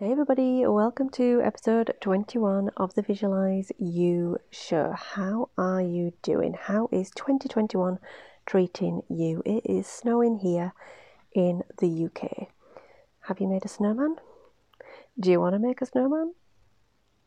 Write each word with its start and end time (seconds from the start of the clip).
Hey, 0.00 0.12
everybody, 0.12 0.64
welcome 0.64 1.10
to 1.10 1.42
episode 1.42 1.92
21 2.00 2.70
of 2.76 2.94
the 2.94 3.02
Visualize 3.02 3.72
You 3.78 4.38
show. 4.48 4.92
How 4.92 5.50
are 5.58 5.82
you 5.82 6.12
doing? 6.22 6.54
How 6.54 6.88
is 6.92 7.10
2021 7.10 7.98
treating 8.46 9.02
you? 9.08 9.42
It 9.44 9.66
is 9.68 9.88
snowing 9.88 10.38
here 10.38 10.72
in 11.34 11.64
the 11.78 12.04
UK. 12.04 12.46
Have 13.22 13.40
you 13.40 13.48
made 13.48 13.64
a 13.64 13.68
snowman? 13.68 14.14
Do 15.18 15.32
you 15.32 15.40
want 15.40 15.54
to 15.54 15.58
make 15.58 15.82
a 15.82 15.86
snowman? 15.86 16.32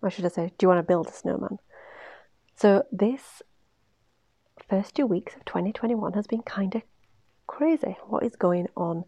Or 0.02 0.10
should 0.10 0.24
I 0.24 0.30
say, 0.30 0.54
do 0.58 0.64
you 0.64 0.70
want 0.70 0.80
to 0.80 0.88
build 0.88 1.08
a 1.08 1.12
snowman? 1.12 1.60
So, 2.56 2.86
this 2.90 3.42
first 4.70 4.96
two 4.96 5.06
weeks 5.06 5.36
of 5.36 5.44
2021 5.44 6.14
has 6.14 6.26
been 6.26 6.44
kind 6.44 6.74
of 6.76 6.84
crazy. 7.48 7.98
What 8.08 8.24
is 8.24 8.38
going 8.38 8.70
on 8.78 9.04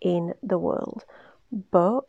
in 0.00 0.34
the 0.44 0.58
world? 0.58 1.04
But 1.72 2.02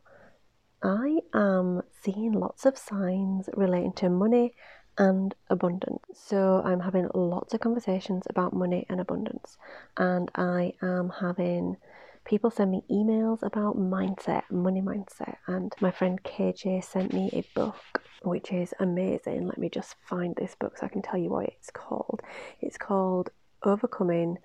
I 0.83 1.19
am 1.33 1.83
seeing 2.01 2.33
lots 2.33 2.65
of 2.65 2.77
signs 2.77 3.49
relating 3.53 3.93
to 3.93 4.09
money 4.09 4.53
and 4.97 5.33
abundance. 5.49 6.03
So 6.13 6.61
I'm 6.65 6.79
having 6.79 7.09
lots 7.13 7.53
of 7.53 7.59
conversations 7.59 8.23
about 8.29 8.53
money 8.53 8.85
and 8.89 8.99
abundance, 8.99 9.57
and 9.97 10.29
I 10.35 10.73
am 10.81 11.11
having 11.19 11.77
people 12.25 12.51
send 12.51 12.71
me 12.71 12.83
emails 12.89 13.41
about 13.43 13.77
mindset, 13.77 14.43
money 14.51 14.81
mindset, 14.81 15.37
and 15.47 15.73
my 15.81 15.91
friend 15.91 16.21
KJ 16.23 16.83
sent 16.83 17.13
me 17.13 17.29
a 17.33 17.43
book 17.55 17.75
which 18.23 18.51
is 18.51 18.73
amazing. 18.79 19.47
Let 19.47 19.57
me 19.57 19.69
just 19.69 19.95
find 20.05 20.35
this 20.35 20.55
book 20.55 20.77
so 20.77 20.85
I 20.85 20.89
can 20.89 21.01
tell 21.01 21.19
you 21.19 21.29
what 21.29 21.45
it's 21.45 21.71
called. 21.71 22.21
It's 22.59 22.77
called 22.77 23.29
Overcoming 23.63 24.37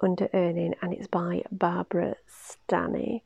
Under 0.00 0.28
Earning, 0.32 0.74
and 0.82 0.92
it's 0.92 1.08
by 1.08 1.42
Barbara 1.50 2.16
Stanny 2.26 3.24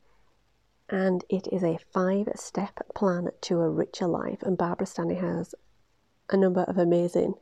and 0.91 1.23
it 1.29 1.47
is 1.51 1.63
a 1.63 1.79
five 1.93 2.27
step 2.35 2.81
plan 2.93 3.29
to 3.41 3.61
a 3.61 3.69
richer 3.69 4.07
life. 4.07 4.43
And 4.43 4.57
Barbara 4.57 4.85
Stanny 4.85 5.15
has 5.15 5.55
a 6.29 6.37
number 6.37 6.63
of 6.63 6.77
amazing 6.77 7.35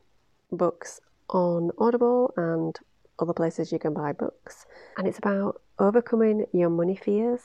books 0.52 1.00
on 1.28 1.72
Audible 1.76 2.32
and 2.36 2.78
other 3.18 3.32
places 3.32 3.72
you 3.72 3.78
can 3.78 3.92
buy 3.92 4.12
books. 4.12 4.66
And 4.96 5.06
it's 5.06 5.18
about 5.18 5.60
overcoming 5.78 6.46
your 6.52 6.70
money 6.70 6.94
fears 6.96 7.40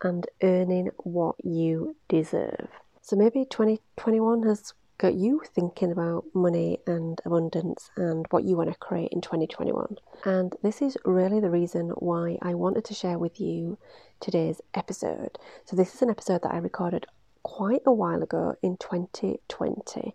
and 0.00 0.26
earning 0.42 0.90
what 0.98 1.36
you 1.44 1.96
deserve. 2.08 2.68
So 3.02 3.16
maybe 3.16 3.44
2021 3.44 4.44
has 4.44 4.72
got 5.02 5.14
you 5.14 5.42
thinking 5.52 5.90
about 5.90 6.24
money 6.32 6.78
and 6.86 7.20
abundance 7.24 7.90
and 7.96 8.24
what 8.30 8.44
you 8.44 8.56
want 8.56 8.70
to 8.70 8.78
create 8.78 9.10
in 9.10 9.20
2021. 9.20 9.96
And 10.24 10.54
this 10.62 10.80
is 10.80 10.96
really 11.04 11.40
the 11.40 11.50
reason 11.50 11.88
why 11.96 12.38
I 12.40 12.54
wanted 12.54 12.84
to 12.84 12.94
share 12.94 13.18
with 13.18 13.40
you 13.40 13.78
today's 14.20 14.60
episode. 14.74 15.40
So, 15.64 15.74
this 15.74 15.92
is 15.92 16.02
an 16.02 16.10
episode 16.10 16.42
that 16.42 16.54
I 16.54 16.58
recorded 16.58 17.06
quite 17.42 17.82
a 17.84 17.92
while 17.92 18.22
ago 18.22 18.54
in 18.62 18.76
2020, 18.76 20.14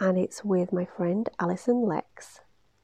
and 0.00 0.18
it's 0.18 0.44
with 0.44 0.72
my 0.72 0.84
friend 0.84 1.28
Alison 1.38 1.82
Lex. 1.86 2.40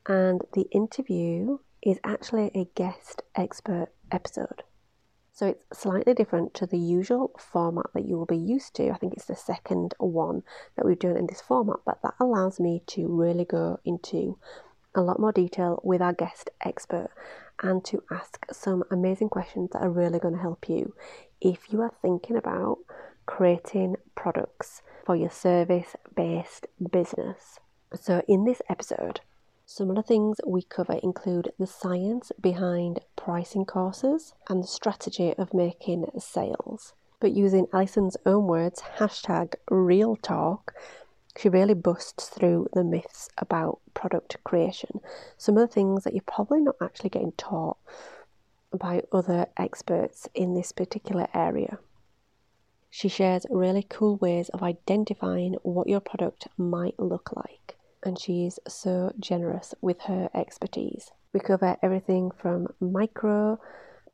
And 0.06 0.42
the 0.54 0.68
interview 0.70 1.58
is 1.82 1.98
actually 2.04 2.52
a 2.54 2.70
guest 2.76 3.22
expert 3.34 3.88
episode. 4.12 4.62
So 5.40 5.46
it's 5.46 5.64
slightly 5.72 6.12
different 6.12 6.52
to 6.56 6.66
the 6.66 6.76
usual 6.76 7.30
format 7.38 7.86
that 7.94 8.04
you 8.04 8.18
will 8.18 8.26
be 8.26 8.36
used 8.36 8.74
to. 8.74 8.90
I 8.90 8.98
think 8.98 9.14
it's 9.14 9.24
the 9.24 9.34
second 9.34 9.94
one 9.96 10.42
that 10.76 10.84
we've 10.84 10.98
done 10.98 11.16
in 11.16 11.28
this 11.28 11.40
format, 11.40 11.78
but 11.86 12.02
that 12.02 12.12
allows 12.20 12.60
me 12.60 12.82
to 12.88 13.06
really 13.06 13.46
go 13.46 13.80
into 13.82 14.36
a 14.94 15.00
lot 15.00 15.18
more 15.18 15.32
detail 15.32 15.80
with 15.82 16.02
our 16.02 16.12
guest 16.12 16.50
expert 16.60 17.08
and 17.62 17.82
to 17.86 18.02
ask 18.10 18.44
some 18.52 18.84
amazing 18.90 19.30
questions 19.30 19.70
that 19.72 19.80
are 19.80 19.88
really 19.88 20.18
going 20.18 20.34
to 20.34 20.42
help 20.42 20.68
you 20.68 20.92
if 21.40 21.72
you 21.72 21.80
are 21.80 21.94
thinking 22.02 22.36
about 22.36 22.76
creating 23.24 23.96
products 24.14 24.82
for 25.06 25.16
your 25.16 25.30
service 25.30 25.96
based 26.14 26.66
business. 26.92 27.58
So, 27.94 28.22
in 28.28 28.44
this 28.44 28.60
episode, 28.68 29.22
some 29.72 29.88
of 29.88 29.94
the 29.94 30.02
things 30.02 30.40
we 30.44 30.62
cover 30.62 30.94
include 30.94 31.52
the 31.56 31.66
science 31.66 32.32
behind 32.40 32.98
pricing 33.14 33.64
courses 33.64 34.34
and 34.48 34.64
the 34.64 34.66
strategy 34.66 35.32
of 35.38 35.54
making 35.54 36.06
sales. 36.18 36.92
But 37.20 37.36
using 37.36 37.68
Alison's 37.72 38.16
own 38.26 38.48
words, 38.48 38.82
hashtag 38.98 39.54
real 39.70 40.16
talk, 40.16 40.74
she 41.38 41.48
really 41.48 41.74
busts 41.74 42.30
through 42.30 42.66
the 42.72 42.82
myths 42.82 43.28
about 43.38 43.78
product 43.94 44.38
creation. 44.42 44.98
Some 45.36 45.56
of 45.56 45.68
the 45.68 45.72
things 45.72 46.02
that 46.02 46.14
you're 46.14 46.22
probably 46.26 46.62
not 46.62 46.74
actually 46.82 47.10
getting 47.10 47.32
taught 47.36 47.76
by 48.76 49.02
other 49.12 49.46
experts 49.56 50.28
in 50.34 50.54
this 50.54 50.72
particular 50.72 51.28
area. 51.32 51.78
She 52.90 53.08
shares 53.08 53.46
really 53.48 53.86
cool 53.88 54.16
ways 54.16 54.48
of 54.48 54.64
identifying 54.64 55.54
what 55.62 55.88
your 55.88 56.00
product 56.00 56.48
might 56.58 56.98
look 56.98 57.30
like 57.36 57.76
and 58.02 58.18
she's 58.18 58.58
so 58.68 59.12
generous 59.18 59.74
with 59.80 60.00
her 60.02 60.30
expertise. 60.34 61.10
We 61.32 61.40
cover 61.40 61.76
everything 61.82 62.30
from 62.30 62.68
micro 62.80 63.60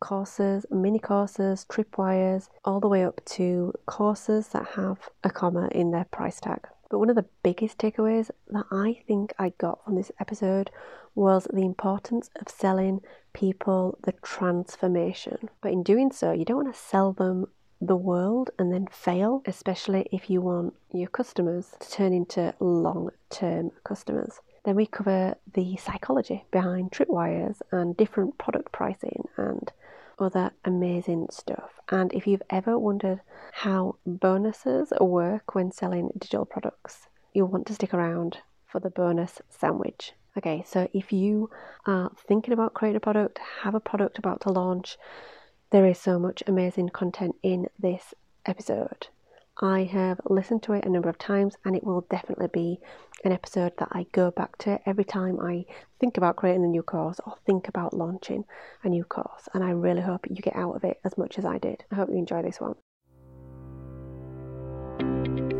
courses, 0.00 0.66
mini 0.70 0.98
courses, 0.98 1.66
tripwires, 1.68 2.48
all 2.64 2.80
the 2.80 2.88
way 2.88 3.04
up 3.04 3.24
to 3.24 3.72
courses 3.86 4.48
that 4.48 4.66
have 4.74 5.08
a 5.24 5.30
comma 5.30 5.68
in 5.72 5.90
their 5.90 6.04
price 6.04 6.40
tag. 6.40 6.66
But 6.90 6.98
one 6.98 7.10
of 7.10 7.16
the 7.16 7.26
biggest 7.42 7.78
takeaways 7.78 8.30
that 8.48 8.66
I 8.70 9.00
think 9.06 9.32
I 9.38 9.52
got 9.58 9.84
from 9.84 9.96
this 9.96 10.12
episode 10.20 10.70
was 11.14 11.48
the 11.52 11.64
importance 11.64 12.30
of 12.36 12.48
selling 12.48 13.00
people 13.32 13.98
the 14.04 14.12
transformation. 14.22 15.48
But 15.62 15.72
in 15.72 15.82
doing 15.82 16.12
so, 16.12 16.32
you 16.32 16.44
don't 16.44 16.64
want 16.64 16.74
to 16.74 16.80
sell 16.80 17.12
them 17.12 17.46
the 17.80 17.96
world 17.96 18.50
and 18.58 18.72
then 18.72 18.86
fail, 18.90 19.42
especially 19.46 20.06
if 20.12 20.30
you 20.30 20.40
want 20.40 20.74
your 20.92 21.08
customers 21.08 21.74
to 21.80 21.90
turn 21.90 22.12
into 22.12 22.54
long 22.60 23.10
term 23.30 23.70
customers. 23.84 24.40
Then 24.64 24.76
we 24.76 24.86
cover 24.86 25.36
the 25.54 25.76
psychology 25.76 26.44
behind 26.50 26.90
tripwires 26.90 27.60
and 27.70 27.96
different 27.96 28.36
product 28.38 28.72
pricing 28.72 29.28
and 29.36 29.70
other 30.18 30.50
amazing 30.64 31.28
stuff. 31.30 31.70
And 31.90 32.12
if 32.12 32.26
you've 32.26 32.42
ever 32.50 32.78
wondered 32.78 33.20
how 33.52 33.96
bonuses 34.06 34.92
work 35.00 35.54
when 35.54 35.70
selling 35.70 36.10
digital 36.18 36.46
products, 36.46 37.08
you'll 37.32 37.48
want 37.48 37.66
to 37.66 37.74
stick 37.74 37.94
around 37.94 38.38
for 38.66 38.80
the 38.80 38.90
bonus 38.90 39.40
sandwich. 39.48 40.12
Okay, 40.36 40.64
so 40.66 40.88
if 40.92 41.12
you 41.12 41.48
are 41.86 42.10
thinking 42.26 42.52
about 42.52 42.74
creating 42.74 42.96
a 42.96 43.00
product, 43.00 43.38
have 43.62 43.74
a 43.74 43.80
product 43.80 44.18
about 44.18 44.40
to 44.42 44.50
launch, 44.50 44.98
there 45.76 45.84
is 45.84 45.98
so 45.98 46.18
much 46.18 46.42
amazing 46.46 46.88
content 46.88 47.36
in 47.42 47.66
this 47.78 48.14
episode. 48.46 49.08
I 49.60 49.82
have 49.82 50.18
listened 50.24 50.62
to 50.62 50.72
it 50.72 50.86
a 50.86 50.88
number 50.88 51.10
of 51.10 51.18
times, 51.18 51.54
and 51.66 51.76
it 51.76 51.84
will 51.84 52.06
definitely 52.08 52.48
be 52.50 52.80
an 53.26 53.32
episode 53.32 53.74
that 53.76 53.88
I 53.92 54.06
go 54.12 54.30
back 54.30 54.56
to 54.60 54.80
every 54.88 55.04
time 55.04 55.38
I 55.38 55.66
think 56.00 56.16
about 56.16 56.36
creating 56.36 56.64
a 56.64 56.68
new 56.68 56.82
course 56.82 57.20
or 57.26 57.34
think 57.44 57.68
about 57.68 57.92
launching 57.92 58.46
a 58.84 58.88
new 58.88 59.04
course. 59.04 59.50
And 59.52 59.62
I 59.62 59.72
really 59.72 60.00
hope 60.00 60.26
you 60.30 60.36
get 60.36 60.56
out 60.56 60.76
of 60.76 60.84
it 60.84 60.98
as 61.04 61.18
much 61.18 61.38
as 61.38 61.44
I 61.44 61.58
did. 61.58 61.84
I 61.92 61.96
hope 61.96 62.08
you 62.08 62.16
enjoy 62.16 62.40
this 62.40 62.58
one. 62.58 62.76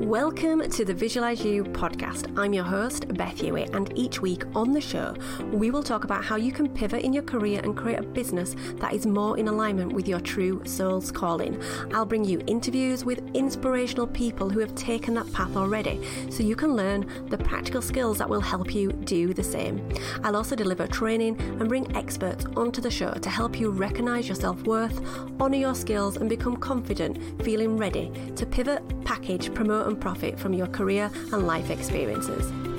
Welcome 0.07 0.71
to 0.71 0.85
the 0.85 0.95
Visualize 0.95 1.45
You 1.45 1.65
podcast. 1.65 2.33
I'm 2.39 2.53
your 2.53 2.63
host, 2.63 3.09
Beth 3.15 3.41
Hewitt, 3.41 3.75
and 3.75 3.93
each 3.99 4.23
week 4.23 4.45
on 4.55 4.71
the 4.71 4.81
show, 4.81 5.17
we 5.51 5.73
will 5.73 5.83
talk 5.83 6.05
about 6.05 6.25
how 6.25 6.37
you 6.37 6.53
can 6.53 6.69
pivot 6.69 7.03
in 7.03 7.13
your 7.13 7.25
career 7.25 7.61
and 7.65 7.77
create 7.77 7.99
a 7.99 8.05
business 8.05 8.55
that 8.77 8.95
is 8.95 9.05
more 9.05 9.37
in 9.37 9.49
alignment 9.49 9.93
with 9.93 10.07
your 10.07 10.21
true 10.21 10.63
soul's 10.65 11.11
calling. 11.11 11.61
I'll 11.93 12.07
bring 12.07 12.25
you 12.25 12.41
interviews 12.47 13.05
with 13.05 13.19
inspirational 13.35 14.07
people 14.07 14.49
who 14.49 14.61
have 14.61 14.77
taken 14.77 15.13
that 15.15 15.33
path 15.33 15.57
already 15.57 16.01
so 16.31 16.45
you 16.45 16.55
can 16.55 16.77
learn 16.77 17.27
the 17.29 17.39
practical 17.39 17.83
skills 17.83 18.19
that 18.19 18.31
will 18.31 18.41
help 18.41 18.77
you 18.77 18.93
do 18.93 19.35
the 19.35 19.43
same. 19.43 19.89
I'll 20.23 20.37
also 20.37 20.55
deliver 20.55 20.87
training 20.87 21.37
and 21.41 21.69
bring 21.69 21.97
experts 21.97 22.45
onto 22.57 22.81
the 22.81 22.93
show 22.93 23.13
to 23.13 23.29
help 23.29 23.59
you 23.59 23.73
recognize 23.73 24.29
your 24.29 24.37
self 24.37 24.63
worth, 24.69 25.01
honor 25.41 25.57
your 25.57 25.75
skills, 25.75 26.17
and 26.17 26.31
become 26.31 26.57
confident, 26.59 27.43
feeling 27.43 27.77
ready 27.77 28.13
to 28.37 28.47
pivot, 28.47 28.85
package, 29.05 29.53
promote, 29.53 29.89
and 29.89 29.96
profit 29.97 30.39
from 30.39 30.53
your 30.53 30.69
career 30.69 31.11
and 31.33 31.47
life 31.47 31.71
experiences. 31.71 32.76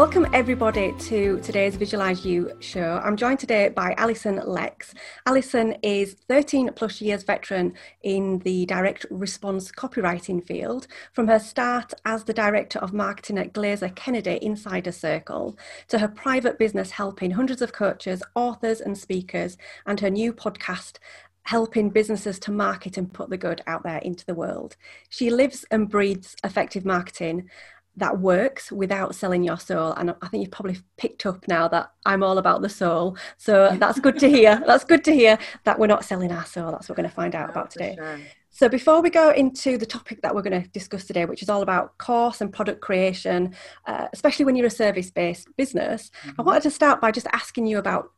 Welcome, 0.00 0.28
everybody, 0.32 0.94
to 0.98 1.38
today's 1.40 1.76
Visualize 1.76 2.24
You 2.24 2.52
show. 2.60 3.02
I'm 3.04 3.18
joined 3.18 3.38
today 3.38 3.68
by 3.68 3.94
Alison 3.98 4.40
Lex. 4.46 4.94
Alison 5.26 5.74
is 5.82 6.16
13 6.26 6.70
plus 6.74 7.02
years 7.02 7.22
veteran 7.22 7.74
in 8.02 8.38
the 8.38 8.64
direct 8.64 9.04
response 9.10 9.70
copywriting 9.70 10.42
field. 10.42 10.86
From 11.12 11.28
her 11.28 11.38
start 11.38 11.92
as 12.06 12.24
the 12.24 12.32
director 12.32 12.78
of 12.78 12.94
marketing 12.94 13.36
at 13.36 13.52
Glazer 13.52 13.94
Kennedy 13.94 14.38
Insider 14.40 14.90
Circle 14.90 15.58
to 15.88 15.98
her 15.98 16.08
private 16.08 16.58
business 16.58 16.92
helping 16.92 17.32
hundreds 17.32 17.60
of 17.60 17.74
coaches, 17.74 18.22
authors, 18.34 18.80
and 18.80 18.96
speakers, 18.96 19.58
and 19.84 20.00
her 20.00 20.08
new 20.08 20.32
podcast, 20.32 20.96
helping 21.42 21.90
businesses 21.90 22.38
to 22.38 22.50
market 22.50 22.96
and 22.96 23.12
put 23.12 23.28
the 23.28 23.36
good 23.36 23.60
out 23.66 23.82
there 23.82 23.98
into 23.98 24.24
the 24.24 24.34
world. 24.34 24.76
She 25.10 25.28
lives 25.28 25.66
and 25.70 25.90
breathes 25.90 26.36
effective 26.42 26.86
marketing 26.86 27.50
that 27.96 28.18
works 28.18 28.72
without 28.72 29.14
selling 29.14 29.42
your 29.42 29.58
soul. 29.58 29.92
And 29.92 30.14
I 30.22 30.28
think 30.28 30.42
you've 30.42 30.52
probably 30.52 30.78
picked 30.96 31.26
up 31.26 31.46
now 31.48 31.68
that 31.68 31.92
I'm 32.06 32.22
all 32.22 32.38
about 32.38 32.62
the 32.62 32.68
soul. 32.68 33.16
So 33.36 33.76
that's 33.78 34.00
good 34.00 34.18
to 34.20 34.28
hear. 34.28 34.62
That's 34.66 34.84
good 34.84 35.04
to 35.04 35.12
hear 35.12 35.38
that 35.64 35.78
we're 35.78 35.86
not 35.86 36.04
selling 36.04 36.32
our 36.32 36.44
soul. 36.44 36.70
That's 36.70 36.88
what 36.88 36.96
we're 36.96 37.02
going 37.02 37.10
to 37.10 37.14
find 37.14 37.34
out 37.34 37.50
about 37.50 37.70
today. 37.70 37.96
Sure. 37.96 38.18
So 38.50 38.68
before 38.68 39.00
we 39.00 39.10
go 39.10 39.30
into 39.30 39.78
the 39.78 39.86
topic 39.86 40.22
that 40.22 40.34
we're 40.34 40.42
going 40.42 40.62
to 40.62 40.68
discuss 40.70 41.04
today, 41.04 41.24
which 41.24 41.42
is 41.42 41.48
all 41.48 41.62
about 41.62 41.96
course 41.98 42.40
and 42.40 42.52
product 42.52 42.80
creation, 42.80 43.54
uh, 43.86 44.08
especially 44.12 44.44
when 44.44 44.56
you're 44.56 44.66
a 44.66 44.70
service-based 44.70 45.48
business, 45.56 46.10
mm-hmm. 46.22 46.40
I 46.40 46.42
wanted 46.42 46.64
to 46.64 46.70
start 46.70 47.00
by 47.00 47.12
just 47.12 47.28
asking 47.32 47.66
you 47.66 47.78
about 47.78 48.10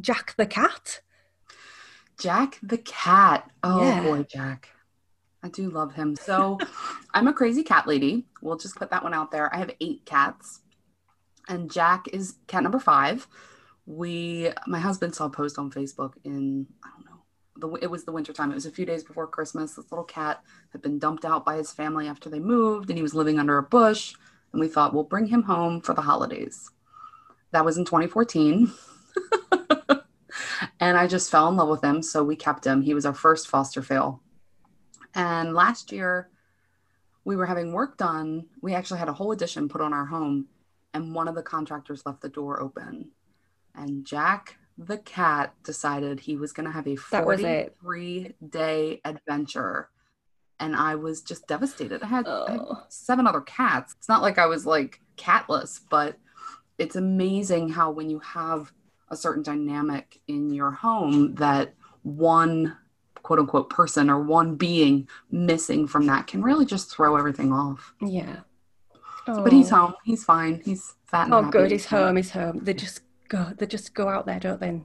Jack 0.00 0.34
the 0.36 0.46
cat. 0.46 1.00
Jack 2.18 2.58
the 2.62 2.78
cat. 2.78 3.50
Oh 3.62 3.82
yeah. 3.82 4.02
boy, 4.02 4.22
Jack. 4.24 4.68
I 5.44 5.48
do 5.48 5.68
love 5.68 5.94
him. 5.94 6.16
So 6.16 6.58
I'm 7.14 7.28
a 7.28 7.32
crazy 7.32 7.62
cat 7.62 7.86
lady. 7.86 8.24
We'll 8.40 8.56
just 8.56 8.76
put 8.76 8.90
that 8.90 9.04
one 9.04 9.12
out 9.14 9.30
there. 9.30 9.54
I 9.54 9.58
have 9.58 9.70
eight 9.78 10.06
cats, 10.06 10.60
and 11.48 11.70
Jack 11.70 12.08
is 12.12 12.36
cat 12.46 12.62
number 12.62 12.80
five. 12.80 13.28
We, 13.86 14.50
my 14.66 14.80
husband 14.80 15.14
saw 15.14 15.26
a 15.26 15.30
post 15.30 15.58
on 15.58 15.70
Facebook 15.70 16.14
in, 16.24 16.66
I 16.82 16.88
don't 16.96 17.04
know, 17.04 17.20
the, 17.56 17.84
it 17.84 17.90
was 17.90 18.04
the 18.04 18.12
winter 18.12 18.32
time. 18.32 18.50
It 18.50 18.54
was 18.54 18.64
a 18.64 18.70
few 18.70 18.86
days 18.86 19.04
before 19.04 19.26
Christmas. 19.26 19.74
This 19.74 19.92
little 19.92 20.06
cat 20.06 20.42
had 20.72 20.80
been 20.80 20.98
dumped 20.98 21.26
out 21.26 21.44
by 21.44 21.56
his 21.56 21.70
family 21.70 22.08
after 22.08 22.30
they 22.30 22.40
moved, 22.40 22.88
and 22.88 22.98
he 22.98 23.02
was 23.02 23.14
living 23.14 23.38
under 23.38 23.58
a 23.58 23.62
bush. 23.62 24.14
And 24.52 24.60
we 24.60 24.68
thought, 24.68 24.94
we'll 24.94 25.04
bring 25.04 25.26
him 25.26 25.42
home 25.42 25.82
for 25.82 25.92
the 25.92 26.00
holidays. 26.00 26.70
That 27.50 27.66
was 27.66 27.76
in 27.76 27.84
2014. 27.84 28.72
and 30.80 30.96
I 30.96 31.06
just 31.06 31.30
fell 31.30 31.48
in 31.48 31.56
love 31.56 31.68
with 31.68 31.84
him. 31.84 32.00
So 32.02 32.24
we 32.24 32.36
kept 32.36 32.66
him. 32.66 32.80
He 32.80 32.94
was 32.94 33.04
our 33.04 33.12
first 33.12 33.48
foster 33.48 33.82
fail. 33.82 34.22
And 35.14 35.54
last 35.54 35.92
year, 35.92 36.28
we 37.24 37.36
were 37.36 37.46
having 37.46 37.72
work 37.72 37.96
done. 37.96 38.46
We 38.60 38.74
actually 38.74 38.98
had 38.98 39.08
a 39.08 39.14
whole 39.14 39.32
addition 39.32 39.68
put 39.68 39.80
on 39.80 39.92
our 39.92 40.06
home, 40.06 40.48
and 40.92 41.14
one 41.14 41.28
of 41.28 41.34
the 41.34 41.42
contractors 41.42 42.04
left 42.04 42.20
the 42.20 42.28
door 42.28 42.60
open. 42.60 43.10
And 43.74 44.04
Jack 44.04 44.56
the 44.76 44.98
cat 44.98 45.54
decided 45.62 46.20
he 46.20 46.36
was 46.36 46.52
going 46.52 46.66
to 46.66 46.72
have 46.72 46.86
a 46.86 46.96
43 46.96 48.34
day 48.48 49.00
adventure. 49.04 49.88
And 50.60 50.74
I 50.74 50.94
was 50.94 51.20
just 51.20 51.46
devastated. 51.46 52.02
I 52.02 52.06
had, 52.06 52.24
oh. 52.26 52.44
I 52.48 52.52
had 52.52 52.60
seven 52.88 53.26
other 53.26 53.40
cats. 53.40 53.94
It's 53.98 54.08
not 54.08 54.22
like 54.22 54.38
I 54.38 54.46
was 54.46 54.66
like 54.66 55.00
catless, 55.16 55.80
but 55.90 56.16
it's 56.78 56.96
amazing 56.96 57.70
how 57.70 57.90
when 57.90 58.10
you 58.10 58.20
have 58.20 58.72
a 59.08 59.16
certain 59.16 59.42
dynamic 59.42 60.20
in 60.26 60.52
your 60.52 60.70
home 60.70 61.34
that 61.36 61.74
one 62.02 62.76
quote 63.24 63.40
unquote 63.40 63.70
person 63.70 64.08
or 64.08 64.20
one 64.22 64.54
being 64.54 65.08
missing 65.32 65.88
from 65.88 66.06
that 66.06 66.28
can 66.28 66.42
really 66.42 66.64
just 66.64 66.94
throw 66.94 67.16
everything 67.16 67.52
off. 67.52 67.92
Yeah. 68.00 68.40
Oh. 69.26 69.42
But 69.42 69.52
he's 69.52 69.72
oh. 69.72 69.76
home. 69.76 69.94
He's 70.04 70.22
fine. 70.22 70.62
He's 70.64 70.94
fat. 71.06 71.28
oh, 71.32 71.50
good. 71.50 71.72
He's 71.72 71.86
home. 71.86 72.14
He's 72.16 72.30
home. 72.30 72.60
They 72.62 72.74
just 72.74 73.00
go. 73.28 73.50
They 73.58 73.66
just 73.66 73.94
go 73.94 74.08
out 74.08 74.26
there, 74.26 74.38
don't 74.38 74.60
they? 74.60 74.80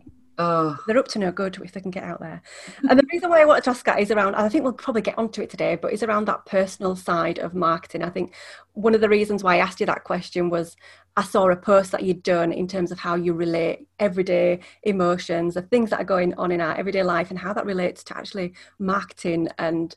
They're 0.88 0.98
up 0.98 1.08
to 1.10 1.20
no 1.20 1.32
good 1.32 1.60
if 1.62 1.74
they 1.74 1.82
can 1.82 1.92
get 1.92 2.04
out 2.04 2.22
there. 2.22 2.42
and 2.90 2.98
the 2.98 3.06
reason 3.12 3.30
why 3.30 3.42
I 3.42 3.46
wanted 3.46 3.66
to 3.66 3.72
ask 3.72 3.86
that 3.86 4.00
is 4.00 4.10
around, 4.10 4.36
I 4.36 4.48
think 4.48 4.64
we'll 4.64 4.74
probably 4.74 5.02
get 5.02 5.18
onto 5.18 5.42
it 5.42 5.50
today, 5.50 5.76
but 5.76 5.92
it's 5.92 6.02
around 6.02 6.26
that 6.26 6.46
personal 6.46 6.96
side 6.96 7.40
of 7.40 7.54
marketing. 7.54 8.04
I 8.04 8.10
think 8.10 8.34
one 8.74 8.96
of 8.96 9.02
the 9.02 9.10
reasons 9.10 9.44
why 9.44 9.56
I 9.56 9.60
asked 9.60 9.82
you 9.82 9.86
that 9.88 10.06
question 10.06 10.50
was 10.50 10.78
I 11.18 11.24
saw 11.24 11.50
a 11.50 11.56
post 11.58 11.92
that 11.92 12.04
you'd 12.04 12.24
done 12.24 12.54
in 12.54 12.68
terms 12.68 12.92
of 12.92 13.00
how 13.00 13.16
you 13.16 13.34
relate 13.34 13.88
everyday 14.00 14.62
emotions, 14.84 15.56
the 15.56 15.62
things 15.62 15.90
that 15.90 16.00
are 16.00 16.06
going 16.06 16.34
on 16.36 16.52
in 16.52 16.62
our 16.62 16.76
everyday 16.76 17.04
life, 17.04 17.30
and 17.30 17.40
how 17.40 17.52
that 17.52 17.66
relates 17.66 18.04
to 18.06 18.18
actually 18.18 18.54
marketing 18.80 19.50
and 19.58 19.96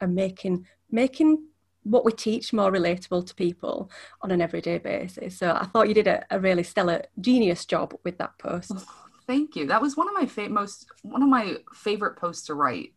and 0.00 0.14
making 0.14 0.66
making 0.90 1.44
what 1.84 2.04
we 2.04 2.12
teach 2.12 2.52
more 2.52 2.70
relatable 2.70 3.26
to 3.26 3.34
people 3.34 3.90
on 4.22 4.30
an 4.30 4.40
everyday 4.40 4.78
basis. 4.78 5.36
So 5.36 5.52
I 5.52 5.66
thought 5.66 5.88
you 5.88 5.94
did 5.94 6.06
a, 6.06 6.24
a 6.30 6.38
really 6.38 6.62
stellar, 6.62 7.02
genius 7.20 7.66
job 7.66 7.94
with 8.04 8.18
that 8.18 8.38
post. 8.38 8.72
Oh, 8.74 9.01
Thank 9.26 9.56
you. 9.56 9.66
That 9.66 9.82
was 9.82 9.96
one 9.96 10.08
of 10.08 10.14
my 10.14 10.26
fa- 10.26 10.48
most 10.48 10.86
one 11.02 11.22
of 11.22 11.28
my 11.28 11.56
favorite 11.74 12.16
posts 12.16 12.46
to 12.46 12.54
write. 12.54 12.92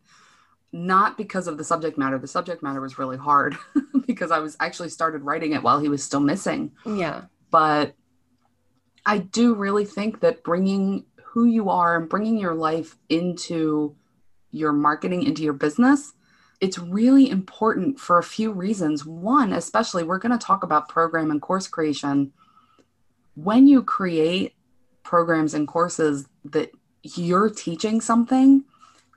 Not 0.72 1.16
because 1.16 1.46
of 1.46 1.56
the 1.56 1.64
subject 1.64 1.96
matter. 1.96 2.18
The 2.18 2.26
subject 2.26 2.62
matter 2.62 2.80
was 2.80 2.98
really 2.98 3.16
hard 3.16 3.56
because 4.06 4.30
I 4.30 4.40
was 4.40 4.56
actually 4.60 4.90
started 4.90 5.22
writing 5.22 5.52
it 5.52 5.62
while 5.62 5.78
he 5.78 5.88
was 5.88 6.02
still 6.02 6.20
missing. 6.20 6.72
Yeah. 6.84 7.22
But 7.50 7.94
I 9.06 9.18
do 9.18 9.54
really 9.54 9.84
think 9.84 10.20
that 10.20 10.42
bringing 10.42 11.04
who 11.22 11.46
you 11.46 11.70
are 11.70 11.96
and 11.96 12.08
bringing 12.08 12.38
your 12.38 12.54
life 12.54 12.96
into 13.08 13.94
your 14.50 14.72
marketing 14.72 15.22
into 15.22 15.42
your 15.42 15.52
business 15.52 16.12
it's 16.60 16.78
really 16.78 17.28
important 17.28 18.00
for 18.00 18.18
a 18.18 18.22
few 18.22 18.52
reasons. 18.52 19.04
One, 19.04 19.52
especially, 19.52 20.02
we're 20.04 20.18
going 20.18 20.36
to 20.36 20.44
talk 20.44 20.62
about 20.62 20.88
program 20.88 21.30
and 21.30 21.40
course 21.40 21.68
creation. 21.68 22.32
When 23.34 23.66
you 23.66 23.82
create 23.82 24.54
programs 25.06 25.54
and 25.54 25.66
courses 25.66 26.26
that 26.44 26.70
you're 27.02 27.48
teaching 27.48 28.00
something, 28.00 28.64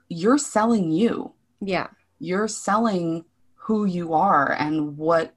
you're 0.08 0.38
selling 0.38 0.90
you. 0.90 1.34
Yeah. 1.60 1.88
You're 2.18 2.48
selling 2.48 3.24
who 3.54 3.84
you 3.84 4.14
are 4.14 4.52
and 4.52 4.96
what 4.96 5.34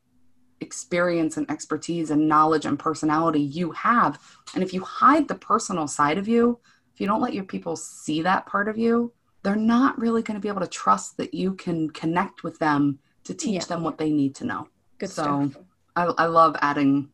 experience 0.62 1.38
and 1.38 1.50
expertise 1.52 2.12
and 2.12 2.28
knowledge 2.28 2.66
and 2.66 2.80
personality 2.80 3.42
you 3.42 3.72
have. 3.72 4.20
And 4.54 4.64
if 4.64 4.74
you 4.74 4.82
hide 4.82 5.28
the 5.28 5.36
personal 5.36 5.88
side 5.88 6.18
of 6.18 6.28
you, 6.28 6.60
if 6.94 7.02
you 7.02 7.08
don't 7.08 7.22
let 7.22 7.34
your 7.34 7.44
people 7.44 7.76
see 7.76 8.22
that 8.22 8.46
part 8.46 8.70
of 8.70 8.78
you, 8.78 9.12
they're 9.42 9.56
not 9.56 10.00
really 10.00 10.22
going 10.22 10.36
to 10.36 10.42
be 10.42 10.48
able 10.48 10.62
to 10.62 10.68
trust 10.68 11.18
that 11.18 11.34
you 11.34 11.56
can 11.56 11.90
connect 11.90 12.44
with 12.44 12.60
them 12.60 13.00
to 13.26 13.34
teach 13.34 13.54
yeah. 13.54 13.66
them 13.66 13.84
what 13.84 13.98
they 13.98 14.12
need 14.12 14.36
to 14.36 14.46
know. 14.46 14.68
Good 15.00 15.10
so 15.10 15.50
stuff. 15.50 15.64
I, 15.96 16.04
I 16.04 16.26
love 16.28 16.56
adding 16.62 17.10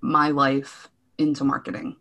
my 0.00 0.30
life 0.30 0.88
into 1.18 1.44
marketing. 1.44 1.96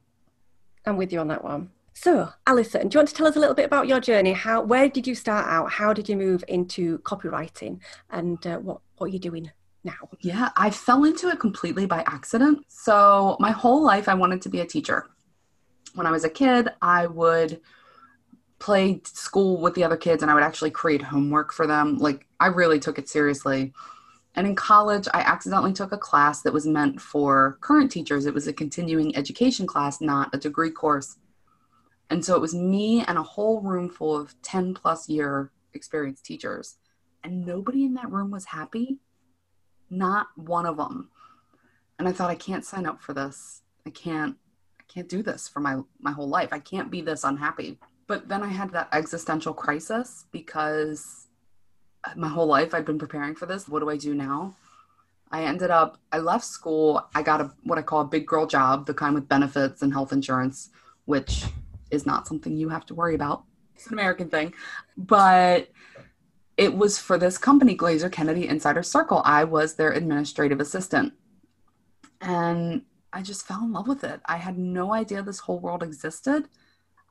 I'm 0.88 0.98
with 0.98 1.12
you 1.12 1.20
on 1.20 1.28
that 1.28 1.44
one. 1.44 1.70
So, 1.94 2.30
Alison, 2.46 2.88
do 2.88 2.96
you 2.96 3.00
want 3.00 3.10
to 3.10 3.16
tell 3.16 3.26
us 3.26 3.36
a 3.36 3.40
little 3.40 3.56
bit 3.56 3.66
about 3.66 3.88
your 3.88 4.00
journey? 4.00 4.32
How, 4.32 4.62
where 4.62 4.88
did 4.88 5.08
you 5.08 5.16
start 5.16 5.48
out? 5.48 5.72
How 5.72 5.94
did 5.94 6.08
you 6.08 6.16
move 6.16 6.44
into 6.48 7.00
copywriting, 7.00 7.80
and 8.12 8.46
uh, 8.46 8.60
what 8.60 8.82
what 8.98 9.08
are 9.08 9.14
you 9.14 9.20
doing 9.20 9.52
now? 9.84 10.10
Yeah, 10.22 10.50
I 10.56 10.70
fell 10.70 11.06
into 11.06 11.28
it 11.30 11.40
completely 11.40 11.88
by 11.88 12.04
accident. 12.06 12.66
So, 12.68 13.36
my 13.40 13.50
whole 13.50 13.82
life, 13.82 14.08
I 14.08 14.14
wanted 14.14 14.44
to 14.44 14.50
be 14.50 14.60
a 14.60 14.66
teacher. 14.66 15.08
When 15.96 16.06
I 16.06 16.12
was 16.12 16.24
a 16.24 16.30
kid, 16.30 16.70
I 16.84 17.08
would 17.08 17.62
play 18.60 19.02
school 19.04 19.60
with 19.60 19.74
the 19.74 19.84
other 19.84 19.98
kids, 19.98 20.22
and 20.22 20.30
I 20.30 20.36
would 20.36 20.44
actually 20.44 20.72
create 20.72 21.02
homework 21.02 21.52
for 21.52 21.66
them. 21.66 21.98
Like, 21.98 22.28
I 22.40 22.48
really 22.48 22.80
took 22.80 23.00
it 23.00 23.10
seriously. 23.10 23.74
And 24.38 24.46
in 24.46 24.56
college, 24.56 25.08
I 25.16 25.22
accidentally 25.22 25.74
took 25.74 25.92
a 25.92 25.98
class 25.98 26.44
that 26.44 26.54
was 26.54 26.68
meant 26.68 27.02
for 27.02 27.58
current 27.60 27.92
teachers. 27.92 28.28
It 28.28 28.36
was 28.36 28.48
a 28.48 28.54
continuing 28.54 29.18
education 29.18 29.66
class, 29.66 30.00
not 30.00 30.30
a 30.34 30.38
degree 30.38 30.70
course. 30.70 31.18
And 32.12 32.24
so 32.24 32.36
it 32.36 32.42
was 32.42 32.54
me 32.54 33.04
and 33.08 33.18
a 33.18 33.24
whole 33.24 33.62
room 33.62 33.90
full 33.90 34.16
of 34.16 34.40
10 34.44 34.76
plus 34.76 35.10
year 35.10 35.52
experienced 35.74 36.24
teachers. 36.24 36.78
And 37.24 37.48
nobody 37.48 37.84
in 37.84 37.96
that 37.96 38.12
room 38.12 38.30
was 38.30 38.46
happy. 38.46 39.00
Not 39.90 40.28
one 40.36 40.68
of 40.68 40.78
them. 40.78 41.10
And 41.98 42.08
I 42.08 42.12
thought, 42.12 42.30
I 42.30 42.36
can't 42.36 42.64
sign 42.64 42.86
up 42.86 43.02
for 43.02 43.14
this. 43.14 43.64
I 43.88 43.90
can't, 43.90 44.38
I 44.80 44.84
can't 44.88 45.10
do 45.10 45.24
this 45.24 45.48
for 45.48 45.62
my, 45.62 45.80
my 46.00 46.12
whole 46.12 46.30
life. 46.30 46.50
I 46.52 46.60
can't 46.60 46.92
be 46.92 47.02
this 47.02 47.24
unhappy. 47.24 47.80
But 48.06 48.30
then 48.30 48.44
I 48.44 48.50
had 48.50 48.72
that 48.74 48.90
existential 48.94 49.56
crisis 49.56 50.26
because 50.32 51.27
my 52.16 52.28
whole 52.28 52.48
life 52.48 52.74
I'd 52.74 52.86
been 52.86 53.00
preparing 53.00 53.36
for 53.36 53.46
this. 53.46 53.68
What 53.68 53.80
do 53.80 53.90
I 53.90 53.98
do 53.98 54.14
now? 54.14 54.56
I 55.32 55.44
ended 55.44 55.72
up, 55.72 55.98
I 56.12 56.20
left 56.20 56.46
school. 56.46 57.08
I 57.14 57.22
got 57.22 57.42
a 57.42 57.52
what 57.64 57.78
I 57.78 57.82
call 57.82 58.02
a 58.02 58.06
big 58.06 58.26
girl 58.26 58.46
job, 58.48 58.86
the 58.86 58.94
kind 58.94 59.14
with 59.14 59.28
benefits 59.28 59.82
and 59.82 59.92
health 59.92 60.14
insurance, 60.14 60.70
which 61.06 61.46
is 61.92 62.06
not 62.06 62.28
something 62.28 62.56
you 62.56 62.70
have 62.70 62.86
to 62.88 62.96
worry 62.96 63.16
about. 63.16 63.44
It's 63.76 63.88
an 63.88 63.94
American 63.94 64.30
thing. 64.30 64.54
But 64.96 65.70
it 66.56 66.76
was 66.76 66.98
for 66.98 67.18
this 67.18 67.38
company, 67.38 67.78
Glazer 67.78 68.12
Kennedy 68.12 68.48
Insider 68.48 68.84
Circle. 68.84 69.22
I 69.26 69.44
was 69.44 69.76
their 69.76 69.92
administrative 69.92 70.60
assistant. 70.60 71.14
And 72.22 72.82
I 73.14 73.22
just 73.22 73.46
fell 73.46 73.64
in 73.64 73.72
love 73.72 73.88
with 73.88 74.04
it. 74.04 74.22
I 74.26 74.38
had 74.38 74.58
no 74.58 74.94
idea 74.94 75.22
this 75.22 75.40
whole 75.40 75.60
world 75.60 75.84
existed. 75.84 76.48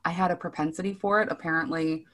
I 0.03 0.09
had 0.09 0.31
a 0.31 0.35
propensity 0.35 0.93
for 0.93 1.21
it. 1.21 1.29
Apparently, 1.31 2.05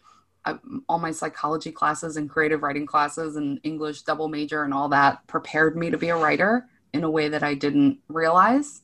I, 0.46 0.58
all 0.90 1.00
my 1.00 1.12
psychology 1.12 1.72
classes 1.72 2.18
and 2.18 2.30
creative 2.30 2.64
writing 2.64 2.86
classes 2.86 3.36
and 3.36 3.60
English 3.64 4.02
double 4.02 4.28
major 4.28 4.64
and 4.64 4.74
all 4.74 4.90
that 4.90 5.26
prepared 5.28 5.78
me 5.78 5.90
to 5.90 5.98
be 5.98 6.10
a 6.10 6.18
writer 6.18 6.68
in 6.94 7.04
a 7.04 7.10
way 7.10 7.30
that 7.30 7.44
I 7.44 7.54
didn't 7.54 8.00
realize. 8.08 8.82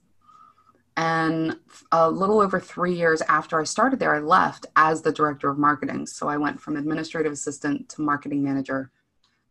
And 0.97 1.57
a 1.91 2.09
little 2.09 2.41
over 2.41 2.59
three 2.59 2.93
years 2.93 3.21
after 3.29 3.59
I 3.59 3.63
started 3.63 3.99
there, 3.99 4.15
I 4.15 4.19
left 4.19 4.65
as 4.75 5.01
the 5.01 5.13
director 5.13 5.49
of 5.49 5.57
marketing. 5.57 6.05
So 6.07 6.27
I 6.27 6.37
went 6.37 6.59
from 6.59 6.75
administrative 6.75 7.31
assistant 7.31 7.87
to 7.89 8.01
marketing 8.01 8.43
manager 8.43 8.91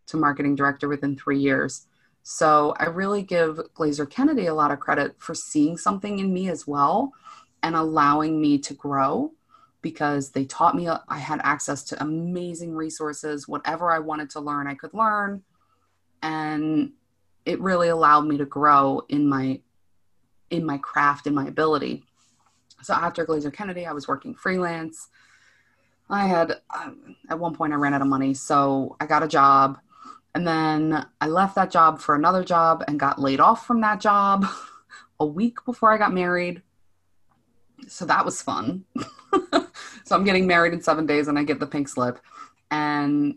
to 0.09 0.17
marketing 0.17 0.57
director 0.57 0.88
within 0.88 1.17
three 1.17 1.38
years. 1.38 1.87
So 2.23 2.75
I 2.79 2.87
really 2.87 3.23
give 3.23 3.61
Glazer 3.75 4.09
Kennedy 4.09 4.47
a 4.47 4.55
lot 4.55 4.71
of 4.71 4.81
credit 4.81 5.15
for 5.19 5.35
seeing 5.35 5.79
something 5.79 6.19
in 6.19 6.35
me 6.35 6.49
as 6.50 6.67
well 6.67 7.15
and 7.62 7.75
allowing 7.75 8.41
me 8.41 8.59
to 8.59 8.75
grow 8.75 9.33
because 9.88 10.30
they 10.30 10.45
taught 10.45 10.76
me 10.76 10.87
I 10.87 11.18
had 11.18 11.40
access 11.42 11.83
to 11.85 12.02
amazing 12.02 12.75
resources. 12.75 13.49
Whatever 13.49 13.90
I 13.90 13.99
wanted 13.99 14.28
to 14.30 14.40
learn, 14.40 14.66
I 14.66 14.75
could 14.75 14.92
learn. 14.92 15.42
And 16.23 16.92
it 17.47 17.59
really 17.61 17.88
allowed 17.88 18.26
me 18.26 18.37
to 18.37 18.45
grow 18.45 19.02
in 19.09 19.26
my 19.26 19.61
in 20.50 20.64
my 20.64 20.78
craft 20.78 21.26
and 21.26 21.35
my 21.35 21.47
ability. 21.47 22.04
So 22.83 22.92
after 22.95 23.25
Glazer 23.25 23.52
Kennedy, 23.52 23.87
I 23.87 23.92
was 23.92 24.07
working 24.07 24.35
freelance. 24.35 25.09
I 26.11 26.26
had 26.26 26.61
um, 26.75 27.16
at 27.30 27.38
one 27.38 27.54
point 27.54 27.73
I 27.73 27.76
ran 27.76 27.95
out 27.95 28.02
of 28.02 28.09
money, 28.09 28.35
so 28.35 28.97
I 29.00 29.07
got 29.07 29.23
a 29.23 29.28
job, 29.28 29.78
and 30.35 30.47
then 30.47 31.07
I 31.21 31.26
left 31.26 31.54
that 31.57 31.71
job 31.71 32.00
for 32.00 32.14
another 32.14 32.45
job 32.45 32.85
and 32.87 33.00
got 33.00 33.21
laid 33.21 33.40
off 33.40 33.66
from 33.66 33.80
that 33.80 34.00
job 34.00 34.47
a 35.21 35.26
week 35.26 35.64
before 35.64 35.92
I 35.92 35.99
got 35.99 36.12
married. 36.12 36.62
So 37.87 38.04
that 38.07 38.25
was 38.25 38.42
fun. 38.42 38.85
so 40.09 40.17
I'm 40.17 40.25
getting 40.25 40.47
married 40.47 40.73
in 40.73 40.81
seven 40.81 41.05
days, 41.05 41.29
and 41.29 41.38
I 41.38 41.45
get 41.45 41.61
the 41.61 41.67
pink 41.67 41.87
slip, 41.87 42.19
and 42.71 43.37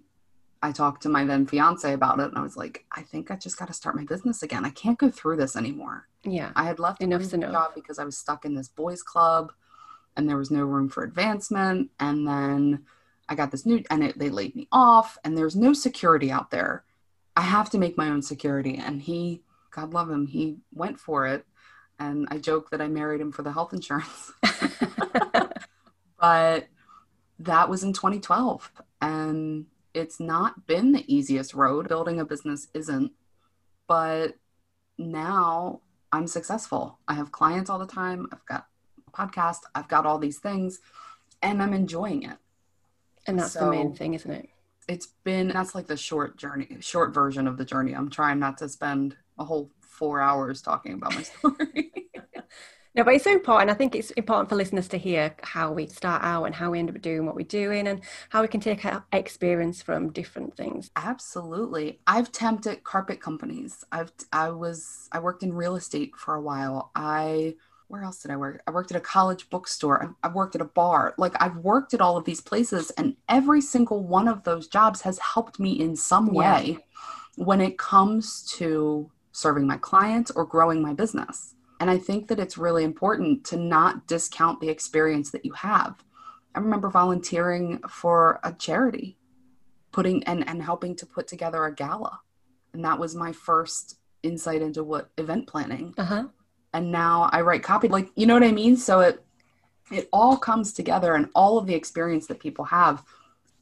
I 0.64 0.72
talked 0.72 1.04
to 1.04 1.10
my 1.10 1.26
then 1.26 1.46
fiance 1.46 1.92
about 1.92 2.20
it, 2.20 2.30
and 2.30 2.38
I 2.38 2.42
was 2.42 2.56
like, 2.56 2.86
I 2.92 3.02
think 3.02 3.30
I 3.30 3.36
just 3.36 3.58
got 3.58 3.68
to 3.68 3.74
start 3.74 3.96
my 3.96 4.06
business 4.06 4.42
again. 4.42 4.64
I 4.64 4.70
can't 4.70 4.98
go 4.98 5.10
through 5.10 5.36
this 5.36 5.58
anymore. 5.58 6.08
Yeah. 6.24 6.52
I 6.56 6.64
had 6.64 6.80
left 6.80 7.02
Enough's 7.02 7.32
the 7.32 7.38
enough. 7.38 7.52
job 7.52 7.72
because 7.76 8.00
I 8.00 8.06
was 8.06 8.18
stuck 8.18 8.46
in 8.46 8.56
this 8.56 8.70
boys' 8.70 9.04
club, 9.04 9.52
and 10.16 10.30
there 10.30 10.38
was 10.38 10.50
no 10.50 10.64
room 10.64 10.88
for 10.88 11.04
advancement. 11.04 11.90
And 12.00 12.26
then 12.26 12.86
I 13.28 13.36
got 13.36 13.52
this 13.52 13.66
new, 13.66 13.84
and 13.90 14.04
it, 14.04 14.18
they 14.18 14.30
laid 14.30 14.56
me 14.56 14.70
off, 14.72 15.18
and 15.26 15.38
there's 15.38 15.58
no 15.58 15.74
security 15.74 16.32
out 16.32 16.52
there. 16.52 16.86
I 17.36 17.42
have 17.42 17.70
to 17.72 17.78
make 17.78 17.98
my 17.98 18.08
own 18.08 18.22
security. 18.22 18.78
And 18.78 19.02
he, 19.02 19.42
God 19.72 19.94
love 19.94 20.10
him, 20.10 20.28
he 20.28 20.58
went 20.74 21.00
for 21.00 21.28
it. 21.28 21.46
And 22.00 22.28
I 22.32 22.38
joke 22.38 22.70
that 22.72 22.82
I 22.82 22.88
married 22.88 23.22
him 23.22 23.32
for 23.32 23.42
the 23.42 23.52
health 23.52 23.74
insurance. 23.74 24.32
but 26.22 26.68
that 27.40 27.68
was 27.68 27.84
in 27.84 27.94
2012 27.94 28.72
and 29.02 29.66
it's 29.94 30.20
not 30.20 30.68
been 30.68 30.92
the 30.94 31.04
easiest 31.14 31.54
road. 31.54 31.88
Building 31.90 32.20
a 32.20 32.26
business 32.26 32.68
isn't 32.74 33.12
but 33.88 34.36
now 34.98 35.82
i'm 36.14 36.28
successful. 36.28 37.00
I 37.08 37.16
have 37.16 37.32
clients 37.32 37.70
all 37.70 37.80
the 37.80 37.88
time. 37.88 38.28
I've 38.32 38.46
got 38.46 38.68
a 39.08 39.12
podcast. 39.12 39.60
I've 39.76 39.90
got 39.90 40.06
all 40.06 40.20
these 40.20 40.40
things 40.40 40.80
and 41.42 41.62
i'm 41.62 41.74
enjoying 41.74 42.24
it. 42.24 42.38
And 43.28 43.38
that's 43.38 43.54
the 43.54 43.70
main 43.70 43.94
thing, 43.94 44.14
isn't 44.14 44.32
it? 44.32 44.50
it's 44.88 45.08
been 45.24 45.50
that's 45.50 45.76
like 45.76 45.88
the 45.88 45.98
short 45.98 46.38
journey 46.38 46.78
short 46.80 47.14
version 47.14 47.48
of 47.48 47.58
the 47.58 47.66
journey. 47.66 47.94
I'm 47.94 48.10
trying 48.10 48.40
not 48.40 48.58
to 48.60 48.70
spend 48.70 49.16
a 49.40 49.46
whole 49.46 49.72
four 49.80 50.22
hours 50.22 50.62
talking 50.62 50.94
about 50.94 51.16
my 51.16 51.24
story 51.24 51.92
No, 52.94 53.06
but 53.06 53.14
it's 53.14 53.24
so 53.24 53.32
important. 53.32 53.72
I 53.72 53.74
think 53.74 53.96
it's 53.96 54.12
important 54.12 54.50
for 54.50 54.56
listeners 54.56 54.90
to 54.90 54.98
hear 54.98 55.34
how 55.44 55.72
we 55.72 55.88
start 55.88 56.24
out 56.24 56.44
and 56.44 56.54
how 56.54 56.72
we 56.72 56.80
end 56.80 56.90
up 56.90 57.02
doing 57.02 57.26
what 57.26 57.36
we're 57.36 57.46
doing 57.46 57.88
and 57.88 58.02
how 58.30 58.42
we 58.42 58.50
can 58.50 58.60
take 58.60 58.84
our 58.84 59.06
experience 59.14 59.82
from 59.82 60.12
different 60.12 60.58
things. 60.58 60.92
Absolutely. 60.98 62.02
I've 62.06 62.34
temped 62.34 62.68
at 62.68 62.84
carpet 62.84 63.22
companies. 63.22 63.86
I've 63.94 64.12
I 64.34 64.50
was 64.50 65.08
I 65.14 65.20
worked 65.20 65.42
in 65.44 65.54
real 65.54 65.78
estate 65.78 66.12
for 66.18 66.36
a 66.36 66.42
while. 66.42 66.92
I 66.94 67.56
where 67.88 68.04
else 68.04 68.22
did 68.22 68.32
I 68.32 68.36
work? 68.38 68.62
I 68.68 68.72
worked 68.72 68.92
at 68.92 68.98
a 68.98 69.02
college 69.02 69.50
bookstore. 69.50 70.14
I've 70.24 70.34
worked 70.34 70.56
at 70.56 70.62
a 70.62 70.66
bar. 70.66 71.14
Like 71.18 71.42
I've 71.42 71.58
worked 71.58 71.94
at 71.94 72.02
all 72.02 72.18
of 72.18 72.26
these 72.26 72.42
places 72.42 72.90
and 72.92 73.16
every 73.30 73.62
single 73.62 74.04
one 74.04 74.28
of 74.28 74.44
those 74.44 74.68
jobs 74.68 75.02
has 75.02 75.18
helped 75.20 75.60
me 75.62 75.80
in 75.80 75.96
some 75.96 76.28
Yeah. 76.34 76.40
way 76.56 76.78
when 77.38 77.62
it 77.62 77.78
comes 77.78 78.44
to 78.58 79.10
serving 79.32 79.66
my 79.66 79.78
clients 79.78 80.30
or 80.32 80.46
growing 80.46 80.82
my 80.82 80.94
business. 80.94 81.56
And 81.82 81.90
I 81.90 81.98
think 81.98 82.28
that 82.28 82.40
it's 82.40 82.60
really 82.60 82.84
important 82.84 83.44
to 83.46 83.58
not 83.58 84.06
discount 84.06 84.62
the 84.62 84.70
experience 84.70 85.32
that 85.32 85.44
you 85.44 85.52
have. 85.54 85.96
I 86.54 86.60
remember 86.60 86.92
volunteering 86.92 87.80
for 87.90 88.40
a 88.44 88.54
charity 88.54 89.18
putting 89.92 90.24
and, 90.26 90.48
and 90.48 90.62
helping 90.62 90.96
to 90.98 91.08
put 91.08 91.28
together 91.28 91.66
a 91.66 91.74
gala. 91.74 92.20
And 92.74 92.86
that 92.86 93.00
was 93.00 93.16
my 93.16 93.32
first 93.32 93.98
insight 94.22 94.62
into 94.62 94.84
what 94.84 95.10
event 95.18 95.48
planning. 95.48 95.96
Uh 95.98 96.04
huh. 96.04 96.24
And 96.72 96.92
now 96.92 97.32
I 97.34 97.42
write 97.42 97.64
copy. 97.64 97.88
Like, 97.88 98.12
you 98.16 98.28
know 98.28 98.36
what 98.36 98.44
I 98.44 98.52
mean? 98.52 98.78
So 98.78 99.00
it 99.00 99.26
it 99.92 100.08
all 100.14 100.38
comes 100.38 100.74
together 100.74 101.16
and 101.16 101.30
all 101.34 101.58
of 101.58 101.66
the 101.66 101.74
experience 101.74 102.28
that 102.28 102.40
people 102.40 102.66
have 102.66 103.04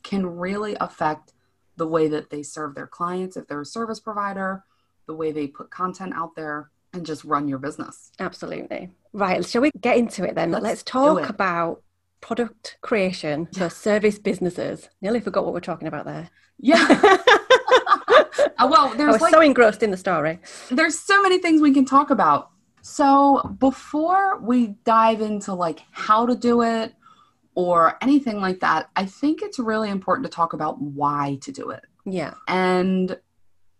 can 0.03 0.25
really 0.25 0.75
affect 0.81 1.31
the 1.77 1.87
way 1.87 2.09
that 2.09 2.29
they 2.29 2.43
serve 2.43 2.75
their 2.75 2.85
clients 2.85 3.37
if 3.37 3.47
they're 3.47 3.61
a 3.61 3.65
service 3.65 4.01
provider, 4.01 4.65
the 5.07 5.15
way 5.15 5.31
they 5.31 5.47
put 5.47 5.71
content 5.71 6.13
out 6.13 6.35
there 6.35 6.69
and 6.93 7.05
just 7.05 7.23
run 7.23 7.47
your 7.47 7.59
business. 7.59 8.11
Absolutely. 8.19 8.91
Right. 9.13 9.45
Shall 9.45 9.61
we 9.61 9.71
get 9.79 9.97
into 9.97 10.23
it 10.23 10.35
then? 10.35 10.51
Let's 10.51 10.63
Let's, 10.63 10.83
talk 10.83 11.29
about 11.29 11.81
product 12.21 12.77
creation 12.81 13.47
for 13.55 13.69
service 13.69 14.19
businesses. 14.19 14.89
Nearly 15.01 15.19
forgot 15.19 15.45
what 15.45 15.53
we're 15.53 15.59
talking 15.61 15.87
about 15.87 16.05
there. 16.05 16.29
Yeah. 16.59 17.17
Uh, 18.57 18.67
well, 18.69 18.89
I 18.89 18.97
there's 18.97 19.13
was 19.13 19.21
like 19.21 19.31
so 19.33 19.39
engrossed 19.39 19.83
in 19.83 19.91
the 19.91 19.95
story. 19.97 20.37
there's 20.69 20.99
so 20.99 21.21
many 21.21 21.37
things 21.39 21.61
we 21.61 21.73
can 21.73 21.85
talk 21.85 22.09
about. 22.09 22.49
So 22.81 23.55
before 23.59 24.37
we 24.39 24.75
dive 24.83 25.21
into 25.21 25.53
like 25.53 25.81
how 25.91 26.25
to 26.25 26.35
do 26.35 26.61
it 26.63 26.93
or 27.55 27.97
anything 28.01 28.41
like 28.41 28.59
that, 28.59 28.89
I 28.97 29.05
think 29.05 29.41
it's 29.41 29.59
really 29.59 29.89
important 29.89 30.25
to 30.25 30.31
talk 30.31 30.51
about 30.53 30.81
why 30.81 31.37
to 31.41 31.51
do 31.53 31.69
it. 31.69 31.83
Yeah. 32.05 32.33
And 32.49 33.17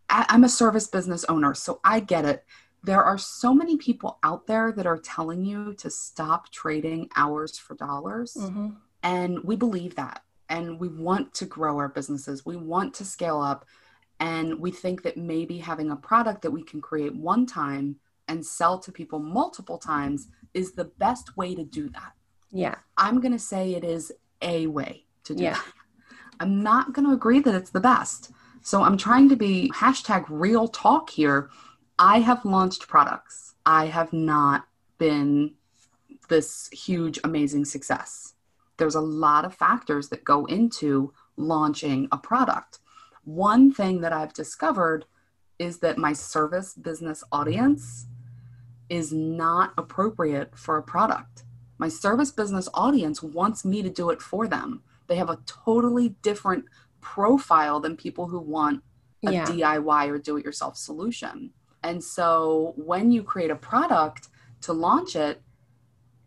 I- 0.09 0.25
I'm 0.29 0.45
a 0.45 0.49
service 0.49 0.87
business 0.87 1.25
owner, 1.25 1.53
so 1.53 1.81
I 1.83 1.99
get 1.99 2.23
it. 2.23 2.45
There 2.83 3.03
are 3.03 3.17
so 3.17 3.53
many 3.53 3.77
people 3.77 4.19
out 4.23 4.47
there 4.47 4.71
that 4.71 4.85
are 4.87 4.97
telling 4.97 5.43
you 5.43 5.73
to 5.75 5.89
stop 5.89 6.49
trading 6.51 7.09
hours 7.15 7.57
for 7.57 7.75
dollars. 7.75 8.35
hmm 8.35 8.69
And 9.03 9.43
we 9.43 9.55
believe 9.55 9.95
that. 9.95 10.23
And 10.49 10.79
we 10.79 10.87
want 10.87 11.33
to 11.35 11.45
grow 11.45 11.77
our 11.77 11.89
businesses. 11.89 12.45
We 12.45 12.55
want 12.55 12.93
to 12.95 13.05
scale 13.05 13.39
up. 13.41 13.65
And 14.19 14.59
we 14.59 14.71
think 14.71 15.03
that 15.03 15.15
maybe 15.17 15.57
having 15.59 15.91
a 15.91 15.95
product 15.95 16.41
that 16.41 16.51
we 16.51 16.63
can 16.63 16.81
create 16.81 17.15
one 17.15 17.45
time 17.45 17.97
and 18.27 18.45
sell 18.45 18.77
to 18.79 18.91
people 18.91 19.19
multiple 19.19 19.77
times 19.77 20.27
is 20.53 20.73
the 20.73 20.85
best 20.85 21.37
way 21.37 21.55
to 21.55 21.63
do 21.63 21.89
that. 21.89 22.13
Yeah. 22.51 22.75
I'm 22.97 23.19
going 23.21 23.31
to 23.31 23.39
say 23.39 23.73
it 23.73 23.83
is 23.83 24.11
a 24.41 24.67
way 24.67 25.05
to 25.23 25.35
do 25.35 25.43
Yeah. 25.43 25.53
that. 25.53 25.65
I'm 26.39 26.63
not 26.63 26.93
going 26.93 27.07
to 27.07 27.13
agree 27.13 27.39
that 27.41 27.55
it's 27.55 27.69
the 27.71 27.79
best. 27.79 28.31
So 28.61 28.83
I'm 28.83 28.97
trying 28.97 29.29
to 29.29 29.35
be 29.35 29.71
hashtag 29.75 30.25
real 30.29 30.67
talk 30.67 31.09
here. 31.09 31.49
I 31.99 32.19
have 32.19 32.45
launched 32.45 32.87
products. 32.87 33.55
I 33.65 33.87
have 33.87 34.13
not 34.13 34.65
been 34.97 35.55
this 36.29 36.69
huge, 36.69 37.19
amazing 37.25 37.65
success. 37.65 38.35
There's 38.77 38.95
a 38.95 39.01
lot 39.01 39.43
of 39.43 39.53
factors 39.53 40.07
that 40.09 40.23
go 40.23 40.45
into 40.45 41.13
launching 41.35 42.07
a 42.13 42.17
product. 42.17 42.79
One 43.25 43.73
thing 43.73 43.99
that 44.01 44.13
I've 44.13 44.33
discovered 44.33 45.05
is 45.59 45.79
that 45.79 45.97
my 45.97 46.13
service 46.13 46.73
business 46.73 47.21
audience 47.33 48.07
is 48.89 49.11
not 49.11 49.73
appropriate 49.77 50.57
for 50.57 50.77
a 50.77 50.83
product. 50.83 51.43
My 51.77 51.89
service 51.89 52.31
business 52.31 52.69
audience 52.73 53.21
wants 53.21 53.65
me 53.65 53.81
to 53.81 53.89
do 53.89 54.09
it 54.09 54.21
for 54.21 54.47
them. 54.47 54.83
They 55.07 55.17
have 55.17 55.29
a 55.29 55.39
totally 55.45 56.09
different 56.21 56.65
profile 57.01 57.81
than 57.81 57.97
people 57.97 58.27
who 58.27 58.39
want 58.39 58.83
a 59.25 59.33
Yeah. 59.33 59.45
DIY 59.45 60.07
or 60.07 60.17
do 60.17 60.37
it 60.37 60.45
yourself 60.45 60.77
solution. 60.77 61.51
And 61.83 62.03
so 62.03 62.73
when 62.75 63.11
you 63.11 63.23
create 63.23 63.51
a 63.51 63.55
product 63.55 64.27
to 64.61 64.73
launch 64.73 65.15
it, 65.15 65.41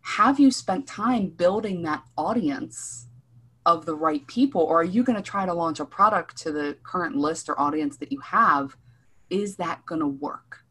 have 0.01 0.39
you 0.39 0.51
spent 0.51 0.87
time 0.87 1.27
building 1.27 1.83
that 1.83 2.03
audience 2.17 3.07
of 3.65 3.85
the 3.85 3.95
right 3.95 4.25
people? 4.27 4.61
Or 4.61 4.81
are 4.81 4.83
you 4.83 5.03
going 5.03 5.15
to 5.15 5.21
try 5.21 5.45
to 5.45 5.53
launch 5.53 5.79
a 5.79 5.85
product 5.85 6.37
to 6.39 6.51
the 6.51 6.77
current 6.83 7.15
list 7.15 7.47
or 7.47 7.59
audience 7.59 7.97
that 7.97 8.11
you 8.11 8.19
have? 8.19 8.75
Is 9.29 9.55
that 9.57 9.85
going 9.85 10.01
to 10.01 10.07
work? 10.07 10.63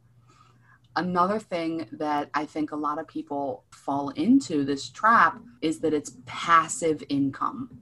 Another 0.94 1.38
thing 1.38 1.86
that 1.92 2.28
I 2.34 2.44
think 2.44 2.70
a 2.70 2.76
lot 2.76 2.98
of 2.98 3.08
people 3.08 3.64
fall 3.70 4.10
into 4.10 4.62
this 4.64 4.90
trap 4.90 5.40
is 5.62 5.80
that 5.80 5.94
it's 5.94 6.18
passive 6.26 7.02
income 7.08 7.80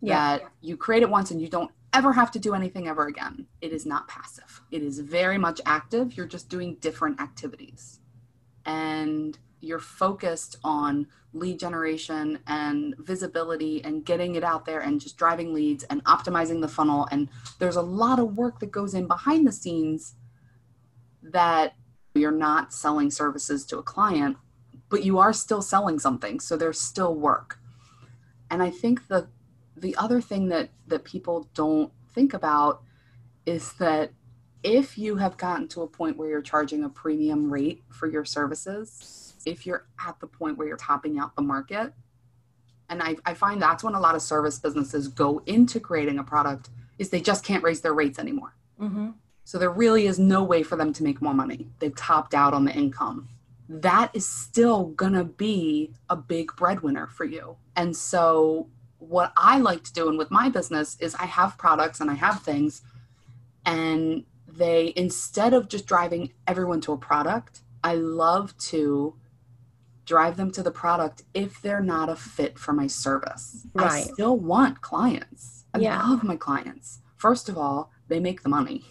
Yeah. 0.00 0.38
that 0.38 0.50
you 0.62 0.78
create 0.78 1.02
it 1.02 1.10
once 1.10 1.30
and 1.30 1.42
you 1.42 1.48
don't 1.48 1.70
ever 1.94 2.12
have 2.12 2.30
to 2.32 2.38
do 2.38 2.54
anything 2.54 2.88
ever 2.88 3.06
again. 3.06 3.46
It 3.60 3.72
is 3.72 3.84
not 3.86 4.08
passive. 4.08 4.62
It 4.70 4.82
is 4.82 4.98
very 4.98 5.38
much 5.38 5.60
active. 5.66 6.16
You're 6.16 6.26
just 6.26 6.48
doing 6.48 6.76
different 6.80 7.20
activities. 7.20 8.00
And 8.64 9.38
you're 9.60 9.78
focused 9.78 10.56
on 10.64 11.06
lead 11.32 11.58
generation 11.58 12.40
and 12.46 12.94
visibility 12.98 13.82
and 13.84 14.04
getting 14.04 14.34
it 14.34 14.44
out 14.44 14.64
there 14.64 14.80
and 14.80 15.00
just 15.00 15.16
driving 15.16 15.54
leads 15.54 15.84
and 15.84 16.04
optimizing 16.04 16.60
the 16.60 16.68
funnel. 16.68 17.08
And 17.10 17.28
there's 17.58 17.76
a 17.76 17.82
lot 17.82 18.18
of 18.18 18.36
work 18.36 18.60
that 18.60 18.72
goes 18.72 18.94
in 18.94 19.06
behind 19.06 19.46
the 19.46 19.52
scenes 19.52 20.14
that 21.22 21.74
you're 22.14 22.30
not 22.30 22.72
selling 22.72 23.10
services 23.10 23.64
to 23.66 23.78
a 23.78 23.82
client, 23.82 24.36
but 24.88 25.04
you 25.04 25.18
are 25.18 25.32
still 25.32 25.62
selling 25.62 25.98
something. 25.98 26.40
So 26.40 26.56
there's 26.56 26.80
still 26.80 27.14
work. 27.14 27.58
And 28.50 28.62
I 28.62 28.70
think 28.70 29.08
the 29.08 29.28
the 29.76 29.96
other 29.96 30.20
thing 30.20 30.48
that 30.48 30.70
that 30.86 31.04
people 31.04 31.48
don't 31.54 31.92
think 32.14 32.34
about 32.34 32.82
is 33.46 33.72
that 33.74 34.12
if 34.62 34.96
you 34.96 35.16
have 35.16 35.36
gotten 35.36 35.66
to 35.68 35.82
a 35.82 35.86
point 35.86 36.16
where 36.16 36.28
you're 36.28 36.42
charging 36.42 36.84
a 36.84 36.88
premium 36.88 37.52
rate 37.52 37.82
for 37.88 38.06
your 38.06 38.24
services, 38.24 39.34
if 39.44 39.66
you're 39.66 39.86
at 40.06 40.20
the 40.20 40.26
point 40.26 40.56
where 40.56 40.68
you're 40.68 40.76
topping 40.76 41.18
out 41.18 41.34
the 41.34 41.42
market, 41.42 41.92
and 42.88 43.02
I, 43.02 43.16
I 43.24 43.34
find 43.34 43.60
that's 43.60 43.82
when 43.82 43.94
a 43.94 44.00
lot 44.00 44.14
of 44.14 44.22
service 44.22 44.58
businesses 44.58 45.08
go 45.08 45.42
into 45.46 45.80
creating 45.80 46.18
a 46.18 46.24
product 46.24 46.70
is 46.98 47.10
they 47.10 47.20
just 47.20 47.44
can't 47.44 47.64
raise 47.64 47.80
their 47.80 47.94
rates 47.94 48.18
anymore. 48.18 48.54
hmm 48.78 49.10
So 49.44 49.58
there 49.58 49.70
really 49.70 50.06
is 50.06 50.18
no 50.18 50.44
way 50.44 50.62
for 50.62 50.76
them 50.76 50.92
to 50.92 51.02
make 51.02 51.20
more 51.20 51.34
money. 51.34 51.68
They've 51.78 51.96
topped 51.96 52.34
out 52.34 52.54
on 52.54 52.64
the 52.64 52.72
income. 52.72 53.28
That 53.68 54.10
is 54.14 54.28
still 54.28 54.86
going 54.86 55.14
to 55.14 55.24
be 55.24 55.94
a 56.10 56.16
big 56.16 56.54
breadwinner 56.54 57.06
for 57.06 57.24
you. 57.24 57.56
And 57.74 57.96
so 57.96 58.68
what 59.08 59.32
I 59.36 59.58
like 59.58 59.82
to 59.84 59.92
do 59.92 60.08
and 60.08 60.16
with 60.16 60.30
my 60.30 60.48
business 60.48 60.96
is 61.00 61.14
I 61.16 61.26
have 61.26 61.58
products 61.58 62.00
and 62.00 62.10
I 62.10 62.14
have 62.14 62.42
things 62.42 62.82
and 63.66 64.24
they 64.46 64.92
instead 64.96 65.54
of 65.54 65.68
just 65.68 65.86
driving 65.86 66.32
everyone 66.46 66.80
to 66.82 66.92
a 66.92 66.96
product, 66.96 67.62
I 67.82 67.94
love 67.94 68.56
to 68.58 69.16
drive 70.04 70.36
them 70.36 70.50
to 70.52 70.62
the 70.62 70.70
product 70.70 71.22
if 71.34 71.60
they're 71.60 71.80
not 71.82 72.08
a 72.08 72.16
fit 72.16 72.58
for 72.58 72.72
my 72.72 72.86
service. 72.86 73.66
Right. 73.74 73.90
I 73.92 74.00
still 74.02 74.36
want 74.36 74.80
clients. 74.80 75.64
I 75.74 75.78
Yeah. 75.78 76.00
love 76.06 76.22
my 76.22 76.36
clients. 76.36 77.00
First 77.16 77.48
of 77.48 77.56
all, 77.56 77.90
they 78.08 78.20
make 78.20 78.42
the 78.42 78.48
money. 78.48 78.84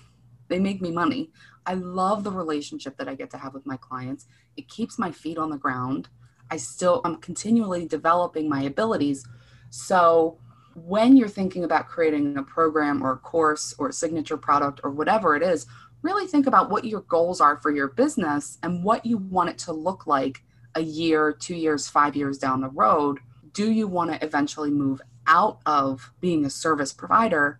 They 0.47 0.59
make 0.59 0.81
me 0.81 0.91
money. 0.91 1.31
I 1.65 1.75
love 1.75 2.23
the 2.23 2.31
relationship 2.31 2.97
that 2.97 3.07
I 3.07 3.15
get 3.15 3.29
to 3.31 3.37
have 3.37 3.53
with 3.53 3.65
my 3.65 3.77
clients. 3.77 4.25
It 4.57 4.67
keeps 4.67 4.97
my 4.97 5.11
feet 5.11 5.37
on 5.37 5.51
the 5.51 5.57
ground. 5.57 6.09
I 6.49 6.57
still 6.57 6.99
I'm 7.05 7.17
continually 7.17 7.85
developing 7.87 8.49
my 8.49 8.63
abilities. 8.63 9.25
So 9.71 10.37
when 10.75 11.17
you're 11.17 11.27
thinking 11.27 11.63
about 11.63 11.87
creating 11.87 12.37
a 12.37 12.43
program 12.43 13.01
or 13.01 13.13
a 13.13 13.17
course 13.17 13.73
or 13.79 13.89
a 13.89 13.93
signature 13.93 14.37
product 14.37 14.81
or 14.83 14.91
whatever 14.91 15.35
it 15.35 15.41
is, 15.41 15.65
really 16.01 16.27
think 16.27 16.45
about 16.45 16.69
what 16.69 16.85
your 16.85 17.01
goals 17.01 17.41
are 17.41 17.57
for 17.57 17.71
your 17.71 17.87
business 17.87 18.57
and 18.63 18.83
what 18.83 19.05
you 19.05 19.17
want 19.17 19.49
it 19.49 19.57
to 19.59 19.73
look 19.73 20.05
like 20.05 20.43
a 20.75 20.81
year, 20.81 21.31
two 21.33 21.55
years, 21.55 21.87
five 21.87 22.15
years 22.15 22.37
down 22.37 22.61
the 22.61 22.69
road. 22.69 23.19
Do 23.53 23.71
you 23.71 23.87
want 23.87 24.11
to 24.11 24.23
eventually 24.25 24.71
move 24.71 25.01
out 25.27 25.59
of 25.65 26.11
being 26.19 26.45
a 26.45 26.49
service 26.49 26.93
provider? 26.93 27.59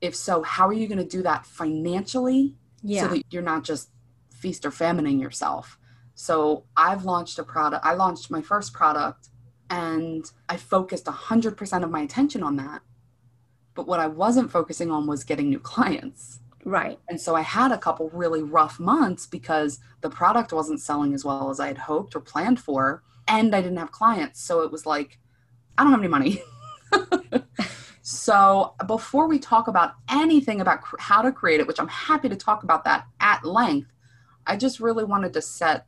If 0.00 0.14
so, 0.14 0.42
how 0.42 0.68
are 0.68 0.72
you 0.72 0.88
going 0.88 0.98
to 0.98 1.04
do 1.04 1.22
that 1.22 1.46
financially 1.46 2.54
Yeah. 2.82 3.02
so 3.02 3.08
that 3.14 3.22
you're 3.30 3.42
not 3.42 3.64
just 3.64 3.90
feast 4.30 4.64
or 4.64 4.70
famining 4.70 5.20
yourself? 5.20 5.78
So 6.14 6.64
I've 6.76 7.04
launched 7.04 7.38
a 7.38 7.44
product, 7.44 7.84
I 7.84 7.94
launched 7.94 8.30
my 8.30 8.42
first 8.42 8.72
product 8.72 9.28
and 9.70 10.30
I 10.48 10.56
focused 10.56 11.06
100% 11.06 11.84
of 11.84 11.90
my 11.90 12.00
attention 12.00 12.42
on 12.42 12.56
that. 12.56 12.82
But 13.74 13.86
what 13.86 14.00
I 14.00 14.06
wasn't 14.06 14.50
focusing 14.50 14.90
on 14.90 15.06
was 15.06 15.24
getting 15.24 15.48
new 15.48 15.58
clients. 15.58 16.40
right. 16.64 16.98
And 17.08 17.20
so 17.20 17.34
I 17.34 17.42
had 17.42 17.72
a 17.72 17.78
couple 17.78 18.10
really 18.10 18.42
rough 18.42 18.80
months 18.80 19.26
because 19.26 19.78
the 20.00 20.10
product 20.10 20.52
wasn't 20.52 20.80
selling 20.80 21.14
as 21.14 21.24
well 21.24 21.50
as 21.50 21.60
I 21.60 21.68
had 21.68 21.78
hoped 21.78 22.16
or 22.16 22.20
planned 22.20 22.60
for. 22.60 23.02
And 23.28 23.54
I 23.54 23.60
didn't 23.60 23.78
have 23.78 23.92
clients. 23.92 24.40
So 24.40 24.62
it 24.62 24.72
was 24.72 24.86
like, 24.86 25.18
I 25.76 25.82
don't 25.82 25.92
have 25.92 26.00
any 26.00 26.08
money. 26.08 26.42
so 28.02 28.74
before 28.86 29.28
we 29.28 29.38
talk 29.38 29.68
about 29.68 29.94
anything 30.10 30.60
about 30.60 30.80
cr- 30.80 30.96
how 30.98 31.22
to 31.22 31.32
create 31.32 31.60
it, 31.60 31.66
which 31.66 31.80
I'm 31.80 31.88
happy 31.88 32.28
to 32.28 32.36
talk 32.36 32.62
about 32.62 32.84
that 32.84 33.06
at 33.20 33.44
length, 33.44 33.92
I 34.46 34.56
just 34.56 34.80
really 34.80 35.04
wanted 35.04 35.32
to 35.34 35.42
set 35.42 35.86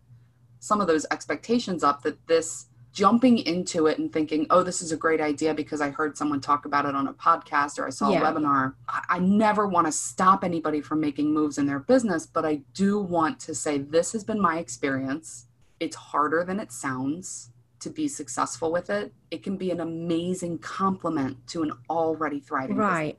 some 0.58 0.80
of 0.80 0.86
those 0.86 1.06
expectations 1.10 1.84
up 1.84 2.02
that 2.02 2.26
this 2.26 2.66
jumping 2.98 3.38
into 3.38 3.86
it 3.86 3.98
and 3.98 4.12
thinking, 4.12 4.44
oh, 4.50 4.64
this 4.64 4.82
is 4.82 4.90
a 4.90 4.96
great 4.96 5.20
idea 5.20 5.54
because 5.54 5.80
I 5.80 5.90
heard 5.90 6.18
someone 6.18 6.40
talk 6.40 6.64
about 6.64 6.84
it 6.84 6.96
on 6.96 7.06
a 7.06 7.12
podcast 7.12 7.78
or 7.78 7.86
I 7.86 7.90
saw 7.90 8.10
Yeah. 8.10 8.20
a 8.20 8.24
webinar. 8.24 8.74
I, 8.88 9.04
I 9.10 9.18
never 9.20 9.68
want 9.68 9.86
to 9.86 9.92
stop 9.92 10.42
anybody 10.42 10.80
from 10.80 10.98
making 11.00 11.32
moves 11.32 11.58
in 11.58 11.66
their 11.66 11.78
business, 11.78 12.26
but 12.26 12.44
I 12.44 12.56
do 12.74 12.98
want 12.98 13.38
to 13.40 13.54
say 13.54 13.78
this 13.78 14.12
has 14.14 14.24
been 14.24 14.40
my 14.40 14.58
experience. 14.58 15.46
It's 15.78 15.94
harder 15.94 16.42
than 16.42 16.58
it 16.58 16.72
sounds 16.72 17.50
to 17.78 17.88
be 17.88 18.08
successful 18.08 18.72
with 18.72 18.90
it. 18.90 19.12
It 19.30 19.44
can 19.44 19.56
be 19.56 19.70
an 19.70 19.78
amazing 19.78 20.58
complement 20.58 21.46
to 21.52 21.62
an 21.62 21.70
already 21.88 22.40
thriving 22.40 22.74
business. 22.78 22.90
Right. 22.92 23.18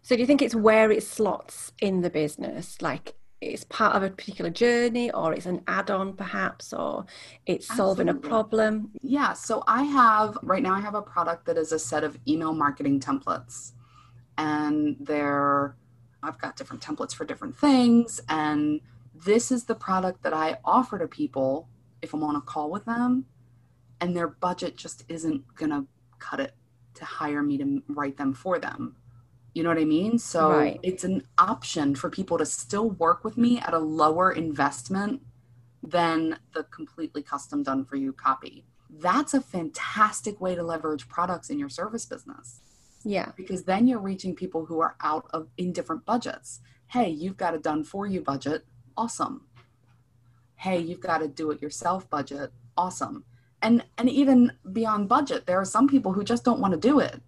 So 0.00 0.16
do 0.16 0.22
you 0.22 0.26
think 0.26 0.40
it's 0.40 0.54
where 0.54 0.90
it 0.90 1.02
slots 1.02 1.72
in 1.82 2.00
the 2.00 2.08
business? 2.08 2.80
Like 2.80 3.14
it's 3.40 3.64
part 3.64 3.96
of 3.96 4.02
a 4.02 4.10
particular 4.10 4.50
journey 4.50 5.10
or 5.12 5.32
it's 5.32 5.46
an 5.46 5.62
add-on 5.66 6.12
perhaps 6.12 6.72
or 6.72 7.06
it's 7.46 7.66
solving 7.66 8.08
a 8.08 8.14
problem? 8.14 8.90
Yeah, 9.00 9.32
so 9.32 9.64
I 9.66 9.84
have 9.84 10.38
right 10.42 10.62
now 10.62 10.74
I 10.74 10.80
have 10.80 10.94
a 10.94 11.02
product 11.02 11.46
that 11.46 11.56
is 11.56 11.72
a 11.72 11.78
set 11.78 12.04
of 12.04 12.18
email 12.28 12.52
marketing 12.52 13.00
templates. 13.00 13.72
And 14.36 14.96
they're 15.00 15.76
I've 16.22 16.38
got 16.38 16.56
different 16.56 16.82
templates 16.82 17.14
for 17.14 17.24
different 17.24 17.56
things 17.56 18.20
and 18.28 18.80
this 19.14 19.50
is 19.50 19.64
the 19.64 19.74
product 19.74 20.22
that 20.22 20.34
I 20.34 20.58
offer 20.64 20.98
to 20.98 21.08
people 21.08 21.68
if 22.02 22.12
I'm 22.12 22.22
on 22.22 22.36
a 22.36 22.40
call 22.40 22.70
with 22.70 22.84
them 22.84 23.26
and 24.00 24.16
their 24.16 24.28
budget 24.28 24.76
just 24.76 25.04
isn't 25.08 25.44
to 25.58 25.86
cut 26.18 26.40
it 26.40 26.54
to 26.94 27.04
hire 27.04 27.42
me 27.42 27.58
to 27.58 27.82
write 27.88 28.16
them 28.16 28.34
for 28.34 28.58
them. 28.58 28.96
You 29.54 29.62
know 29.62 29.68
what 29.68 29.78
I 29.78 29.84
mean? 29.84 30.18
So 30.18 30.50
Right. 30.50 30.80
it's 30.82 31.04
an 31.04 31.26
option 31.38 31.94
for 31.94 32.08
people 32.08 32.38
to 32.38 32.46
still 32.46 32.90
work 32.90 33.24
with 33.24 33.36
me 33.36 33.58
at 33.58 33.74
a 33.74 33.78
lower 33.78 34.30
investment 34.32 35.22
than 35.82 36.38
the 36.54 36.64
completely 36.64 37.22
custom 37.22 37.62
done 37.62 37.84
for 37.84 37.96
you 37.96 38.12
copy. 38.12 38.64
That's 38.88 39.34
a 39.34 39.40
fantastic 39.40 40.40
way 40.40 40.54
to 40.54 40.62
leverage 40.62 41.08
products 41.08 41.50
in 41.50 41.58
your 41.58 41.68
service 41.68 42.04
business 42.06 42.60
Yeah. 43.04 43.32
because 43.36 43.64
then 43.64 43.86
you're 43.86 43.98
reaching 44.00 44.34
people 44.36 44.66
who 44.66 44.80
are 44.80 44.96
out 45.00 45.26
of 45.32 45.48
in 45.56 45.72
different 45.72 46.04
budgets. 46.04 46.60
Hey, 46.88 47.08
you've 47.10 47.36
got 47.36 47.54
a 47.54 47.58
done 47.58 47.82
for 47.84 48.06
you 48.06 48.20
budget. 48.20 48.66
Awesome. 48.96 49.46
Hey, 50.56 50.80
you've 50.80 51.00
got 51.00 51.22
a 51.22 51.28
do 51.28 51.50
it 51.50 51.62
yourself 51.62 52.08
budget. 52.10 52.52
Awesome. 52.76 53.24
And 53.62 53.84
and 53.98 54.08
even 54.08 54.52
beyond 54.72 55.08
budget, 55.08 55.46
there 55.46 55.58
are 55.60 55.64
some 55.64 55.88
people 55.88 56.12
who 56.12 56.24
just 56.24 56.44
don't 56.44 56.60
want 56.60 56.72
to 56.74 56.80
do 56.80 56.98
it. 56.98 57.20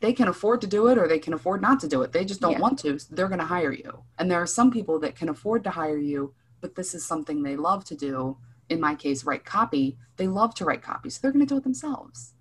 They 0.00 0.12
can 0.12 0.28
afford 0.28 0.60
to 0.60 0.66
do 0.66 0.86
it 0.88 0.98
or 0.98 1.08
they 1.08 1.18
can 1.18 1.32
afford 1.34 1.60
not 1.60 1.80
to 1.80 1.88
do 1.88 2.02
it. 2.02 2.12
They 2.12 2.24
just 2.24 2.40
don't 2.40 2.52
Yeah. 2.52 2.60
want 2.60 2.78
to. 2.80 2.98
So 2.98 3.14
they're 3.14 3.28
going 3.28 3.40
to 3.40 3.44
hire 3.46 3.72
you. 3.72 4.04
And 4.18 4.30
there 4.30 4.40
are 4.40 4.46
some 4.46 4.70
people 4.70 4.98
that 5.00 5.16
can 5.16 5.28
afford 5.28 5.64
to 5.64 5.70
hire 5.70 5.98
you, 5.98 6.34
but 6.60 6.74
this 6.76 6.94
is 6.94 7.04
something 7.04 7.42
they 7.42 7.56
love 7.56 7.84
to 7.86 7.96
do. 7.96 8.38
In 8.68 8.80
my 8.80 8.94
case, 8.94 9.24
write 9.24 9.44
copy. 9.44 9.98
They 10.16 10.28
love 10.28 10.54
to 10.56 10.64
write 10.64 10.82
copy, 10.82 11.10
so 11.10 11.20
they're 11.22 11.32
going 11.32 11.44
to 11.46 11.52
do 11.52 11.56
it 11.56 11.64
themselves. 11.64 12.34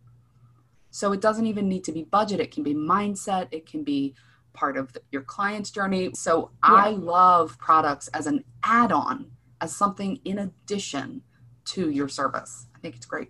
So 0.91 1.11
it 1.13 1.21
doesn't 1.21 1.45
even 1.45 1.67
need 1.69 1.83
to 1.85 1.91
be 1.91 2.03
budget. 2.03 2.39
It 2.39 2.51
can 2.51 2.63
be 2.63 2.73
mindset. 2.73 3.47
It 3.51 3.65
can 3.65 3.83
be 3.83 4.13
part 4.53 4.77
of 4.77 4.93
the, 4.93 5.01
your 5.11 5.21
client's 5.21 5.69
journey. 5.71 6.11
So 6.15 6.51
I 6.63 6.89
love 6.91 7.57
products 7.59 8.07
as 8.09 8.25
an 8.27 8.43
add 8.63 8.91
on, 8.91 9.31
as 9.61 9.75
something 9.75 10.19
in 10.25 10.39
addition 10.39 11.21
to 11.65 11.89
your 11.89 12.07
service. 12.07 12.65
I 12.75 12.79
think 12.79 12.95
it's 12.95 13.05
great. 13.05 13.29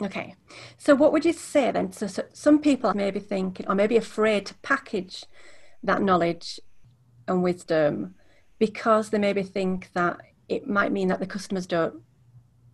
Okay. 0.00 0.34
So 0.76 0.94
what 0.94 1.12
would 1.12 1.24
you 1.24 1.32
say 1.32 1.70
then? 1.72 1.92
So, 1.92 2.06
so 2.06 2.24
some 2.32 2.60
people 2.60 2.94
may 2.94 3.10
be 3.10 3.20
thinking 3.20 3.66
or 3.68 3.74
maybe 3.74 3.96
afraid 3.96 4.46
to 4.46 4.54
package 4.62 5.24
that 5.82 6.02
knowledge 6.02 6.60
and 7.26 7.42
wisdom 7.42 8.14
because 8.58 9.10
they 9.10 9.18
maybe 9.18 9.42
think 9.42 9.90
that 9.94 10.18
it 10.48 10.68
might 10.68 10.92
mean 10.92 11.08
that 11.08 11.20
the 11.20 11.26
customers 11.26 11.66
don't 11.66 12.02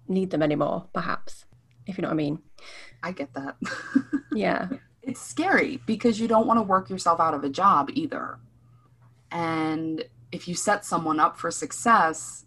need 0.07 0.31
them 0.31 0.43
anymore, 0.43 0.87
perhaps, 0.93 1.45
if 1.87 1.97
you 1.97 2.03
know 2.03 2.09
what 2.09 2.15
I 2.15 2.17
mean. 2.17 2.39
I 3.03 3.13
get 3.13 3.33
that. 3.35 3.57
Yeah. 4.35 4.69
it's 5.01 5.21
scary 5.21 5.81
because 5.87 6.19
you 6.19 6.27
don't 6.27 6.49
want 6.49 6.59
to 6.59 6.63
work 6.63 6.91
yourself 6.91 7.21
out 7.21 7.35
of 7.35 7.45
a 7.45 7.49
job 7.49 7.89
either. 7.95 8.41
And 9.31 10.05
if 10.33 10.49
you 10.49 10.57
set 10.57 10.85
someone 10.85 11.21
up 11.21 11.39
for 11.39 11.53
success, 11.53 12.45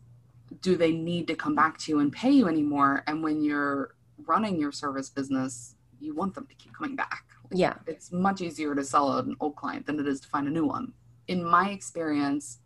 do 0.62 0.76
they 0.76 0.92
need 0.92 1.28
to 1.28 1.36
come 1.36 1.56
back 1.56 1.78
to 1.78 1.92
you 1.92 2.00
and 2.00 2.12
pay 2.12 2.32
you 2.32 2.50
anymore? 2.50 3.04
And 3.08 3.24
when 3.24 3.42
you're 3.42 3.96
running 4.26 4.60
your 4.60 4.72
service 4.72 5.10
business, 5.10 5.76
you 6.00 6.16
want 6.16 6.36
them 6.36 6.48
to 6.48 6.56
keep 6.56 6.74
coming 6.74 6.96
back. 6.96 7.26
Yeah. 7.52 7.76
It's 7.86 8.12
much 8.12 8.42
easier 8.42 8.76
to 8.76 8.84
sell 8.84 9.18
an 9.18 9.36
old 9.40 9.56
client 9.56 9.86
than 9.86 10.00
it 10.00 10.08
is 10.08 10.20
to 10.22 10.28
find 10.28 10.48
a 10.48 10.52
new 10.52 10.66
one. 10.66 10.94
In 11.28 11.44
my 11.44 11.70
experience, 11.70 12.60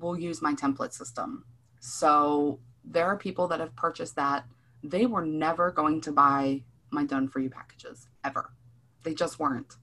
we'll 0.00 0.18
use 0.18 0.42
my 0.42 0.54
template 0.54 0.92
system. 0.92 1.44
So 1.80 2.60
there 2.84 3.06
are 3.06 3.16
people 3.16 3.48
that 3.48 3.60
have 3.60 3.74
purchased 3.76 4.16
that. 4.16 4.44
They 4.82 5.06
were 5.06 5.24
never 5.24 5.70
going 5.70 6.00
to 6.02 6.12
buy 6.12 6.62
my 6.90 7.04
done 7.04 7.28
for 7.28 7.40
you 7.40 7.50
packages 7.50 8.08
ever. 8.24 8.52
They 9.02 9.14
just 9.14 9.38
weren't. 9.38 9.76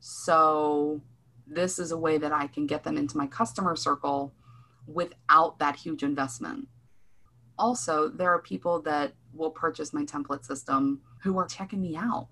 So 0.00 1.02
this 1.46 1.78
is 1.78 1.92
a 1.92 1.98
way 1.98 2.18
that 2.18 2.32
I 2.32 2.46
can 2.48 2.66
get 2.66 2.84
them 2.84 2.96
into 2.96 3.16
my 3.16 3.26
customer 3.26 3.76
circle 3.76 4.34
without 4.86 5.58
that 5.58 5.76
huge 5.76 6.02
investment. 6.02 6.68
Also, 7.58 8.08
there 8.08 8.30
are 8.30 8.40
people 8.40 8.80
that 8.82 9.12
will 9.32 9.50
purchase 9.50 9.92
my 9.92 10.04
template 10.04 10.44
system 10.44 11.00
who 11.22 11.38
are 11.38 11.46
checking 11.46 11.80
me 11.80 11.96
out. 11.96 12.28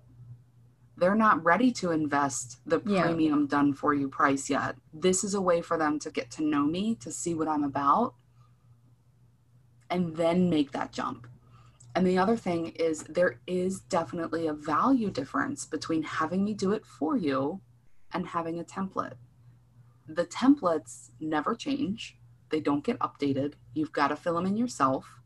They're 0.97 1.15
not 1.15 1.43
ready 1.43 1.71
to 1.73 1.91
invest 1.91 2.59
the 2.65 2.81
Yeah. 2.85 3.01
premium 3.01 3.47
done 3.47 3.73
for 3.73 3.93
you 3.93 4.07
price 4.07 4.49
yet. 4.49 4.77
This 4.93 5.23
is 5.23 5.33
a 5.33 5.41
way 5.41 5.61
for 5.61 5.77
them 5.77 5.99
to 5.99 6.11
get 6.11 6.31
to 6.31 6.43
know 6.43 6.65
me, 6.65 6.95
to 6.95 7.11
see 7.11 7.33
what 7.33 7.47
I'm 7.47 7.63
about, 7.63 8.15
and 9.89 10.15
then 10.15 10.49
make 10.49 10.71
that 10.71 10.91
jump. 10.91 11.27
And 11.93 12.05
the 12.05 12.17
other 12.17 12.35
thing 12.35 12.67
is, 12.67 13.03
there 13.03 13.39
is 13.47 13.79
definitely 13.81 14.47
a 14.47 14.53
value 14.53 15.09
difference 15.09 15.65
between 15.65 16.03
having 16.03 16.43
me 16.43 16.53
do 16.53 16.71
it 16.71 16.85
for 16.85 17.15
you 17.15 17.61
and 18.11 18.27
having 18.27 18.59
a 18.59 18.63
template. 18.63 19.15
The 20.07 20.25
templates 20.25 21.09
never 21.19 21.55
change, 21.55 22.17
they 22.55 22.61
don't 22.61 22.85
get 22.85 22.97
updated. 22.99 23.55
You've 23.73 23.91
got 23.91 24.07
to 24.07 24.15
fill 24.15 24.35
them 24.35 24.45
in 24.45 24.55
yourself. 24.55 25.19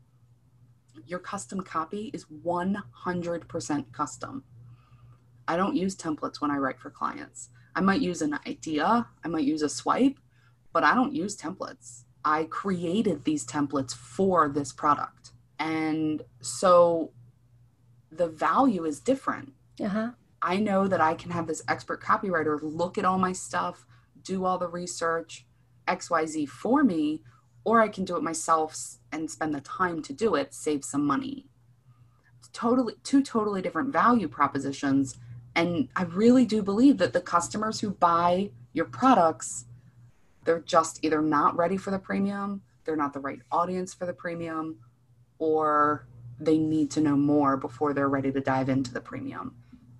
Your 1.06 1.20
custom 1.20 1.60
copy 1.60 2.10
is 2.12 2.24
100% 2.24 3.92
custom. 3.92 4.42
I 5.46 5.56
don't 5.56 5.76
use 5.76 5.94
templates 5.94 6.40
when 6.40 6.50
I 6.50 6.56
write 6.56 6.80
for 6.80 6.90
clients. 6.90 7.50
I 7.76 7.82
might 7.82 8.00
use 8.00 8.20
an 8.20 8.40
idea, 8.48 9.06
I 9.24 9.28
might 9.28 9.44
use 9.44 9.62
a 9.62 9.68
swipe, 9.68 10.18
but 10.72 10.82
I 10.82 10.92
don't 10.92 11.14
use 11.14 11.36
templates. 11.36 12.02
I 12.24 12.48
created 12.50 13.22
these 13.22 13.46
templates 13.46 13.94
for 13.94 14.48
this 14.48 14.72
product. 14.72 15.30
And 15.60 16.22
so 16.40 17.12
the 18.10 18.26
value 18.26 18.84
is 18.84 18.98
different. 18.98 19.52
Uh-huh. 19.80 20.10
I 20.42 20.56
know 20.56 20.88
that 20.88 21.00
I 21.00 21.14
can 21.14 21.30
have 21.30 21.46
this 21.46 21.62
expert 21.68 22.02
copywriter 22.02 22.58
look 22.60 22.98
at 22.98 23.04
all 23.04 23.18
my 23.18 23.32
stuff, 23.32 23.86
do 24.20 24.44
all 24.44 24.58
the 24.58 24.66
research, 24.66 25.46
XYZ 25.90 26.48
for 26.48 26.82
me, 26.82 27.22
or 27.64 27.80
I 27.80 27.88
can 27.88 28.04
do 28.04 28.16
it 28.16 28.22
myself 28.22 28.96
and 29.12 29.30
spend 29.30 29.54
the 29.54 29.60
time 29.60 30.02
to 30.02 30.12
do 30.12 30.34
it, 30.34 30.54
save 30.54 30.84
some 30.84 31.04
money. 31.04 31.46
Totally 32.52 32.94
two 33.04 33.22
totally 33.22 33.62
different 33.62 33.92
value 33.92 34.26
propositions 34.26 35.18
and 35.54 35.88
I 35.94 36.02
really 36.02 36.44
do 36.44 36.62
believe 36.62 36.98
that 36.98 37.12
the 37.12 37.20
customers 37.20 37.80
who 37.80 37.90
buy 37.90 38.50
your 38.72 38.86
products 38.86 39.66
they're 40.44 40.60
just 40.60 41.04
either 41.04 41.20
not 41.20 41.56
ready 41.56 41.76
for 41.76 41.90
the 41.90 41.98
premium, 41.98 42.62
they're 42.84 42.96
not 42.96 43.12
the 43.12 43.20
right 43.20 43.40
audience 43.52 43.92
for 43.92 44.06
the 44.06 44.12
premium, 44.12 44.78
or 45.38 46.06
they 46.40 46.58
need 46.58 46.90
to 46.92 47.00
know 47.00 47.16
more 47.16 47.56
before 47.56 47.92
they're 47.92 48.08
ready 48.08 48.32
to 48.32 48.40
dive 48.40 48.68
into 48.68 48.92
the 48.92 49.00
premium. 49.00 49.54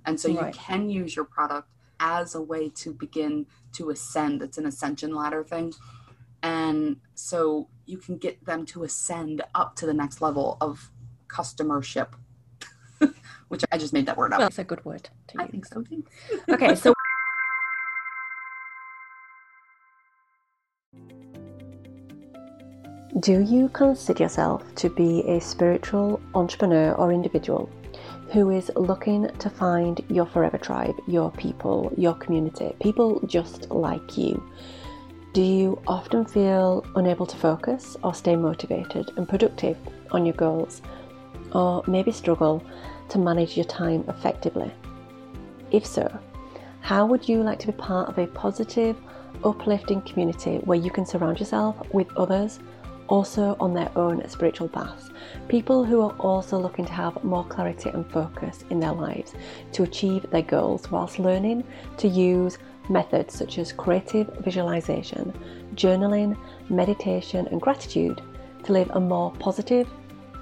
And 0.06 0.18
so 0.18 0.32
right. 0.32 0.46
you 0.46 0.58
can 0.58 0.88
use 0.88 1.14
your 1.14 1.26
product 1.26 1.68
as 2.00 2.34
a 2.34 2.42
way 2.42 2.70
to 2.70 2.92
begin 2.92 3.46
to 3.74 3.90
ascend. 3.90 4.42
It's 4.42 4.58
an 4.58 4.66
ascension 4.66 5.14
ladder 5.14 5.44
thing. 5.44 5.72
And 6.42 6.96
so 7.14 7.68
you 7.86 7.98
can 7.98 8.16
get 8.16 8.44
them 8.44 8.64
to 8.66 8.82
ascend 8.82 9.42
up 9.54 9.76
to 9.76 9.86
the 9.86 9.94
next 9.94 10.20
level 10.20 10.56
of 10.60 10.90
customership, 11.28 12.08
which 13.48 13.62
I 13.70 13.78
just 13.78 13.92
made 13.92 14.06
that 14.06 14.16
word 14.16 14.32
up. 14.32 14.38
Well, 14.38 14.48
that's 14.48 14.58
a 14.58 14.64
good 14.64 14.84
word. 14.84 15.08
I 15.38 15.46
think 15.46 15.66
so 15.66 15.82
too. 15.82 16.04
okay, 16.48 16.74
so 16.74 16.94
Do 23.18 23.40
you 23.40 23.68
consider 23.70 24.22
yourself 24.22 24.62
to 24.76 24.88
be 24.88 25.22
a 25.28 25.40
spiritual 25.40 26.22
entrepreneur 26.34 26.92
or 26.92 27.12
individual 27.12 27.68
who 28.32 28.50
is 28.50 28.70
looking 28.76 29.28
to 29.38 29.50
find 29.50 30.00
your 30.08 30.26
forever 30.26 30.58
tribe, 30.58 30.94
your 31.06 31.30
people, 31.32 31.92
your 31.96 32.14
community, 32.14 32.74
people 32.80 33.20
just 33.26 33.70
like 33.70 34.16
you? 34.16 34.42
Do 35.32 35.42
you 35.42 35.80
often 35.86 36.24
feel 36.24 36.84
unable 36.96 37.26
to 37.26 37.36
focus 37.36 37.96
or 38.04 38.14
stay 38.14 38.36
motivated 38.36 39.12
and 39.16 39.28
productive 39.28 39.76
on 40.12 40.26
your 40.26 40.34
goals? 40.34 40.80
Or 41.52 41.82
maybe 41.88 42.12
struggle 42.12 42.62
to 43.08 43.18
manage 43.18 43.56
your 43.56 43.66
time 43.66 44.04
effectively? 44.08 44.72
If 45.72 45.84
so, 45.84 46.10
how 46.82 47.06
would 47.06 47.28
you 47.28 47.42
like 47.42 47.58
to 47.60 47.66
be 47.66 47.72
part 47.72 48.08
of 48.08 48.18
a 48.18 48.26
positive, 48.28 48.96
uplifting 49.44 50.02
community 50.02 50.58
where 50.58 50.78
you 50.78 50.90
can 50.90 51.06
surround 51.06 51.40
yourself 51.40 51.76
with 51.92 52.08
others 52.16 52.60
also 53.10 53.56
on 53.60 53.74
their 53.74 53.90
own 53.96 54.26
spiritual 54.28 54.68
paths. 54.68 55.10
People 55.48 55.84
who 55.84 56.00
are 56.00 56.14
also 56.18 56.56
looking 56.56 56.86
to 56.86 56.92
have 56.92 57.22
more 57.22 57.44
clarity 57.44 57.90
and 57.90 58.10
focus 58.10 58.64
in 58.70 58.80
their 58.80 58.92
lives 58.92 59.34
to 59.72 59.82
achieve 59.82 60.24
their 60.30 60.42
goals 60.42 60.90
whilst 60.90 61.18
learning 61.18 61.64
to 61.98 62.08
use 62.08 62.56
methods 62.88 63.34
such 63.34 63.58
as 63.58 63.72
creative 63.72 64.28
visualization, 64.38 65.32
journaling, 65.74 66.36
meditation, 66.70 67.46
and 67.48 67.60
gratitude 67.60 68.22
to 68.62 68.72
live 68.72 68.90
a 68.94 69.00
more 69.00 69.32
positive, 69.32 69.88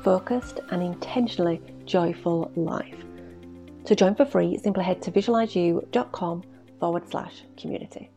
focused, 0.03 0.61
and 0.71 0.83
intentionally 0.83 1.61
joyful 1.87 2.53
life. 2.55 3.05
To 3.87 3.97
join 3.97 4.15
for 4.15 4.27
free, 4.27 4.59
simply 4.59 4.85
head 4.85 5.01
to 5.03 5.11
visualizeyou.com 5.11 6.43
forward 6.79 7.09
slash 7.09 7.43
community 7.57 8.11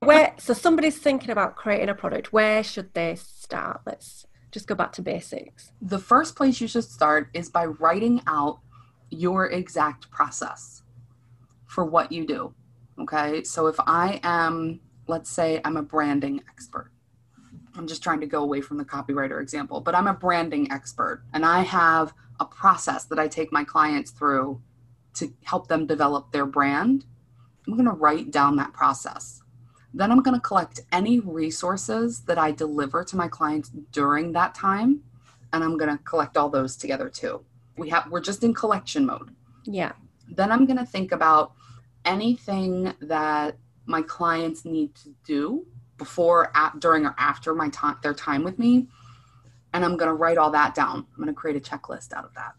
where 0.00 0.34
so 0.38 0.52
somebody's 0.52 0.98
thinking 0.98 1.30
about 1.30 1.56
creating 1.56 1.88
a 1.88 1.94
product 1.94 2.32
where 2.32 2.62
should 2.62 2.92
they 2.94 3.16
start? 3.16 3.80
Let's 3.86 4.26
just 4.50 4.66
go 4.66 4.74
back 4.74 4.92
to 4.92 5.02
basics. 5.02 5.72
The 5.80 5.98
first 5.98 6.36
place 6.36 6.60
you 6.60 6.68
should 6.68 6.84
start 6.84 7.28
is 7.34 7.48
by 7.48 7.66
writing 7.66 8.22
out 8.26 8.60
your 9.10 9.46
exact 9.46 10.10
process 10.10 10.82
for 11.66 11.84
what 11.84 12.12
you 12.12 12.26
do 12.26 12.54
okay? 12.98 13.42
So 13.44 13.66
if 13.66 13.76
i 13.80 14.20
am 14.22 14.80
let's 15.06 15.30
say 15.30 15.60
i'm 15.64 15.76
a 15.76 15.82
branding 15.82 16.42
expert. 16.48 16.90
I'm 17.74 17.86
just 17.86 18.02
trying 18.02 18.20
to 18.20 18.26
go 18.26 18.42
away 18.42 18.62
from 18.62 18.78
the 18.78 18.84
copywriter 18.84 19.40
example 19.40 19.80
but 19.80 19.94
i'm 19.94 20.06
a 20.06 20.14
branding 20.14 20.70
expert 20.72 21.22
and 21.32 21.44
i 21.44 21.60
have 21.60 22.12
a 22.40 22.44
process 22.44 23.04
that 23.04 23.18
i 23.18 23.28
take 23.28 23.52
my 23.52 23.64
clients 23.64 24.10
through 24.10 24.60
to 25.14 25.32
help 25.44 25.68
them 25.68 25.86
develop 25.86 26.32
their 26.32 26.44
brand. 26.44 27.06
I'm 27.66 27.72
going 27.72 27.86
to 27.86 27.92
write 27.92 28.30
down 28.30 28.56
that 28.56 28.72
process 28.72 29.42
then 29.96 30.12
I'm 30.12 30.22
going 30.22 30.34
to 30.36 30.40
collect 30.40 30.80
any 30.92 31.20
resources 31.20 32.20
that 32.20 32.36
I 32.36 32.50
deliver 32.50 33.02
to 33.04 33.16
my 33.16 33.28
clients 33.28 33.70
during 33.92 34.32
that 34.32 34.54
time 34.54 35.02
and 35.54 35.64
I'm 35.64 35.78
going 35.78 35.96
to 35.96 36.02
collect 36.04 36.36
all 36.36 36.50
those 36.50 36.76
together 36.76 37.08
too. 37.08 37.42
We 37.78 37.88
have 37.88 38.10
we're 38.10 38.20
just 38.20 38.44
in 38.44 38.52
collection 38.52 39.06
mode. 39.06 39.34
Yeah. 39.64 39.92
Then 40.28 40.52
I'm 40.52 40.66
going 40.66 40.76
to 40.76 40.84
think 40.84 41.12
about 41.12 41.52
anything 42.04 42.92
that 43.00 43.56
my 43.86 44.02
clients 44.02 44.66
need 44.66 44.94
to 44.96 45.14
do 45.24 45.66
before 45.96 46.54
at, 46.54 46.78
during 46.78 47.06
or 47.06 47.14
after 47.16 47.54
my 47.54 47.70
time 47.70 47.96
their 48.02 48.12
time 48.12 48.44
with 48.44 48.58
me 48.58 48.88
and 49.72 49.82
I'm 49.82 49.96
going 49.96 50.08
to 50.08 50.14
write 50.14 50.36
all 50.36 50.50
that 50.50 50.74
down. 50.74 51.06
I'm 51.10 51.16
going 51.16 51.28
to 51.28 51.32
create 51.32 51.56
a 51.56 51.60
checklist 51.60 52.12
out 52.12 52.26
of 52.26 52.34
that. 52.34 52.52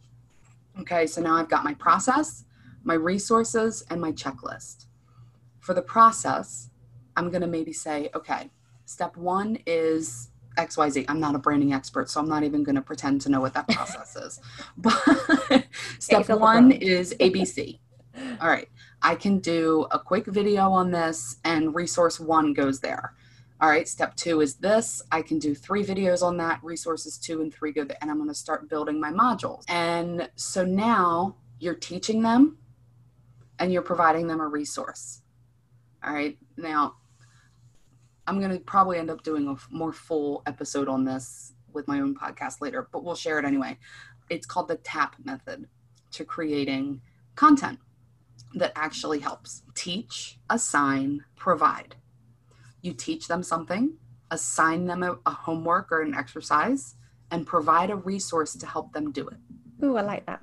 Okay, 0.81 1.05
so 1.05 1.21
now 1.21 1.35
I've 1.35 1.49
got 1.49 1.63
my 1.63 1.75
process, 1.75 2.45
my 2.83 2.95
resources 2.95 3.83
and 3.91 4.01
my 4.01 4.11
checklist. 4.11 4.87
For 5.59 5.75
the 5.75 5.81
process, 5.83 6.69
I'm 7.17 7.29
going 7.29 7.41
to 7.41 7.47
maybe 7.47 7.73
say, 7.73 8.09
okay, 8.15 8.49
step 8.85 9.17
one 9.17 9.57
is 9.65 10.29
XYZ. 10.57 11.05
I'm 11.09 11.19
not 11.19 11.35
a 11.35 11.39
branding 11.39 11.73
expert, 11.73 12.09
so 12.09 12.21
I'm 12.21 12.29
not 12.29 12.43
even 12.43 12.63
going 12.63 12.75
to 12.75 12.81
pretend 12.81 13.21
to 13.21 13.29
know 13.29 13.41
what 13.41 13.53
that 13.55 13.67
process 13.69 14.15
is. 14.15 14.39
But 14.77 15.67
step 15.99 16.29
one 16.29 16.71
is 16.71 17.15
ABC. 17.19 17.79
All 18.39 18.49
right, 18.49 18.69
I 19.01 19.15
can 19.15 19.39
do 19.39 19.87
a 19.91 19.99
quick 19.99 20.27
video 20.27 20.71
on 20.71 20.91
this, 20.91 21.37
and 21.43 21.75
resource 21.75 22.19
one 22.19 22.53
goes 22.53 22.79
there. 22.79 23.13
All 23.59 23.69
right, 23.69 23.87
step 23.87 24.15
two 24.15 24.41
is 24.41 24.55
this. 24.55 25.01
I 25.11 25.23
can 25.23 25.39
do 25.39 25.55
three 25.55 25.83
videos 25.83 26.21
on 26.21 26.37
that. 26.37 26.63
Resources 26.63 27.17
two 27.17 27.41
and 27.41 27.51
three 27.53 27.71
go 27.71 27.83
there, 27.83 27.97
and 28.01 28.11
I'm 28.11 28.17
going 28.17 28.29
to 28.29 28.35
start 28.35 28.69
building 28.69 28.99
my 28.99 29.11
modules. 29.11 29.63
And 29.67 30.29
so 30.35 30.63
now 30.63 31.37
you're 31.59 31.75
teaching 31.75 32.21
them 32.21 32.57
and 33.57 33.73
you're 33.73 33.81
providing 33.81 34.27
them 34.27 34.39
a 34.39 34.47
resource. 34.47 35.21
All 36.03 36.13
right, 36.13 36.37
now 36.57 36.93
I'm 38.27 38.39
going 38.39 38.51
to 38.51 38.59
probably 38.59 38.97
end 38.97 39.09
up 39.09 39.23
doing 39.23 39.47
a 39.47 39.55
more 39.73 39.93
full 39.93 40.43
episode 40.45 40.89
on 40.89 41.05
this 41.05 41.53
with 41.71 41.87
my 41.87 42.01
own 42.01 42.13
podcast 42.13 42.59
later, 42.59 42.89
but 42.91 43.03
we'll 43.03 43.15
share 43.15 43.39
it 43.39 43.45
anyway. 43.45 43.77
It's 44.29 44.45
called 44.45 44.67
the 44.67 44.75
TAP 44.75 45.15
method 45.23 45.67
to 46.11 46.25
creating 46.25 47.01
content 47.35 47.79
that 48.55 48.73
actually 48.75 49.19
helps 49.19 49.63
teach, 49.75 50.39
assign, 50.49 51.23
provide. 51.37 51.95
You 52.81 52.93
teach 52.93 53.27
them 53.27 53.43
something, 53.43 53.93
assign 54.29 54.87
them 54.87 55.03
a, 55.03 55.17
a 55.25 55.31
homework 55.31 55.91
or 55.91 56.01
an 56.01 56.13
exercise, 56.13 56.95
and 57.31 57.47
provide 57.47 57.89
a 57.89 57.95
resource 57.95 58.55
to 58.55 58.65
help 58.65 58.91
them 58.91 59.11
do 59.11 59.27
it. 59.27 59.37
Ooh, 59.83 59.97
I 59.97 60.01
like 60.01 60.25
that. 60.25 60.41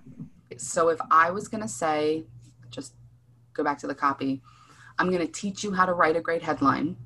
So 0.56 0.88
if 0.88 1.00
I 1.10 1.30
was 1.30 1.48
going 1.48 1.62
to 1.62 1.68
say, 1.68 2.24
just 2.70 2.94
go 3.52 3.62
back 3.62 3.78
to 3.78 3.86
the 3.86 3.94
copy, 3.94 4.42
I'm 4.98 5.10
going 5.10 5.26
to 5.26 5.32
teach 5.32 5.64
you 5.64 5.72
how 5.72 5.84
to 5.84 5.92
write 5.92 6.16
a 6.16 6.20
great 6.20 6.42
headline 6.42 6.96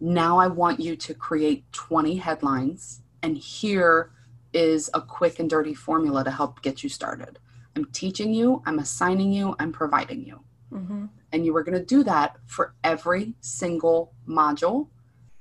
now 0.00 0.38
I 0.38 0.46
want 0.46 0.80
you 0.80 0.96
to 0.96 1.14
create 1.14 1.70
20 1.72 2.16
headlines, 2.16 3.02
and 3.22 3.36
here 3.36 4.12
is 4.52 4.90
a 4.94 5.00
quick 5.00 5.38
and 5.38 5.50
dirty 5.50 5.74
formula 5.74 6.24
to 6.24 6.30
help 6.30 6.62
get 6.62 6.82
you 6.82 6.88
started. 6.88 7.38
I'm 7.76 7.86
teaching 7.86 8.32
you, 8.32 8.62
I'm 8.66 8.78
assigning 8.78 9.32
you, 9.32 9.54
I'm 9.58 9.72
providing 9.72 10.24
you. 10.24 10.40
Mm-hmm. 10.72 11.06
And 11.32 11.44
you 11.44 11.56
are 11.56 11.62
going 11.62 11.78
to 11.78 11.84
do 11.84 12.02
that 12.04 12.36
for 12.46 12.74
every 12.82 13.34
single 13.40 14.12
module 14.26 14.88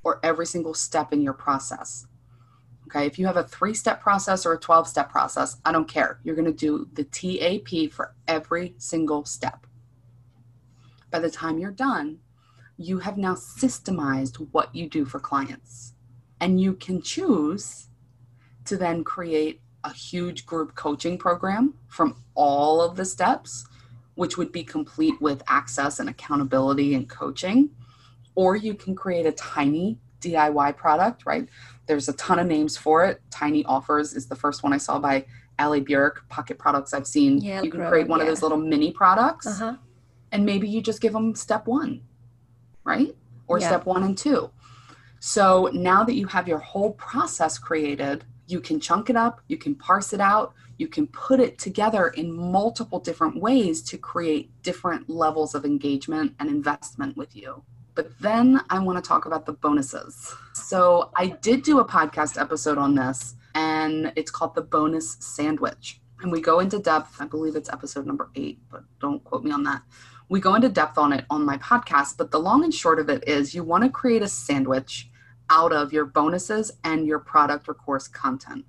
or 0.03 0.19
every 0.23 0.45
single 0.45 0.73
step 0.73 1.13
in 1.13 1.21
your 1.21 1.33
process. 1.33 2.07
Okay, 2.87 3.05
if 3.05 3.19
you 3.19 3.25
have 3.25 3.37
a 3.37 3.43
three 3.43 3.73
step 3.73 4.01
process 4.01 4.45
or 4.45 4.53
a 4.53 4.59
12 4.59 4.87
step 4.87 5.09
process, 5.09 5.57
I 5.65 5.71
don't 5.71 5.87
care. 5.87 6.19
You're 6.23 6.35
going 6.35 6.45
to 6.45 6.53
do 6.53 6.87
the 6.93 7.03
TAP 7.03 7.91
for 7.91 8.15
every 8.27 8.75
single 8.77 9.25
step. 9.25 9.67
By 11.11 11.19
the 11.19 11.29
time 11.29 11.59
you're 11.59 11.71
done, 11.71 12.19
you 12.77 12.99
have 12.99 13.17
now 13.17 13.33
systemized 13.33 14.47
what 14.51 14.73
you 14.73 14.87
do 14.87 15.03
for 15.03 15.19
clients. 15.19 15.93
And 16.39 16.61
you 16.61 16.73
can 16.73 17.01
choose 17.01 17.87
to 18.65 18.77
then 18.77 19.03
create 19.03 19.61
a 19.83 19.91
huge 19.91 20.45
group 20.45 20.75
coaching 20.75 21.17
program 21.17 21.73
from 21.87 22.21
all 22.35 22.81
of 22.81 22.95
the 22.95 23.05
steps, 23.05 23.65
which 24.15 24.37
would 24.37 24.51
be 24.51 24.63
complete 24.63 25.19
with 25.19 25.41
access 25.47 25.99
and 25.99 26.09
accountability 26.09 26.93
and 26.93 27.09
coaching. 27.09 27.71
Or 28.35 28.55
you 28.55 28.75
can 28.75 28.95
create 28.95 29.25
a 29.25 29.31
tiny 29.31 29.97
DIY 30.21 30.77
product, 30.77 31.25
right? 31.25 31.47
There's 31.87 32.09
a 32.09 32.13
ton 32.13 32.37
of 32.37 32.45
names 32.45 32.77
for 32.77 33.05
it. 33.05 33.21
Tiny 33.31 33.65
Offers 33.65 34.13
is 34.13 34.27
the 34.27 34.35
first 34.35 34.61
one 34.61 34.73
I 34.73 34.77
saw 34.77 34.99
by 34.99 35.25
Ali 35.57 35.79
Bjork, 35.79 36.27
pocket 36.29 36.59
products 36.59 36.93
I've 36.93 37.07
seen. 37.07 37.39
Yeah, 37.39 37.63
you 37.63 37.71
can 37.71 37.87
create 37.87 38.07
one 38.07 38.19
yeah. 38.19 38.25
of 38.25 38.29
those 38.29 38.43
little 38.43 38.57
mini 38.57 38.91
products. 38.91 39.47
Uh-huh. 39.47 39.77
And 40.31 40.45
maybe 40.45 40.67
you 40.67 40.81
just 40.81 41.01
give 41.01 41.13
them 41.13 41.33
step 41.33 41.65
one 41.65 42.01
right? 42.87 43.15
or 43.49 43.59
Yeah. 43.59 43.67
step 43.67 43.85
one 43.85 44.03
and 44.03 44.17
two. 44.17 44.49
So 45.19 45.69
now 45.73 46.03
that 46.03 46.15
you 46.15 46.27
have 46.27 46.47
your 46.47 46.59
whole 46.59 46.91
process 46.93 47.57
created, 47.57 48.25
you 48.45 48.59
can 48.59 48.79
chunk 48.79 49.09
it 49.09 49.15
up, 49.15 49.41
you 49.47 49.57
can 49.57 49.73
parse 49.75 50.13
it 50.13 50.19
out, 50.19 50.53
you 50.77 50.87
can 50.87 51.07
put 51.07 51.39
it 51.39 51.57
together 51.57 52.07
in 52.09 52.31
multiple 52.31 52.99
different 52.99 53.41
ways 53.41 53.81
to 53.83 53.97
create 53.97 54.51
different 54.63 55.09
levels 55.09 55.55
of 55.55 55.65
engagement 55.65 56.33
and 56.39 56.49
investment 56.49 57.17
with 57.17 57.35
you. 57.35 57.63
But 57.95 58.11
then 58.19 58.61
I 58.69 58.79
want 58.79 59.03
to 59.03 59.07
talk 59.07 59.25
about 59.25 59.45
the 59.45 59.53
bonuses. 59.53 60.35
So 60.53 61.09
I 61.15 61.27
did 61.27 61.63
do 61.63 61.79
a 61.79 61.85
podcast 61.85 62.39
episode 62.39 62.77
on 62.77 62.93
this, 62.93 63.35
and 63.55 64.13
it's 64.15 64.29
called 64.29 64.53
the 64.53 64.61
bonus 64.61 65.17
sandwich. 65.19 65.99
And 66.21 66.31
we 66.31 66.41
go 66.41 66.59
into 66.59 66.79
depth, 66.79 67.19
I 67.19 67.25
believe 67.25 67.55
it's 67.55 67.69
episode 67.69 68.05
number 68.05 68.29
eight, 68.35 68.59
but 68.69 68.83
don't 68.99 69.23
quote 69.23 69.43
me 69.43 69.51
on 69.51 69.63
that. 69.63 69.81
We 70.29 70.39
go 70.41 70.55
into 70.55 70.69
depth 70.69 70.97
on 70.97 71.13
it 71.13 71.25
on 71.29 71.45
my 71.45 71.57
podcast, 71.57 72.17
but 72.17 72.31
the 72.31 72.39
long 72.39 72.63
and 72.63 72.73
short 72.73 72.99
of 72.99 73.09
it 73.09 73.27
is 73.27 73.55
you 73.55 73.63
want 73.63 73.83
to 73.83 73.89
create 73.89 74.21
a 74.21 74.27
sandwich 74.27 75.09
out 75.49 75.71
of 75.71 75.93
your 75.93 76.05
bonuses 76.05 76.71
and 76.83 77.07
your 77.07 77.19
product 77.19 77.69
or 77.69 77.73
course 77.73 78.07
content. 78.07 78.65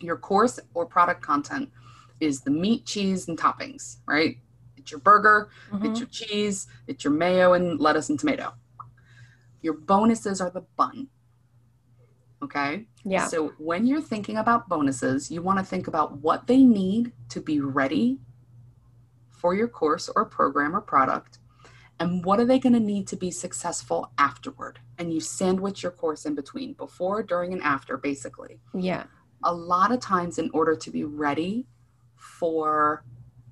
Your 0.00 0.16
course 0.16 0.60
or 0.74 0.86
product 0.86 1.22
content 1.22 1.70
is 2.20 2.42
the 2.42 2.50
meat, 2.50 2.86
cheese, 2.86 3.28
and 3.28 3.36
toppings, 3.36 3.96
right? 4.06 4.36
It's 4.76 4.92
your 4.92 5.00
burger, 5.00 5.50
Mhm. 5.72 5.90
it's 5.90 5.98
your 6.00 6.08
cheese, 6.08 6.68
it's 6.86 7.02
your 7.02 7.12
mayo 7.12 7.52
and 7.52 7.80
lettuce 7.80 8.08
and 8.08 8.18
tomato. 8.18 8.54
Your 9.60 9.74
bonuses 9.74 10.40
are 10.40 10.50
the 10.50 10.60
bun. 10.76 11.08
Okay? 12.40 12.86
Yeah. 13.04 13.26
So 13.26 13.48
when 13.58 13.86
you're 13.86 14.00
thinking 14.00 14.36
about 14.36 14.68
bonuses, 14.68 15.30
you 15.30 15.42
want 15.42 15.58
to 15.58 15.64
think 15.64 15.88
about 15.88 16.18
what 16.18 16.46
they 16.46 16.62
need 16.62 17.12
to 17.30 17.40
be 17.40 17.60
ready 17.60 18.20
for 19.38 19.54
your 19.54 19.68
course 19.68 20.06
or 20.14 20.24
program 20.24 20.74
or 20.74 20.80
product 20.80 21.38
and 22.00 22.24
what 22.24 22.38
are 22.40 22.44
they 22.44 22.58
going 22.60 22.72
to 22.80 22.80
need 22.94 23.06
to 23.08 23.16
be 23.16 23.30
successful 23.30 24.00
afterward. 24.18 24.78
And 24.98 25.12
you 25.12 25.20
sandwich 25.20 25.82
your 25.82 25.90
course 25.90 26.24
in 26.26 26.34
between, 26.36 26.74
before, 26.74 27.22
during, 27.24 27.52
and 27.52 27.62
after, 27.62 27.96
basically 27.96 28.60
Yeah. 28.74 29.04
a 29.42 29.54
lot 29.54 29.90
of 29.92 30.00
times 30.00 30.38
in 30.38 30.48
order 30.52 30.74
to 30.84 30.90
be 30.90 31.04
ready 31.26 31.66
for 32.16 33.04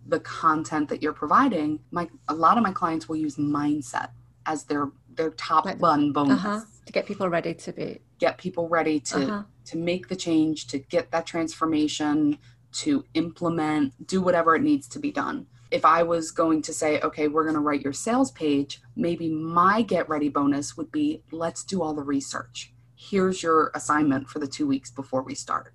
the 0.08 0.20
content 0.20 0.88
that 0.88 1.02
you're 1.02 1.12
providing 1.24 1.80
my 1.90 2.08
a 2.28 2.34
lot 2.34 2.56
of 2.56 2.62
my 2.62 2.72
clients 2.72 3.08
will 3.08 3.16
use 3.16 3.36
mindset 3.36 4.10
as 4.46 4.64
their 4.64 4.90
their 5.18 5.30
top 5.30 5.64
Like 5.64 5.78
bun 5.78 6.12
bonus 6.12 6.38
Uh 6.44 6.48
huh. 6.48 6.60
To 6.86 6.92
get 6.92 7.06
people 7.06 7.28
ready 7.28 7.54
to 7.54 7.72
be. 7.72 8.00
get 8.18 8.38
people 8.38 8.68
ready 8.68 9.00
to 9.00 9.18
Uh-huh. 9.26 9.42
to 9.70 9.76
make 9.76 10.04
the 10.08 10.16
change 10.16 10.66
to 10.68 10.78
get 10.78 11.10
that 11.10 11.26
transformation 11.26 12.38
to 12.82 13.04
implement 13.14 14.06
do 14.06 14.20
whatever 14.20 14.54
it 14.54 14.62
needs 14.62 14.86
to 14.94 14.98
be 15.06 15.10
done 15.10 15.46
if 15.76 15.84
i 15.84 16.02
was 16.02 16.30
going 16.30 16.60
to 16.62 16.72
say 16.72 17.00
okay 17.00 17.26
we're 17.28 17.44
going 17.48 17.54
to 17.60 17.66
write 17.68 17.82
your 17.82 17.92
sales 17.92 18.30
page 18.32 18.80
maybe 19.06 19.28
my 19.28 19.82
get 19.82 20.08
ready 20.08 20.28
bonus 20.28 20.76
would 20.76 20.90
be 20.90 21.22
let's 21.30 21.62
do 21.64 21.82
all 21.82 21.94
the 21.94 22.02
research 22.02 22.72
here's 23.08 23.42
your 23.42 23.70
assignment 23.74 24.28
for 24.28 24.38
the 24.38 24.46
two 24.56 24.66
weeks 24.66 24.90
before 24.90 25.22
we 25.22 25.34
start 25.34 25.72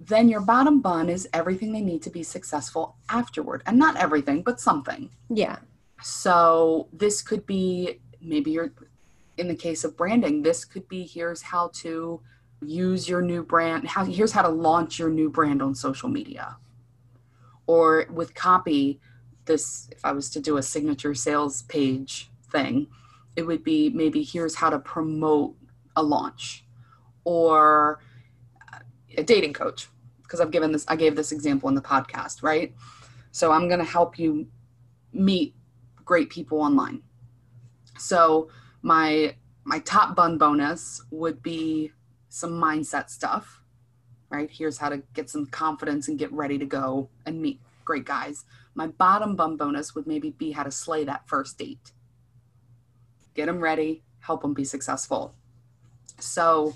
then 0.00 0.28
your 0.28 0.40
bottom 0.42 0.80
bun 0.80 1.08
is 1.08 1.26
everything 1.32 1.72
they 1.72 1.80
need 1.80 2.02
to 2.02 2.10
be 2.10 2.22
successful 2.22 2.96
afterward 3.08 3.62
and 3.66 3.78
not 3.78 3.96
everything 3.96 4.42
but 4.42 4.60
something 4.60 5.10
Yeah. 5.28 5.56
so 6.02 6.88
this 6.92 7.22
could 7.22 7.44
be 7.46 8.00
maybe 8.20 8.50
you're 8.50 8.72
in 9.36 9.48
the 9.48 9.54
case 9.54 9.84
of 9.84 9.96
branding, 9.96 10.42
this 10.42 10.64
could 10.64 10.86
be 10.88 11.04
here's 11.04 11.42
how 11.42 11.70
to 11.74 12.20
use 12.62 13.08
your 13.08 13.20
new 13.20 13.42
brand, 13.42 13.86
how 13.88 14.04
here's 14.04 14.32
how 14.32 14.42
to 14.42 14.48
launch 14.48 14.98
your 14.98 15.10
new 15.10 15.28
brand 15.28 15.60
on 15.60 15.74
social 15.74 16.08
media. 16.08 16.56
Or 17.66 18.06
with 18.10 18.34
copy, 18.34 19.00
this 19.46 19.88
if 19.90 20.04
I 20.04 20.12
was 20.12 20.30
to 20.30 20.40
do 20.40 20.56
a 20.56 20.62
signature 20.62 21.14
sales 21.14 21.62
page 21.62 22.30
thing, 22.50 22.88
it 23.36 23.42
would 23.42 23.64
be 23.64 23.90
maybe 23.90 24.22
here's 24.22 24.54
how 24.54 24.70
to 24.70 24.78
promote 24.78 25.56
a 25.96 26.02
launch 26.02 26.64
or 27.24 28.00
uh, 28.72 28.78
a 29.16 29.22
dating 29.22 29.52
coach 29.52 29.88
because 30.22 30.40
I've 30.40 30.50
given 30.50 30.72
this 30.72 30.84
I 30.88 30.96
gave 30.96 31.16
this 31.16 31.32
example 31.32 31.68
in 31.68 31.74
the 31.74 31.82
podcast, 31.82 32.42
right? 32.42 32.74
So 33.30 33.52
I'm 33.52 33.68
going 33.68 33.80
to 33.80 33.84
help 33.84 34.18
you 34.18 34.46
meet 35.12 35.54
great 36.04 36.30
people 36.30 36.60
online. 36.60 37.02
So 37.98 38.48
my 38.82 39.36
my 39.64 39.78
top 39.80 40.14
bun 40.14 40.38
bonus 40.38 41.02
would 41.10 41.42
be 41.42 41.92
some 42.28 42.52
mindset 42.52 43.08
stuff, 43.10 43.62
right? 44.30 44.50
Here's 44.50 44.78
how 44.78 44.88
to 44.88 45.02
get 45.14 45.30
some 45.30 45.46
confidence 45.46 46.08
and 46.08 46.18
get 46.18 46.32
ready 46.32 46.58
to 46.58 46.66
go 46.66 47.08
and 47.26 47.40
meet 47.40 47.60
great 47.84 48.04
guys. 48.04 48.44
My 48.74 48.88
bottom 48.88 49.36
bum 49.36 49.56
bonus 49.56 49.94
would 49.94 50.06
maybe 50.06 50.30
be 50.30 50.52
how 50.52 50.62
to 50.64 50.70
slay 50.70 51.04
that 51.04 51.28
first 51.28 51.58
date. 51.58 51.92
Get 53.34 53.46
them 53.46 53.60
ready, 53.60 54.02
help 54.20 54.42
them 54.42 54.54
be 54.54 54.64
successful. 54.64 55.34
So 56.18 56.74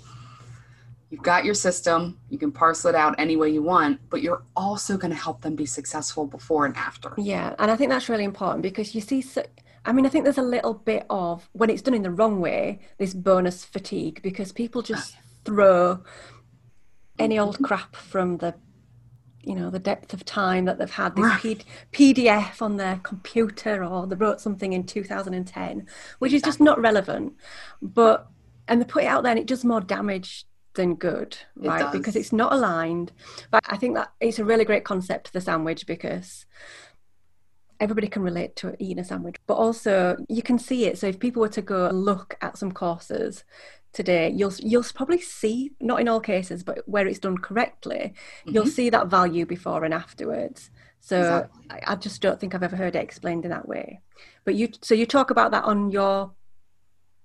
you've 1.09 1.23
got 1.23 1.45
your 1.45 1.53
system, 1.53 2.19
you 2.29 2.37
can 2.37 2.51
parcel 2.51 2.89
it 2.89 2.95
out 2.95 3.15
any 3.17 3.35
way 3.35 3.49
you 3.49 3.63
want, 3.63 3.99
but 4.09 4.21
you're 4.21 4.43
also 4.55 4.97
going 4.97 5.11
to 5.11 5.17
help 5.17 5.41
them 5.41 5.55
be 5.55 5.65
successful 5.65 6.25
before 6.25 6.65
and 6.65 6.75
after. 6.75 7.13
Yeah, 7.17 7.55
and 7.59 7.71
I 7.71 7.75
think 7.75 7.89
that's 7.89 8.09
really 8.09 8.23
important 8.23 8.61
because 8.61 8.93
you 8.93 9.01
see, 9.01 9.21
so, 9.21 9.43
I 9.85 9.91
mean, 9.91 10.05
I 10.05 10.09
think 10.09 10.23
there's 10.23 10.37
a 10.37 10.43
little 10.43 10.73
bit 10.73 11.05
of 11.09 11.49
when 11.53 11.69
it's 11.69 11.81
done 11.81 11.93
in 11.93 12.03
the 12.03 12.11
wrong 12.11 12.39
way, 12.39 12.79
this 12.97 13.13
bonus 13.13 13.65
fatigue 13.65 14.21
because 14.21 14.51
people 14.51 14.81
just 14.81 15.15
throw 15.45 16.03
any 17.19 17.37
old 17.37 17.55
mm-hmm. 17.55 17.65
crap 17.65 17.95
from 17.95 18.37
the, 18.37 18.55
you 19.41 19.55
know, 19.55 19.69
the 19.69 19.79
depth 19.79 20.13
of 20.13 20.25
time 20.25 20.65
that 20.65 20.79
they've 20.79 20.89
had 20.89 21.15
this 21.15 21.25
Right. 21.25 21.65
P- 21.91 22.13
PDF 22.13 22.61
on 22.61 22.77
their 22.77 22.99
computer 23.03 23.83
or 23.83 24.07
they 24.07 24.15
wrote 24.15 24.41
something 24.41 24.73
in 24.73 24.85
2010, 24.85 25.87
which 26.19 26.33
is 26.33 26.41
just 26.41 26.59
not 26.59 26.79
relevant. 26.79 27.33
But 27.81 28.27
and 28.67 28.81
they 28.81 28.85
put 28.85 29.03
it 29.03 29.07
out 29.07 29.23
there 29.23 29.31
and 29.31 29.39
it 29.39 29.47
does 29.47 29.65
more 29.65 29.81
damage 29.81 30.45
than 30.75 30.95
good, 30.95 31.37
It 31.61 31.67
right? 31.67 31.91
Because 31.91 32.15
it's 32.15 32.31
not 32.31 32.53
aligned. 32.53 33.11
But 33.51 33.63
I 33.67 33.77
think 33.77 33.95
that 33.95 34.11
it's 34.19 34.39
a 34.39 34.45
really 34.45 34.65
great 34.65 34.83
concept, 34.83 35.33
the 35.33 35.41
sandwich, 35.41 35.85
because 35.87 36.45
everybody 37.79 38.07
can 38.07 38.21
relate 38.21 38.55
to 38.57 38.75
eating 38.79 38.99
a 38.99 39.03
sandwich, 39.03 39.37
but 39.47 39.55
also 39.55 40.17
you 40.27 40.41
can 40.41 40.59
see 40.59 40.85
it. 40.85 40.97
So 40.97 41.07
if 41.07 41.19
people 41.19 41.41
were 41.41 41.49
to 41.49 41.61
go 41.61 41.89
look 41.89 42.37
at 42.41 42.57
some 42.57 42.71
courses 42.71 43.43
today, 43.93 44.29
you'll 44.29 44.53
you'll 44.59 44.83
probably 44.93 45.19
see, 45.21 45.71
not 45.79 45.99
in 45.99 46.07
all 46.07 46.19
cases, 46.19 46.63
but 46.63 46.79
where 46.87 47.07
it's 47.07 47.19
done 47.19 47.37
correctly, 47.37 48.13
you'll 48.45 48.65
Mhm. 48.65 48.69
see 48.69 48.89
that 48.89 49.07
value 49.07 49.45
before 49.45 49.83
and 49.83 49.93
afterwards. 49.93 50.69
So 50.99 51.19
Exactly. 51.19 51.65
I, 51.69 51.93
I 51.93 51.95
just 51.95 52.21
don't 52.21 52.39
think 52.39 52.53
I've 52.53 52.63
ever 52.63 52.75
heard 52.75 52.95
it 52.95 53.03
explained 53.03 53.45
in 53.45 53.51
that 53.51 53.67
way. 53.67 54.01
But 54.45 54.55
you, 54.55 54.69
so 54.81 54.93
you 54.93 55.05
talk 55.05 55.31
about 55.31 55.51
that 55.51 55.63
on 55.63 55.91
your 55.91 56.33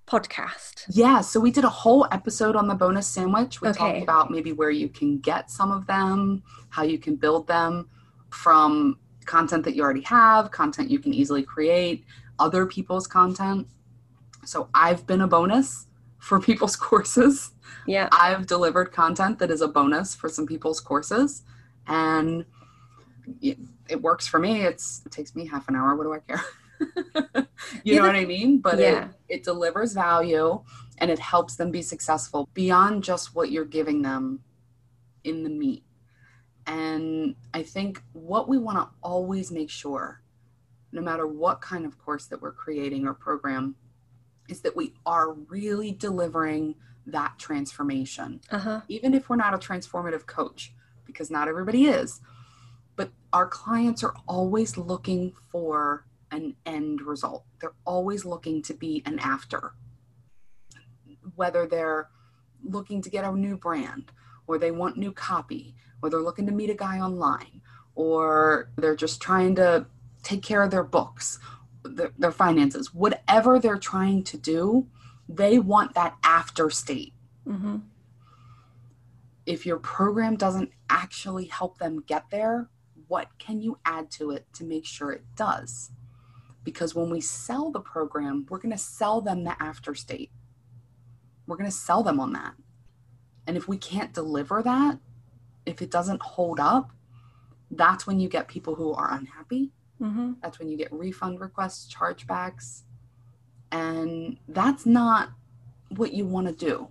podcast. 0.07 0.85
Yeah, 0.91 1.23
so 1.23 1.41
we 1.41 1.51
did 1.51 1.65
a 1.65 1.69
whole 1.69 2.07
episode 2.13 2.57
on 2.57 2.69
the 2.69 2.75
bonus 2.75 3.07
sandwich. 3.07 3.61
We 3.61 3.69
Okay. 3.69 3.79
talked 3.79 4.03
about 4.03 4.31
maybe 4.31 4.53
where 4.53 4.71
you 4.71 4.89
can 4.89 5.19
get 5.19 5.51
some 5.51 5.71
of 5.73 5.87
them, 5.87 6.43
how 6.69 6.83
you 6.83 6.99
can 6.99 7.17
build 7.17 7.47
them 7.47 7.89
from 8.31 8.99
content 9.25 9.65
that 9.65 9.75
you 9.75 9.83
already 9.83 10.03
have, 10.03 10.51
content 10.51 10.91
you 10.91 10.99
can 10.99 11.15
easily 11.15 11.43
create, 11.43 12.05
other 12.39 12.67
people's 12.67 13.07
content. 13.07 13.67
So 14.45 14.69
I've 14.75 15.07
been 15.07 15.23
a 15.23 15.27
bonus 15.27 15.87
for 16.25 16.41
people's 16.41 16.77
courses. 16.91 17.53
Yeah. 17.87 18.09
I've 18.13 18.47
delivered 18.47 18.93
content 18.93 19.39
that 19.41 19.51
is 19.51 19.61
a 19.61 19.69
bonus 19.69 20.15
for 20.15 20.29
some 20.29 20.47
people's 20.47 20.81
courses 20.81 21.43
and 21.87 22.45
it, 23.43 23.59
it 23.89 24.01
works 24.01 24.27
for 24.27 24.39
me. 24.39 24.63
It's 24.63 25.03
it 25.05 25.13
takes 25.13 25.35
me 25.37 25.47
half 25.47 25.69
an 25.69 25.77
hour. 25.77 25.95
What 25.95 26.05
do 26.05 26.15
I 26.15 26.21
care? 26.21 26.45
you 27.85 27.95
Yeah, 27.95 27.99
know 28.01 28.07
what 28.07 28.17
I 28.17 28.25
mean? 28.25 28.59
But 28.61 28.79
Yeah. 28.79 29.09
it, 29.29 29.37
it 29.37 29.45
delivers 29.45 29.93
value 29.93 30.63
and 30.99 31.11
it 31.11 31.19
helps 31.19 31.57
them 31.57 31.71
be 31.71 31.83
successful 31.83 32.49
beyond 32.55 33.05
just 33.05 33.35
what 33.35 33.51
you're 33.51 33.65
giving 33.65 34.03
them 34.03 34.41
in 35.25 35.43
the 35.45 35.51
meat. 35.51 35.85
And 36.67 37.35
I 37.53 37.63
think 37.63 38.03
what 38.13 38.49
we 38.49 38.57
want 38.57 38.79
to 38.79 38.89
always 39.03 39.51
make 39.53 39.69
sure, 39.69 40.23
no 40.93 41.03
matter 41.03 41.27
what 41.27 41.61
kind 41.61 41.85
of 41.85 41.99
course 41.99 42.27
that 42.27 42.41
we're 42.41 42.53
creating 42.53 43.07
or 43.07 43.13
program, 43.13 43.75
is 44.55 44.61
that 44.61 44.77
we 44.77 44.95
are 45.05 45.33
really 45.33 45.91
delivering 45.91 46.77
that 47.07 47.33
transformation 47.39 48.41
Uh 48.51 48.59
huh. 48.59 48.81
even 48.89 49.13
if 49.15 49.29
we're 49.29 49.37
not 49.37 49.53
a 49.53 49.59
transformative 49.59 50.25
coach, 50.27 50.73
because 51.05 51.29
not 51.31 51.49
everybody 51.49 51.85
is, 51.87 52.21
but 52.97 53.11
our 53.33 53.47
clients 53.49 54.03
are 54.05 54.15
always 54.29 54.77
looking 54.79 55.33
for 55.51 56.07
an 56.31 56.55
end 56.65 57.03
result. 57.03 57.45
They're 57.61 57.75
always 57.85 58.25
looking 58.25 58.63
to 58.63 58.75
be 58.75 59.03
an 59.05 59.19
after. 59.19 59.75
Whether 61.35 61.67
they're 61.67 62.09
looking 62.63 63.03
to 63.03 63.11
get 63.11 63.25
a 63.25 63.33
new 63.33 63.57
brand, 63.57 64.13
or 64.47 64.57
they 64.59 64.71
want 64.71 64.97
new 64.97 65.13
copy, 65.13 65.75
or 66.01 66.09
they're 66.11 66.21
looking 66.29 66.47
to 66.47 66.53
meet 66.53 66.71
a 66.71 66.75
guy 66.75 67.01
online, 67.01 67.61
or 67.95 68.71
they're 68.77 68.97
just 68.97 69.21
trying 69.21 69.55
to 69.57 69.87
take 70.23 70.43
care 70.43 70.63
of 70.63 70.71
their 70.71 70.85
books, 70.85 71.39
their, 71.85 72.13
their 72.19 72.33
finances, 72.33 72.95
whatever 72.95 73.59
they're 73.59 73.79
trying 73.79 74.25
to 74.25 74.39
do, 74.39 74.89
they 75.29 75.59
want 75.59 75.95
that 75.95 76.17
after 76.25 76.71
state 76.71 77.13
Mm-hmm. 77.49 77.77
if 79.47 79.67
your 79.67 79.79
program 79.79 80.37
doesn't 80.37 80.71
actually 80.89 81.47
help 81.47 81.79
them 81.79 82.03
get 82.07 82.31
there, 82.31 82.71
what 83.09 83.29
can 83.39 83.61
you 83.61 83.79
add 83.85 84.11
to 84.13 84.31
it 84.31 84.47
to 84.55 84.65
make 84.65 84.87
sure 84.87 85.13
it 85.13 85.25
does? 85.37 85.91
because 86.65 86.95
when 86.95 87.11
we 87.11 87.21
sell 87.21 87.71
the 87.71 87.81
program, 87.81 88.47
we're 88.49 88.59
going 88.59 88.73
to 88.73 88.79
sell 88.79 89.21
them 89.21 89.45
the 89.45 89.63
after 89.63 89.95
state. 89.95 90.31
We're 91.47 91.57
going 91.57 91.71
to 91.71 91.77
sell 91.77 92.03
them 92.03 92.19
on 92.19 92.33
that. 92.33 92.55
And 93.47 93.57
if 93.57 93.69
we 93.69 93.77
can't 93.77 94.15
deliver 94.15 94.63
that, 94.63 94.99
if 95.67 95.83
it 95.83 95.91
doesn't 95.91 96.23
hold 96.23 96.59
up, 96.59 96.91
that's 97.71 98.07
when 98.07 98.19
you 98.19 98.29
get 98.29 98.49
people 98.49 98.75
who 98.77 98.95
are 98.95 99.13
unhappy. 99.13 99.73
Mm-hmm. 100.01 100.33
That's 100.43 100.59
when 100.59 100.69
you 100.69 100.77
get 100.77 100.93
refund 100.93 101.41
requests, 101.41 101.93
chargebacks. 101.93 102.83
And 103.71 104.39
that's 104.49 104.87
not 104.87 105.31
what 105.89 106.13
you 106.13 106.27
want 106.27 106.47
to 106.47 106.53
do. 106.53 106.89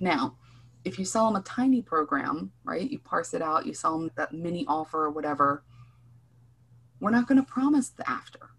Now, 0.00 0.36
if 0.84 0.98
you 0.98 1.04
sell 1.04 1.26
them 1.26 1.40
a 1.40 1.44
tiny 1.44 1.80
program, 1.80 2.52
right? 2.64 2.90
You 2.90 2.98
parse 2.98 3.32
it 3.32 3.42
out, 3.42 3.66
you 3.66 3.72
sell 3.74 3.98
them 3.98 4.10
that 4.16 4.32
mini 4.32 4.64
offer 4.68 5.04
or 5.04 5.10
whatever. 5.10 5.64
We're 7.00 7.10
not 7.10 7.26
going 7.26 7.42
to 7.42 7.50
promise 7.50 7.88
the 7.88 8.08
after. 8.08 8.50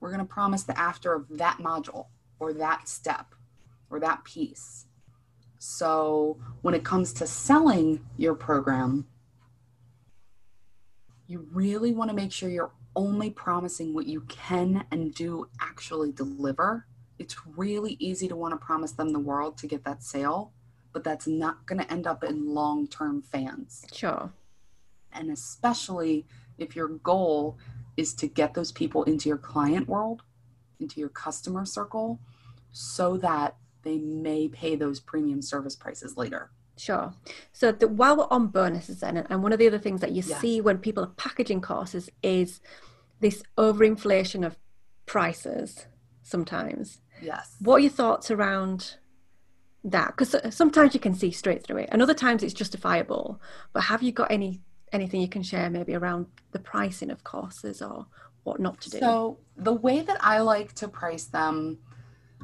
We're 0.00 0.10
going 0.10 0.26
to 0.26 0.32
promise 0.32 0.62
the 0.62 0.78
after 0.78 1.14
of 1.14 1.26
that 1.30 1.58
module 1.58 2.06
or 2.38 2.52
that 2.54 2.88
step 2.88 3.34
or 3.90 4.00
that 4.00 4.24
piece. 4.24 4.86
So 5.58 6.38
when 6.62 6.74
it 6.74 6.84
comes 6.84 7.12
to 7.14 7.26
selling 7.26 8.00
your 8.16 8.34
program, 8.34 9.06
you 11.26 11.46
really 11.52 11.92
want 11.92 12.10
to 12.10 12.16
make 12.16 12.32
sure 12.32 12.48
you're 12.48 12.72
only 12.94 13.30
promising 13.30 13.92
what 13.92 14.06
you 14.06 14.22
can 14.22 14.84
and 14.90 15.14
do 15.14 15.48
actually 15.60 16.12
deliver. 16.12 16.86
It's 17.18 17.36
really 17.46 17.96
easy 17.98 18.28
to 18.28 18.36
want 18.36 18.52
to 18.52 18.64
promise 18.64 18.92
them 18.92 19.12
the 19.12 19.18
world 19.18 19.58
to 19.58 19.66
get 19.66 19.84
that 19.84 20.02
sale, 20.02 20.52
but 20.92 21.04
that's 21.04 21.26
not 21.26 21.66
going 21.66 21.80
to 21.80 21.92
end 21.92 22.06
up 22.06 22.24
in 22.24 22.54
long 22.54 22.86
term 22.88 23.22
fans. 23.22 23.84
Sure. 23.92 24.32
And 25.12 25.30
especially 25.30 26.26
if 26.58 26.76
your 26.76 26.88
goal 26.88 27.58
is 27.96 28.14
to 28.14 28.26
get 28.26 28.54
those 28.54 28.72
people 28.72 29.02
into 29.04 29.28
your 29.28 29.38
client 29.38 29.88
world, 29.88 30.22
into 30.80 31.00
your 31.00 31.08
customer 31.08 31.64
circle, 31.64 32.20
so 32.72 33.16
that 33.16 33.56
they 33.82 33.98
may 33.98 34.48
pay 34.48 34.76
those 34.76 35.00
premium 35.00 35.40
service 35.40 35.74
prices 35.74 36.16
later. 36.16 36.50
Sure. 36.76 37.14
So 37.52 37.72
the, 37.72 37.88
while 37.88 38.16
we're 38.16 38.26
on 38.30 38.48
bonuses 38.48 39.00
then, 39.00 39.16
and 39.16 39.42
one 39.42 39.52
of 39.52 39.58
the 39.58 39.66
other 39.66 39.78
things 39.78 40.00
that 40.02 40.12
you 40.12 40.22
Yeah. 40.26 40.38
see 40.38 40.60
when 40.60 40.78
people 40.78 41.04
are 41.04 41.08
packaging 41.16 41.60
courses 41.62 42.10
is 42.22 42.60
this 43.20 43.42
overinflation 43.56 44.44
of 44.44 44.56
prices 45.06 45.86
sometimes. 46.22 47.00
Yes. 47.22 47.56
What 47.60 47.76
are 47.76 47.80
your 47.80 47.90
thoughts 47.90 48.30
around 48.30 48.96
that? 49.84 50.08
Because 50.16 50.36
sometimes 50.54 50.92
you 50.92 51.00
can 51.00 51.14
see 51.14 51.30
straight 51.30 51.64
through 51.64 51.78
it, 51.78 51.88
and 51.90 52.02
other 52.02 52.14
times 52.14 52.42
it's 52.42 52.52
justifiable. 52.52 53.40
But 53.72 53.84
have 53.84 54.02
you 54.02 54.12
got 54.12 54.30
any 54.30 54.60
anything 54.92 55.20
you 55.20 55.28
can 55.28 55.42
share 55.42 55.68
maybe 55.68 55.94
around 55.94 56.26
the 56.52 56.58
pricing 56.58 57.10
of 57.10 57.24
courses 57.24 57.82
or 57.82 58.06
what 58.44 58.60
not 58.60 58.80
to 58.82 58.90
do? 58.90 58.98
So 58.98 59.38
the 59.56 59.72
way 59.72 60.00
that 60.00 60.18
I 60.20 60.40
like 60.40 60.74
to 60.74 60.88
price 60.88 61.24
them, 61.24 61.78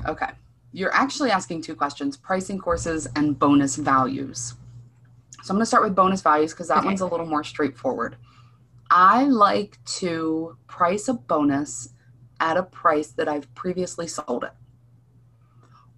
okay, 0.07 0.31
you're 0.73 0.95
actually 0.95 1.31
asking 1.31 1.63
two 1.63 1.75
questions: 1.75 2.17
pricing 2.17 2.59
courses 2.59 3.07
and 3.17 3.39
bonus 3.39 3.77
values. 3.77 4.55
So 5.43 5.51
I'm 5.51 5.57
going 5.57 5.63
to 5.63 5.67
start 5.67 5.83
with 5.83 5.95
bonus 5.95 6.23
values 6.23 6.53
because 6.53 6.69
that 6.69 6.79
Okay. 6.79 6.87
one's 6.87 7.01
a 7.01 7.07
little 7.07 7.27
more 7.27 7.45
straightforward. 7.45 8.17
I 8.91 9.25
like 9.25 9.79
to 9.99 10.57
price 10.67 11.09
a 11.09 11.15
bonus 11.15 11.95
at 12.41 12.57
a 12.57 12.63
price 12.63 13.09
that 13.13 13.29
I've 13.29 13.53
previously 13.55 14.07
sold 14.07 14.45
it, 14.45 14.53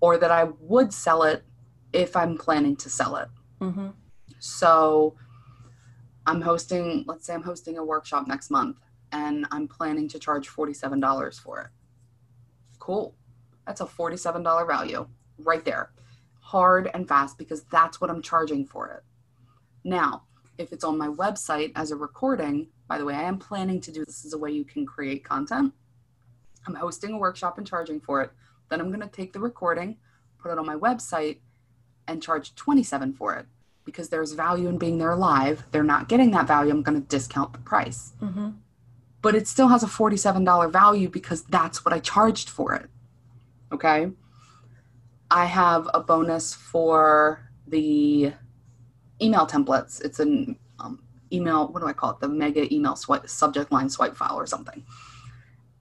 or 0.00 0.16
that 0.18 0.30
I 0.30 0.44
would 0.60 0.92
sell 0.92 1.22
it 1.24 1.44
if 1.92 2.16
I'm 2.16 2.36
planning 2.38 2.76
to 2.76 2.90
sell 2.90 3.16
it. 3.16 3.28
hmm 3.60 3.88
So 4.38 5.16
I'm 6.26 6.40
hosting, 6.40 7.04
let's 7.06 7.26
say 7.26 7.34
I'm 7.34 7.42
hosting 7.42 7.76
a 7.78 7.84
workshop 7.84 8.26
next 8.26 8.50
month 8.50 8.78
and 9.12 9.46
I'm 9.50 9.68
planning 9.68 10.08
to 10.08 10.18
charge 10.18 10.48
$47 10.48 11.40
for 11.40 11.60
it. 11.60 11.66
Cool. 12.78 13.14
That's 13.66 13.80
a 13.80 13.86
$47 13.86 14.66
value 14.66 15.06
right 15.38 15.64
there. 15.64 15.90
Hard 16.40 16.90
and 16.92 17.08
fast 17.08 17.38
because 17.38 17.64
that's 17.64 18.00
what 18.00 18.10
I'm 18.10 18.22
charging 18.22 18.66
for 18.66 18.88
it. 18.88 19.02
Now, 19.84 20.24
if 20.58 20.72
it's 20.72 20.84
on 20.84 20.98
my 20.98 21.08
website 21.08 21.72
as 21.74 21.90
a 21.90 21.96
recording, 21.96 22.68
by 22.86 22.98
the 22.98 23.04
way, 23.04 23.14
I 23.14 23.22
am 23.22 23.38
planning 23.38 23.80
to 23.82 23.92
do 23.92 24.04
this 24.04 24.24
as 24.24 24.32
a 24.32 24.38
way 24.38 24.50
you 24.50 24.64
can 24.64 24.86
create 24.86 25.24
content. 25.24 25.72
I'm 26.66 26.74
hosting 26.74 27.12
a 27.12 27.18
workshop 27.18 27.58
and 27.58 27.66
charging 27.66 28.00
for 28.00 28.22
it. 28.22 28.30
Then 28.68 28.80
I'm 28.80 28.88
going 28.88 29.00
to 29.00 29.08
take 29.08 29.32
the 29.32 29.40
recording, 29.40 29.96
put 30.38 30.52
it 30.52 30.58
on 30.58 30.66
my 30.66 30.76
website, 30.76 31.38
and 32.06 32.22
charge 32.22 32.54
27 32.54 33.14
for 33.14 33.34
it 33.34 33.46
because 33.84 34.08
there's 34.08 34.32
value 34.32 34.68
in 34.68 34.78
being 34.78 34.98
there 34.98 35.14
live. 35.14 35.64
They're 35.70 35.82
not 35.82 36.08
getting 36.08 36.30
that 36.30 36.46
value. 36.46 36.70
I'm 36.72 36.82
going 36.82 37.00
to 37.00 37.06
discount 37.06 37.52
the 37.52 37.58
price. 37.58 38.12
hmm 38.20 38.50
But 39.20 39.34
it 39.34 39.46
still 39.46 39.68
has 39.68 39.82
a 39.82 39.86
$47 39.86 40.72
value 40.72 41.08
because 41.08 41.42
that's 41.44 41.84
what 41.84 41.92
I 41.92 41.98
charged 41.98 42.48
for 42.48 42.74
it. 42.74 42.88
Okay. 43.74 44.10
I 45.30 45.46
have 45.46 45.88
a 45.92 46.00
bonus 46.00 46.54
for 46.54 47.50
the 47.66 48.32
email 49.20 49.46
templates. 49.46 50.00
It's 50.04 50.20
an 50.20 50.56
um, 50.78 51.02
email, 51.32 51.66
what 51.68 51.80
do 51.80 51.88
I 51.88 51.92
call 51.92 52.10
it? 52.10 52.20
The 52.20 52.28
mega 52.28 52.72
email 52.72 52.94
swipe, 52.94 53.28
subject 53.28 53.72
line 53.72 53.90
swipe 53.90 54.16
file 54.16 54.36
or 54.36 54.46
something. 54.46 54.84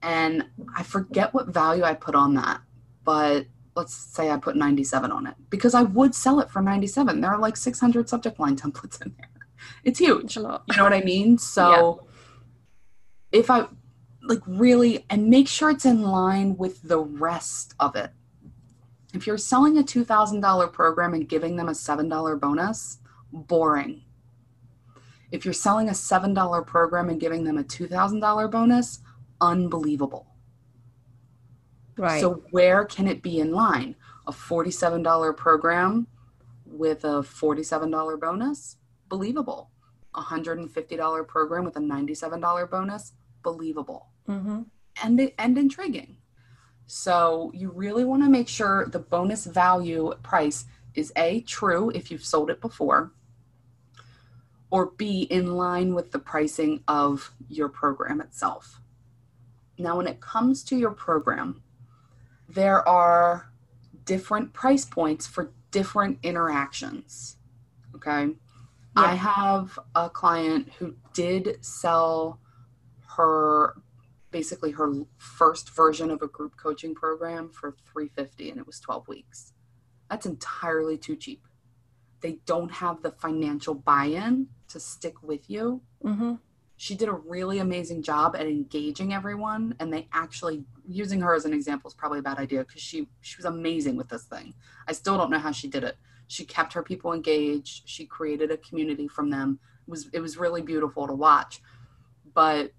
And 0.02 0.44
I 0.76 0.82
forget 0.82 1.32
what 1.32 1.46
value 1.48 1.84
I 1.84 1.94
put 1.94 2.16
on 2.16 2.34
that, 2.34 2.62
but 3.04 3.46
let's 3.76 3.94
say 3.94 4.30
I 4.30 4.38
put 4.38 4.56
97 4.56 5.12
on 5.12 5.28
it 5.28 5.34
because 5.50 5.74
I 5.74 5.82
would 5.82 6.16
sell 6.16 6.40
it 6.40 6.50
for 6.50 6.60
97. 6.60 7.20
There 7.20 7.30
are 7.30 7.38
like 7.38 7.56
600 7.56 8.08
subject 8.08 8.40
line 8.40 8.56
templates 8.64 9.00
in 9.00 9.14
there. 9.16 9.30
It's 9.84 10.00
huge. 10.00 10.24
It's 10.24 10.36
a 10.36 10.40
lot. 10.40 10.64
You 10.68 10.76
know 10.76 10.82
what 10.82 10.92
I 10.92 11.02
mean? 11.02 11.38
So 11.38 12.08
if 13.32 13.50
I 13.50 13.66
like 14.26 14.40
really 14.46 15.04
and 15.10 15.28
make 15.28 15.48
sure 15.48 15.70
it's 15.70 15.84
in 15.84 16.02
line 16.02 16.56
with 16.56 16.82
the 16.82 16.98
rest 16.98 17.74
of 17.78 17.96
it. 17.96 18.10
If 19.12 19.26
you're 19.26 19.38
selling 19.38 19.78
a 19.78 19.82
$2,000 19.82 20.72
program 20.72 21.14
and 21.14 21.28
giving 21.28 21.56
them 21.56 21.68
a 21.68 21.72
$7 21.72 22.40
bonus, 22.40 22.98
boring. 23.32 24.02
If 25.30 25.44
you're 25.44 25.54
selling 25.54 25.88
a 25.88 25.92
$7 25.92 26.66
program 26.66 27.08
and 27.08 27.20
giving 27.20 27.44
them 27.44 27.58
a 27.58 27.64
$2,000 27.64 28.50
bonus, 28.50 29.00
unbelievable. 29.40 30.26
Right. 31.96 32.20
So 32.20 32.42
where 32.50 32.84
can 32.84 33.06
it 33.06 33.22
be 33.22 33.40
in 33.40 33.52
line? 33.52 33.94
A 34.26 34.32
$47 34.32 35.36
program 35.36 36.06
with 36.66 37.04
a 37.04 37.22
$47 37.22 38.20
bonus? 38.20 38.76
Believable. 39.08 39.70
A 40.14 40.22
$150 40.22 41.28
program 41.28 41.64
with 41.64 41.76
a 41.76 41.80
$97 41.80 42.70
bonus? 42.70 43.12
Believable. 43.42 44.08
Hmm 44.26 44.62
And 45.02 45.32
and 45.38 45.58
intriguing. 45.58 46.16
So 46.86 47.50
you 47.54 47.70
really 47.70 48.04
want 48.04 48.22
to 48.24 48.30
make 48.30 48.48
sure 48.48 48.86
the 48.86 48.98
bonus 48.98 49.46
value 49.46 50.12
price 50.22 50.66
is 50.94 51.12
A 51.16 51.40
true 51.42 51.90
if 51.90 52.10
you've 52.10 52.24
sold 52.24 52.50
it 52.50 52.60
before 52.60 53.12
or 54.70 54.86
B 54.86 55.22
in 55.30 55.54
line 55.54 55.94
with 55.94 56.10
the 56.10 56.18
pricing 56.18 56.82
of 56.88 57.32
your 57.48 57.68
program 57.68 58.20
itself. 58.20 58.80
Now 59.78 59.96
when 59.96 60.06
it 60.06 60.20
comes 60.20 60.64
to 60.64 60.76
your 60.76 60.90
program, 60.90 61.62
there 62.48 62.86
are 62.88 63.52
different 64.04 64.52
price 64.52 64.84
points 64.84 65.26
for 65.26 65.52
different 65.70 66.18
interactions. 66.22 67.36
Okay. 67.94 68.30
I 68.96 69.14
have 69.14 69.78
a 69.94 70.08
client 70.10 70.72
who 70.78 70.94
did 71.12 71.64
sell 71.64 72.40
her 73.16 73.76
basically 74.34 74.72
her 74.72 74.92
first 75.16 75.70
version 75.70 76.10
of 76.10 76.20
a 76.20 76.26
group 76.26 76.56
coaching 76.56 76.94
program 76.94 77.48
for 77.48 77.76
350 77.92 78.50
and 78.50 78.58
it 78.58 78.66
was 78.66 78.80
12 78.80 79.06
weeks. 79.06 79.52
That's 80.10 80.26
entirely 80.26 80.98
too 80.98 81.14
cheap. 81.14 81.46
They 82.20 82.40
don't 82.44 82.72
have 82.72 83.02
the 83.02 83.12
financial 83.12 83.74
buy-in 83.74 84.48
to 84.68 84.80
stick 84.80 85.22
with 85.22 85.48
you. 85.48 85.82
Hmm 86.02 86.34
she 86.76 86.94
did 86.94 87.08
a 87.08 87.12
really 87.12 87.58
amazing 87.58 88.02
job 88.02 88.34
at 88.36 88.46
engaging 88.46 89.14
everyone 89.14 89.74
and 89.78 89.92
they 89.92 90.08
actually 90.12 90.64
using 90.86 91.20
her 91.20 91.34
as 91.34 91.44
an 91.44 91.52
example 91.52 91.88
is 91.88 91.94
probably 91.94 92.18
a 92.18 92.22
bad 92.22 92.38
idea 92.38 92.64
because 92.64 92.82
she 92.82 93.08
she 93.20 93.36
was 93.36 93.44
amazing 93.44 93.96
with 93.96 94.08
this 94.08 94.24
thing. 94.24 94.54
I 94.88 94.92
still 94.92 95.16
don't 95.16 95.30
know 95.30 95.38
how 95.38 95.52
she 95.52 95.68
did 95.68 95.84
it. 95.84 95.96
She 96.26 96.44
kept 96.44 96.72
her 96.72 96.82
people 96.82 97.12
engaged. 97.12 97.82
She 97.88 98.06
created 98.06 98.50
a 98.50 98.56
community 98.56 99.06
from 99.06 99.30
them. 99.30 99.60
It 99.86 99.90
was 99.90 100.08
it 100.12 100.20
was 100.20 100.36
really 100.36 100.62
beautiful 100.62 101.06
to 101.06 101.14
watch. 101.14 101.62
But 102.34 102.72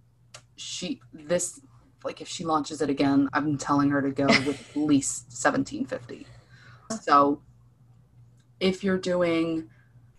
she 0.56 1.02
this 1.14 1.62
like 2.04 2.22
if 2.22 2.28
she 2.28 2.46
launches 2.46 2.82
it 2.82 2.90
again 2.90 3.30
i'm 3.34 3.58
telling 3.58 3.90
her 3.90 4.02
to 4.02 4.12
go 4.12 4.26
with 4.46 4.70
at 4.70 4.78
least 4.78 5.26
1750 5.28 6.26
so 7.02 7.42
if 8.60 8.84
you're 8.84 8.98
doing 8.98 9.70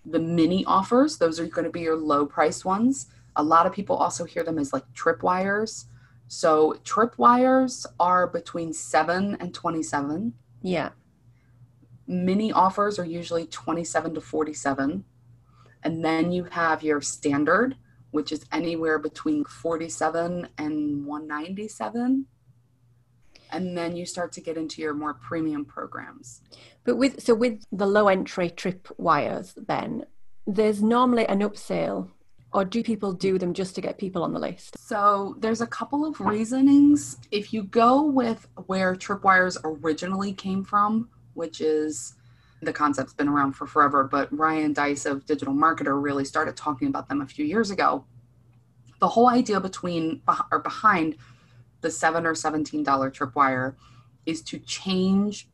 the 0.05 0.19
mini 0.19 0.65
offers 0.67 1.19
those 1.19 1.41
are 1.41 1.47
going 1.47 1.65
to 1.65 1.71
be 1.71 1.81
your 1.81 1.97
low 1.97 2.27
price 2.27 2.65
ones 2.65 3.07
a 3.37 3.43
lot 3.43 3.67
of 3.67 3.73
people 3.73 3.97
also 3.97 4.25
hear 4.25 4.43
them 4.43 4.59
as 4.59 4.73
like 4.73 4.91
tripwires. 4.95 5.85
So 6.27 6.75
tripwires 6.83 7.87
are 8.01 8.27
between 8.27 8.73
7 8.73 9.37
and 9.39 9.55
27. 9.55 10.33
Yeah. 10.63 10.91
Mini 12.07 12.51
offers 12.51 12.99
are 12.99 13.05
usually 13.05 13.47
27 13.47 14.15
to 14.15 14.21
47. 14.21 15.05
And 15.83 16.05
then 16.05 16.33
you 16.33 16.45
have 16.45 16.83
your 16.83 17.01
standard, 17.01 17.77
which 18.17 18.33
is 18.33 18.47
anywhere 18.51 18.99
between 18.99 19.45
47 19.45 20.49
and 20.57 21.07
197 21.07 22.27
and 23.53 23.79
then 23.79 23.95
you 23.95 24.07
start 24.07 24.33
to 24.33 24.41
get 24.41 24.57
into 24.57 24.83
your 24.83 24.95
more 24.95 25.15
premium 25.15 25.65
programs. 25.65 26.41
But 26.85 26.97
with 26.97 27.23
so 27.23 27.35
with 27.35 27.63
the 27.71 27.87
low 27.87 28.09
entry 28.09 28.51
trip 28.51 28.89
wires 28.97 29.55
then 29.69 30.07
there's 30.47 30.83
normally 30.83 31.27
an 31.29 31.41
upsell 31.41 32.09
or 32.53 32.65
do 32.65 32.83
people 32.83 33.13
do 33.13 33.39
them 33.39 33.53
just 33.53 33.75
to 33.75 33.83
get 33.83 33.99
people 33.99 34.23
on 34.23 34.33
the 34.33 34.39
list? 34.39 34.79
So 34.79 35.37
there's 35.39 35.61
a 35.61 35.67
couple 35.67 36.07
of 36.07 36.19
reasonings. 36.19 37.19
If 37.31 37.53
you 37.53 37.65
go 37.65 38.03
with 38.03 38.49
where 38.67 38.95
tripwires 38.95 39.59
originally 39.63 40.33
came 40.33 40.65
from 40.65 41.11
which 41.35 41.61
is 41.61 42.15
the 42.63 42.73
concept's 42.73 43.13
been 43.13 43.29
around 43.29 43.53
for 43.53 43.67
forever 43.67 44.05
but 44.05 44.29
ryan 44.37 44.73
Deiss 44.73 45.07
of 45.07 45.27
digital 45.27 45.55
marketer 45.55 46.01
really 46.01 46.25
started 46.25 46.57
talking 46.57 46.89
about 46.89 47.09
them 47.09 47.21
a 47.21 47.27
few 47.27 47.45
years 47.45 47.71
ago 47.71 48.05
the 49.01 49.09
whole 49.09 49.29
idea 49.29 49.61
between 49.61 50.23
or 50.51 50.59
behind 50.61 51.17
the 51.81 51.91
seven 51.91 52.27
or 52.27 52.35
seventeen 52.35 52.83
dollar 52.83 53.11
tripwire 53.11 53.75
is 54.25 54.43
to 54.43 54.59
change 54.59 55.49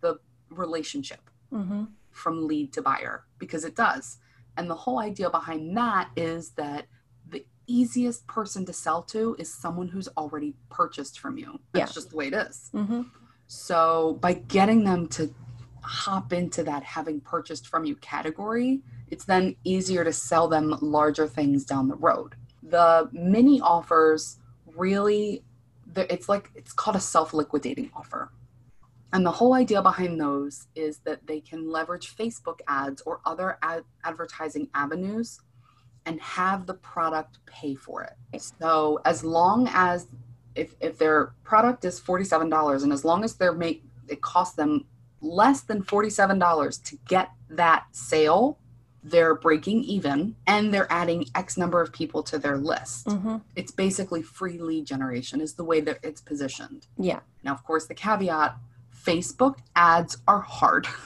the 0.00 0.18
relationship 0.50 1.30
mm-hmm. 1.52 1.84
from 2.10 2.46
lead 2.46 2.72
to 2.72 2.82
buyer 2.82 3.24
because 3.38 3.64
it 3.64 3.76
does. 3.76 4.18
And 4.56 4.70
the 4.70 4.74
whole 4.74 4.98
idea 4.98 5.28
behind 5.30 5.76
that 5.76 6.10
is 6.16 6.50
that 6.50 6.86
the 7.28 7.44
easiest 7.66 8.26
person 8.26 8.64
to 8.66 8.72
sell 8.72 9.02
to 9.02 9.36
is 9.38 9.52
someone 9.52 9.88
who's 9.88 10.08
already 10.16 10.54
purchased 10.70 11.18
from 11.18 11.36
you. 11.36 11.58
That's 11.72 11.90
yeah. 11.90 11.94
just 11.94 12.10
the 12.10 12.16
way 12.16 12.28
it 12.28 12.34
is. 12.34 12.70
Mm-hmm. 12.72 13.02
So 13.46 14.18
by 14.20 14.34
getting 14.34 14.84
them 14.84 15.08
to 15.08 15.34
hop 15.84 16.32
into 16.32 16.62
that 16.64 16.82
having 16.82 17.20
purchased 17.20 17.66
from 17.66 17.84
you 17.84 17.96
category, 17.96 18.80
it's 19.08 19.24
then 19.24 19.54
easier 19.64 20.02
to 20.04 20.12
sell 20.12 20.48
them 20.48 20.76
larger 20.80 21.26
things 21.26 21.64
down 21.64 21.88
the 21.88 21.96
road. 21.96 22.34
The 22.62 23.08
mini 23.12 23.60
offers 23.60 24.38
really 24.74 25.44
it's 25.96 26.28
like 26.28 26.50
it's 26.54 26.72
called 26.72 26.96
a 26.96 27.00
self-liquidating 27.00 27.90
offer 27.94 28.30
and 29.12 29.24
the 29.24 29.30
whole 29.30 29.54
idea 29.54 29.80
behind 29.80 30.20
those 30.20 30.66
is 30.74 30.98
that 31.04 31.26
they 31.26 31.40
can 31.40 31.70
leverage 31.70 32.16
facebook 32.16 32.58
ads 32.66 33.02
or 33.02 33.20
other 33.24 33.58
ad- 33.62 33.84
advertising 34.02 34.68
avenues 34.74 35.40
and 36.06 36.20
have 36.20 36.66
the 36.66 36.74
product 36.74 37.38
pay 37.46 37.74
for 37.74 38.02
it 38.02 38.14
so 38.40 39.00
as 39.04 39.22
long 39.22 39.68
as 39.72 40.08
if, 40.54 40.74
if 40.80 40.98
their 40.98 41.34
product 41.42 41.84
is 41.84 42.00
$47 42.00 42.82
and 42.82 42.92
as 42.92 43.04
long 43.04 43.24
as 43.24 43.34
they're 43.34 43.52
make 43.52 43.84
it 44.08 44.20
costs 44.22 44.54
them 44.54 44.84
less 45.24 45.62
than 45.62 45.82
$47 45.82 46.84
to 46.84 46.98
get 47.06 47.30
that 47.50 47.86
sale 47.92 48.58
they're 49.04 49.34
breaking 49.34 49.84
even 49.84 50.34
and 50.46 50.72
they're 50.72 50.90
adding 50.90 51.26
X 51.34 51.58
number 51.58 51.80
of 51.82 51.92
people 51.92 52.22
to 52.22 52.38
their 52.38 52.56
list. 52.56 53.06
Mm-hmm. 53.06 53.36
It's 53.54 53.70
basically 53.70 54.22
free 54.22 54.58
lead 54.58 54.86
generation, 54.86 55.42
is 55.42 55.54
the 55.54 55.64
way 55.64 55.82
that 55.82 55.98
it's 56.02 56.22
positioned. 56.22 56.86
Yeah. 56.98 57.20
Now, 57.42 57.52
of 57.52 57.62
course, 57.64 57.86
the 57.86 57.94
caveat 57.94 58.56
Facebook 59.04 59.58
ads 59.76 60.16
are 60.26 60.40
hard. 60.40 60.88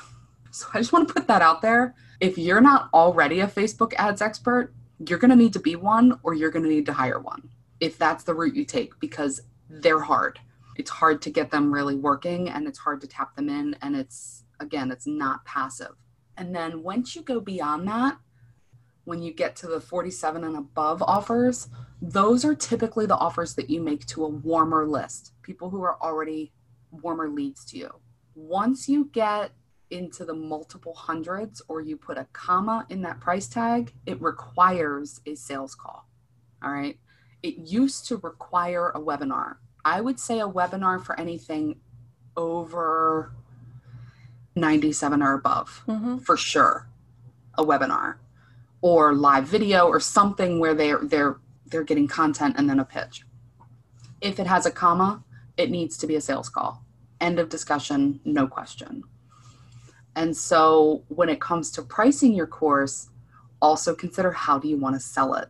So 0.50 0.66
I 0.72 0.78
just 0.78 0.92
want 0.94 1.06
to 1.06 1.14
put 1.14 1.28
that 1.28 1.42
out 1.42 1.60
there. 1.60 1.94
If 2.20 2.38
you're 2.38 2.62
not 2.62 2.88
already 2.92 3.40
a 3.40 3.46
Facebook 3.46 3.92
ads 3.96 4.22
expert, 4.22 4.72
you're 5.06 5.18
going 5.18 5.30
to 5.30 5.36
need 5.36 5.52
to 5.52 5.60
be 5.60 5.76
one 5.76 6.18
or 6.24 6.34
you're 6.34 6.50
going 6.50 6.64
to 6.64 6.68
need 6.70 6.86
to 6.86 6.92
hire 6.94 7.20
one 7.20 7.50
if 7.78 7.98
that's 7.98 8.24
the 8.24 8.34
route 8.34 8.56
you 8.56 8.64
take 8.64 8.98
because 8.98 9.42
they're 9.68 10.00
hard. 10.00 10.40
It's 10.78 10.90
hard 10.90 11.20
to 11.22 11.30
get 11.30 11.50
them 11.50 11.72
really 11.72 11.96
working 11.96 12.48
and 12.48 12.66
it's 12.66 12.78
hard 12.78 13.00
to 13.02 13.06
tap 13.06 13.36
them 13.36 13.48
in. 13.48 13.76
And 13.82 13.94
it's, 13.94 14.44
again, 14.60 14.90
it's 14.90 15.06
not 15.06 15.44
passive. 15.44 15.96
And 16.36 16.54
then 16.54 16.82
once 16.82 17.14
you 17.14 17.22
go 17.22 17.40
beyond 17.40 17.86
that, 17.88 18.16
when 19.04 19.22
you 19.22 19.32
get 19.32 19.56
to 19.56 19.66
the 19.66 19.80
47 19.80 20.44
and 20.44 20.56
above 20.56 21.02
offers, 21.02 21.68
those 22.00 22.44
are 22.44 22.54
typically 22.54 23.06
the 23.06 23.16
offers 23.16 23.54
that 23.54 23.70
you 23.70 23.80
make 23.80 24.06
to 24.06 24.24
a 24.24 24.28
warmer 24.28 24.86
list, 24.86 25.32
people 25.42 25.70
who 25.70 25.82
are 25.82 26.00
already 26.00 26.52
warmer 26.90 27.28
leads 27.28 27.64
to 27.66 27.78
you. 27.78 27.90
Once 28.34 28.88
you 28.88 29.06
get 29.12 29.52
into 29.90 30.24
the 30.24 30.34
multiple 30.34 30.94
hundreds 30.94 31.62
or 31.68 31.80
you 31.80 31.96
put 31.96 32.18
a 32.18 32.26
comma 32.32 32.86
in 32.90 33.02
that 33.02 33.20
price 33.20 33.48
tag, 33.48 33.92
it 34.06 34.20
requires 34.20 35.20
a 35.26 35.34
sales 35.34 35.74
call. 35.74 36.06
All 36.62 36.70
right. 36.70 36.98
It 37.42 37.56
used 37.56 38.06
to 38.08 38.16
require 38.18 38.90
a 38.90 39.00
webinar. 39.00 39.56
I 39.88 40.02
would 40.02 40.20
say 40.20 40.38
a 40.38 40.46
webinar 40.46 41.02
for 41.02 41.18
anything 41.18 41.80
over 42.36 43.32
97 44.54 45.22
or 45.22 45.32
above 45.32 45.82
mm-hmm. 45.88 46.18
for 46.18 46.36
sure 46.36 46.90
a 47.54 47.64
webinar 47.64 48.16
or 48.82 49.14
live 49.14 49.46
video 49.46 49.86
or 49.86 49.98
something 49.98 50.60
where 50.60 50.74
they're 50.74 51.00
they're 51.02 51.38
they're 51.64 51.84
getting 51.84 52.06
content 52.06 52.56
and 52.58 52.68
then 52.68 52.78
a 52.78 52.84
pitch. 52.84 53.24
If 54.20 54.38
it 54.38 54.46
has 54.46 54.66
a 54.66 54.70
comma 54.70 55.24
it 55.56 55.70
needs 55.70 55.96
to 55.98 56.06
be 56.06 56.16
a 56.16 56.20
sales 56.20 56.50
call. 56.50 56.84
End 57.18 57.38
of 57.38 57.48
discussion 57.48 58.20
no 58.26 58.46
question. 58.46 59.04
And 60.14 60.36
so 60.36 61.02
when 61.08 61.30
it 61.30 61.40
comes 61.40 61.70
to 61.72 61.82
pricing 61.82 62.34
your 62.34 62.46
course 62.46 63.08
also 63.62 63.94
consider 63.94 64.32
how 64.32 64.58
do 64.58 64.68
you 64.68 64.76
want 64.76 64.96
to 64.96 65.00
sell 65.00 65.32
it? 65.32 65.48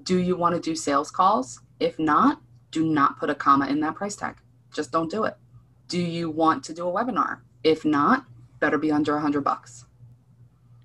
Do 0.00 0.18
you 0.18 0.36
want 0.36 0.54
to 0.54 0.60
do 0.60 0.76
sales 0.76 1.10
calls? 1.10 1.60
If 1.80 1.98
not 1.98 2.40
do 2.70 2.84
not 2.84 3.18
put 3.18 3.30
a 3.30 3.34
comma 3.34 3.66
in 3.66 3.80
that 3.80 3.94
price 3.94 4.16
tag 4.16 4.36
just 4.72 4.92
don't 4.92 5.10
do 5.10 5.24
it 5.24 5.36
do 5.88 6.00
you 6.00 6.30
want 6.30 6.62
to 6.64 6.72
do 6.72 6.88
a 6.88 6.92
webinar 6.92 7.40
if 7.62 7.84
not, 7.84 8.24
better 8.58 8.78
be 8.78 8.90
under 8.90 9.16
a 9.16 9.20
hundred 9.20 9.42
bucks. 9.42 9.84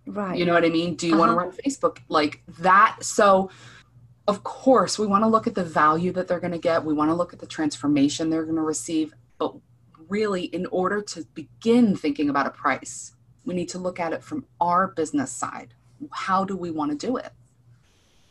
Right. 0.06 0.38
You 0.38 0.46
know 0.46 0.54
what 0.54 0.66
I 0.66 0.70
mean? 0.70 0.96
Do 0.96 1.08
you 1.08 1.14
uh-huh. 1.14 1.20
want 1.20 1.32
to 1.32 1.36
run 1.36 1.52
Facebook 1.52 2.00
like 2.10 2.44
that? 2.60 2.98
So 3.02 3.50
of 4.28 4.44
course 4.44 4.98
we 4.98 5.06
want 5.06 5.24
to 5.24 5.28
look 5.28 5.48
at 5.48 5.56
the 5.56 5.64
value 5.64 6.12
that 6.14 6.28
they're 6.28 6.40
going 6.40 6.52
to 6.52 6.60
get. 6.60 6.84
We 6.84 6.94
want 6.94 7.10
to 7.10 7.16
look 7.16 7.34
at 7.34 7.40
the 7.40 7.48
transformation 7.48 8.30
they're 8.30 8.44
going 8.44 8.56
to 8.56 8.62
receive. 8.62 9.14
But 9.38 9.56
really, 10.08 10.44
in 10.46 10.66
order 10.68 11.02
to 11.02 11.26
begin 11.34 11.96
thinking 11.96 12.30
about 12.30 12.48
a 12.48 12.52
price, 12.52 13.14
we 13.46 13.54
need 13.54 13.70
to 13.70 13.80
look 13.80 14.00
at 14.00 14.14
it 14.14 14.24
from 14.24 14.46
our 14.60 14.88
business 14.88 15.32
side. 15.32 15.74
How 16.12 16.44
do 16.44 16.56
we 16.56 16.72
want 16.72 16.92
to 16.92 17.08
do 17.08 17.18
it? 17.18 17.32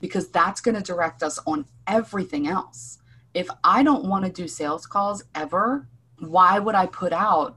Because 0.00 0.28
that's 0.28 0.60
going 0.60 0.74
to 0.74 0.82
direct 0.82 1.22
us 1.22 1.38
on 1.46 1.66
everything 1.86 2.46
else. 2.46 2.98
If 3.34 3.48
I 3.62 3.82
don't 3.82 4.04
want 4.04 4.24
to 4.24 4.30
do 4.30 4.48
sales 4.48 4.86
calls 4.86 5.24
ever, 5.34 5.88
why 6.18 6.58
would 6.58 6.74
I 6.74 6.86
put 6.86 7.12
out 7.12 7.56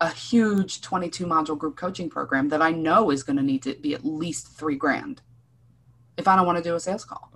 a 0.00 0.10
huge 0.10 0.80
22 0.80 1.26
module 1.26 1.58
group 1.58 1.76
coaching 1.76 2.08
program 2.08 2.48
that 2.48 2.62
I 2.62 2.70
know 2.70 3.10
is 3.10 3.22
going 3.22 3.36
to 3.36 3.42
need 3.42 3.62
to 3.64 3.74
be 3.74 3.94
at 3.94 4.04
least 4.04 4.48
three 4.56 4.76
grand 4.76 5.22
if 6.16 6.28
I 6.28 6.36
don't 6.36 6.46
want 6.46 6.58
to 6.58 6.64
do 6.64 6.74
a 6.74 6.80
sales 6.80 7.04
call. 7.04 7.32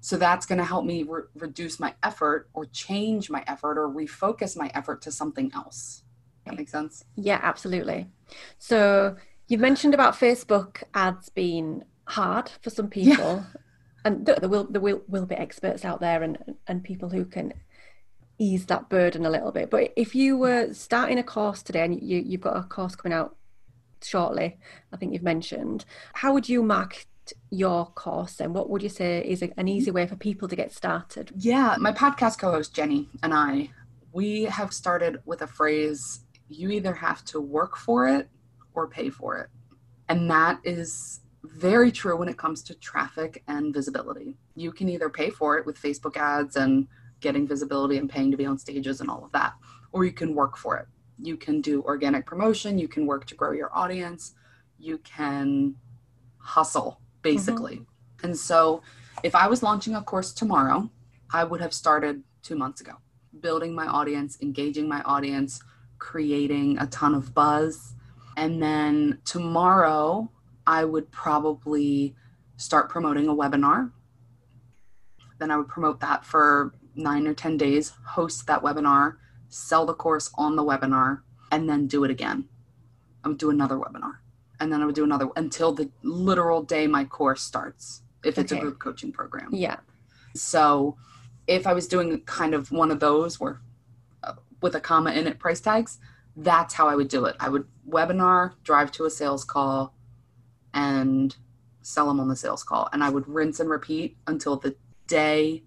So 0.00 0.16
that's 0.16 0.46
going 0.46 0.58
to 0.58 0.64
help 0.64 0.84
me 0.84 1.02
re- 1.02 1.22
reduce 1.34 1.80
my 1.80 1.94
effort 2.02 2.48
or 2.54 2.66
change 2.66 3.30
my 3.30 3.42
effort 3.46 3.78
or 3.78 3.88
refocus 3.88 4.56
my 4.56 4.70
effort 4.74 5.02
to 5.02 5.12
something 5.12 5.50
else. 5.54 6.02
That 6.46 6.56
makes 6.56 6.72
sense? 6.72 7.04
Yeah, 7.16 7.40
absolutely. 7.42 8.08
So 8.58 9.16
you've 9.48 9.60
mentioned 9.60 9.94
about 9.94 10.14
Facebook 10.14 10.82
ads 10.94 11.28
being 11.28 11.82
hard 12.04 12.50
for 12.62 12.70
some 12.70 12.88
people. 12.88 13.44
Yeah. 13.54 13.60
And 14.08 14.24
there 14.24 14.48
will 14.48 14.64
there 14.64 14.80
will, 14.80 15.02
will 15.06 15.26
be 15.26 15.34
experts 15.34 15.84
out 15.84 16.00
there 16.00 16.22
and 16.22 16.38
and 16.66 16.82
people 16.82 17.10
who 17.10 17.26
can 17.26 17.52
ease 18.38 18.64
that 18.66 18.88
burden 18.88 19.26
a 19.26 19.30
little 19.30 19.52
bit. 19.52 19.68
But 19.68 19.92
if 19.96 20.14
you 20.14 20.38
were 20.38 20.72
starting 20.72 21.18
a 21.18 21.22
course 21.22 21.62
today 21.62 21.84
and 21.84 22.00
you, 22.00 22.22
you've 22.24 22.40
got 22.40 22.56
a 22.56 22.62
course 22.62 22.94
coming 22.94 23.16
out 23.18 23.36
shortly, 24.02 24.58
I 24.92 24.96
think 24.96 25.12
you've 25.12 25.22
mentioned, 25.22 25.84
how 26.14 26.32
would 26.32 26.48
you 26.48 26.62
market 26.62 27.06
your 27.50 27.84
course 27.86 28.40
and 28.40 28.54
what 28.54 28.70
would 28.70 28.82
you 28.82 28.88
say 28.88 29.22
is 29.22 29.42
an 29.42 29.50
mm-hmm. 29.50 29.68
easy 29.68 29.90
way 29.90 30.06
for 30.06 30.16
people 30.16 30.48
to 30.48 30.56
get 30.56 30.72
started? 30.72 31.32
Yeah, 31.36 31.76
my 31.78 31.92
podcast 31.92 32.38
co 32.38 32.50
host 32.50 32.74
Jenny 32.74 33.08
and 33.22 33.34
I, 33.34 33.70
we 34.12 34.44
have 34.44 34.72
started 34.72 35.20
with 35.26 35.42
a 35.42 35.46
phrase 35.46 36.20
you 36.48 36.70
either 36.70 36.94
have 36.94 37.22
to 37.26 37.40
work 37.40 37.76
for 37.76 38.08
it 38.08 38.30
or 38.72 38.88
pay 38.88 39.10
for 39.10 39.36
it. 39.36 39.50
And 40.08 40.30
that 40.30 40.60
is 40.64 41.20
very 41.48 41.90
true 41.90 42.16
when 42.16 42.28
it 42.28 42.36
comes 42.36 42.62
to 42.64 42.74
traffic 42.74 43.42
and 43.48 43.72
visibility. 43.72 44.36
You 44.54 44.72
can 44.72 44.88
either 44.88 45.08
pay 45.08 45.30
for 45.30 45.58
it 45.58 45.66
with 45.66 45.80
Facebook 45.80 46.16
ads 46.16 46.56
and 46.56 46.86
getting 47.20 47.46
visibility 47.46 47.98
and 47.98 48.08
paying 48.08 48.30
to 48.30 48.36
be 48.36 48.46
on 48.46 48.58
stages 48.58 49.00
and 49.00 49.10
all 49.10 49.24
of 49.24 49.32
that. 49.32 49.54
Or 49.92 50.04
you 50.04 50.12
can 50.12 50.34
work 50.34 50.56
for 50.56 50.76
it. 50.76 50.86
You 51.20 51.36
can 51.36 51.60
do 51.60 51.82
organic 51.82 52.26
promotion, 52.26 52.78
you 52.78 52.86
can 52.86 53.06
work 53.06 53.26
to 53.26 53.34
grow 53.34 53.52
your 53.52 53.70
audience, 53.76 54.34
you 54.78 54.98
can 54.98 55.74
hustle 56.38 57.00
basically. 57.22 57.76
Mm-hmm. 57.76 58.26
And 58.26 58.36
so 58.36 58.82
if 59.22 59.34
I 59.34 59.48
was 59.48 59.62
launching 59.62 59.96
a 59.96 60.02
course 60.02 60.32
tomorrow, 60.32 60.90
I 61.32 61.44
would 61.44 61.60
have 61.60 61.74
started 61.74 62.22
two 62.42 62.56
months 62.56 62.80
ago, 62.80 62.94
building 63.40 63.74
my 63.74 63.86
audience, 63.86 64.38
engaging 64.40 64.88
my 64.88 65.02
audience, 65.02 65.60
creating 65.98 66.78
a 66.78 66.86
ton 66.86 67.14
of 67.14 67.34
buzz. 67.34 67.94
And 68.36 68.62
then 68.62 69.18
tomorrow, 69.24 70.30
I 70.68 70.84
would 70.84 71.10
probably 71.10 72.14
start 72.58 72.90
promoting 72.90 73.26
a 73.26 73.34
webinar. 73.34 73.90
Then 75.38 75.50
I 75.50 75.56
would 75.56 75.68
promote 75.68 75.98
that 76.00 76.26
for 76.26 76.74
nine 76.94 77.26
or 77.26 77.32
10 77.32 77.56
days, 77.56 77.92
host 78.04 78.46
that 78.48 78.62
webinar, 78.62 79.16
sell 79.48 79.86
the 79.86 79.94
course 79.94 80.30
on 80.34 80.56
the 80.56 80.62
webinar, 80.64 81.22
and 81.50 81.68
then 81.68 81.86
do 81.86 82.04
it 82.04 82.10
again. 82.10 82.44
I 83.24 83.28
would 83.28 83.38
do 83.38 83.48
another 83.48 83.76
webinar. 83.76 84.16
And 84.60 84.70
then 84.70 84.82
I 84.82 84.86
would 84.86 84.94
do 84.94 85.04
another 85.04 85.28
until 85.36 85.72
the 85.72 85.90
literal 86.02 86.62
day 86.62 86.86
my 86.86 87.04
course 87.04 87.42
starts. 87.42 88.02
if 88.24 88.36
it's 88.36 88.52
Okay. 88.52 88.58
a 88.60 88.62
group 88.64 88.80
coaching 88.80 89.12
program. 89.12 89.48
Yeah. 89.52 89.76
So 90.34 90.96
if 91.46 91.68
I 91.68 91.72
was 91.72 91.86
doing 91.86 92.20
kind 92.22 92.52
of 92.52 92.72
one 92.72 92.90
of 92.90 92.98
those 92.98 93.38
where 93.38 93.60
uh, 94.24 94.32
with 94.60 94.74
a 94.74 94.80
comma 94.80 95.12
in 95.12 95.28
it 95.28 95.38
price 95.38 95.60
tags, 95.60 95.98
that's 96.36 96.74
how 96.74 96.88
I 96.88 96.96
would 96.96 97.06
do 97.08 97.26
it. 97.26 97.36
I 97.38 97.48
would 97.48 97.66
webinar, 97.88 98.54
drive 98.64 98.90
to 98.92 99.04
a 99.04 99.10
sales 99.10 99.44
call, 99.44 99.94
and 100.78 101.36
sell 101.82 102.06
them 102.06 102.20
on 102.20 102.28
the 102.28 102.36
sales 102.36 102.62
call. 102.62 102.88
And 102.92 103.02
I 103.02 103.10
would 103.10 103.26
rinse 103.28 103.60
and 103.60 103.68
repeat 103.68 104.16
until 104.26 104.56
the 104.56 104.76
day 105.06 105.64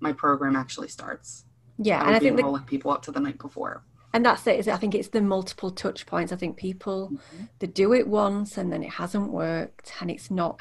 my 0.00 0.12
program 0.12 0.56
actually 0.56 0.88
starts. 0.88 1.44
Yeah. 1.78 2.00
I 2.02 2.06
And 2.06 2.16
I 2.16 2.18
be 2.18 2.26
think 2.26 2.36
the, 2.40 2.62
people 2.66 2.90
up 2.90 3.02
to 3.02 3.12
the 3.12 3.20
night 3.20 3.38
before. 3.38 3.82
and 4.12 4.24
that's 4.24 4.46
it. 4.46 4.58
Is 4.58 4.68
I 4.68 4.76
think 4.76 4.94
it's 4.94 5.08
the 5.08 5.20
multiple 5.20 5.70
touch 5.70 6.06
points. 6.06 6.32
I 6.32 6.36
think 6.36 6.56
people 6.56 7.10
mm-hmm. 7.12 7.44
they 7.58 7.66
do 7.66 7.92
it 7.92 8.06
once 8.08 8.56
and 8.56 8.72
then 8.72 8.82
it 8.82 8.90
hasn't 8.90 9.30
worked 9.30 9.92
and 10.00 10.10
it's 10.10 10.30
not 10.30 10.60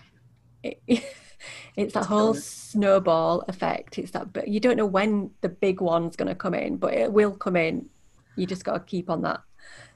it, 0.63 0.81
it's 1.75 1.93
that 1.93 2.05
whole 2.05 2.33
snowball 2.33 3.43
effect 3.47 3.99
it's 3.99 4.11
that 4.11 4.33
but 4.33 4.47
you 4.47 4.59
don't 4.59 4.77
know 4.77 4.85
when 4.85 5.29
the 5.41 5.49
big 5.49 5.79
one's 5.81 6.15
going 6.15 6.27
to 6.27 6.33
come 6.35 6.53
in 6.53 6.77
but 6.77 6.93
it 6.93 7.11
will 7.11 7.35
come 7.45 7.55
in 7.55 7.87
you 8.35 8.45
just 8.47 8.63
got 8.63 8.73
to 8.73 8.79
keep 8.79 9.09
on 9.09 9.21
that 9.21 9.41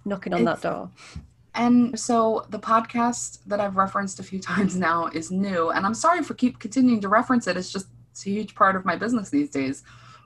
knocking 0.06 0.34
on 0.34 0.42
It's- 0.42 0.62
that 0.62 0.70
door 0.70 0.92
And 1.56 2.00
so 2.00 2.46
the 2.50 2.60
podcast 2.60 3.40
that 3.48 3.60
I've 3.60 3.76
referenced 3.76 4.20
a 4.20 4.24
few 4.24 4.40
times 4.52 4.76
now 4.76 5.08
is 5.08 5.32
new, 5.32 5.70
and 5.70 5.86
I'm 5.86 5.94
sorry 5.94 6.24
for 6.24 6.34
keep 6.34 6.60
continuing 6.60 7.02
to 7.02 7.10
reference 7.10 7.48
it. 7.48 7.58
It's 7.58 7.72
just 7.72 7.88
it's 8.12 8.26
a 8.26 8.30
huge 8.30 8.56
part 8.56 8.76
of 8.76 8.86
my 8.86 8.96
business 8.96 9.30
these 9.30 9.50
days. 9.50 9.84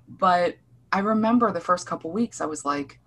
But 0.08 0.58
I 0.92 1.00
remember 1.00 1.52
the 1.52 1.60
first 1.60 1.88
couple 1.88 2.12
weeks, 2.12 2.42
I 2.42 2.46
was 2.46 2.66
like, 2.66 3.00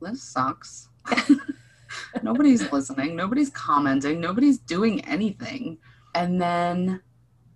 "This 0.00 0.22
sucks. 0.22 0.88
nobody's 2.22 2.70
listening. 2.72 3.16
Nobody's 3.16 3.50
commenting. 3.50 4.20
Nobody's 4.20 4.58
doing 4.58 5.04
anything." 5.04 5.78
And 6.14 6.40
then, 6.40 7.00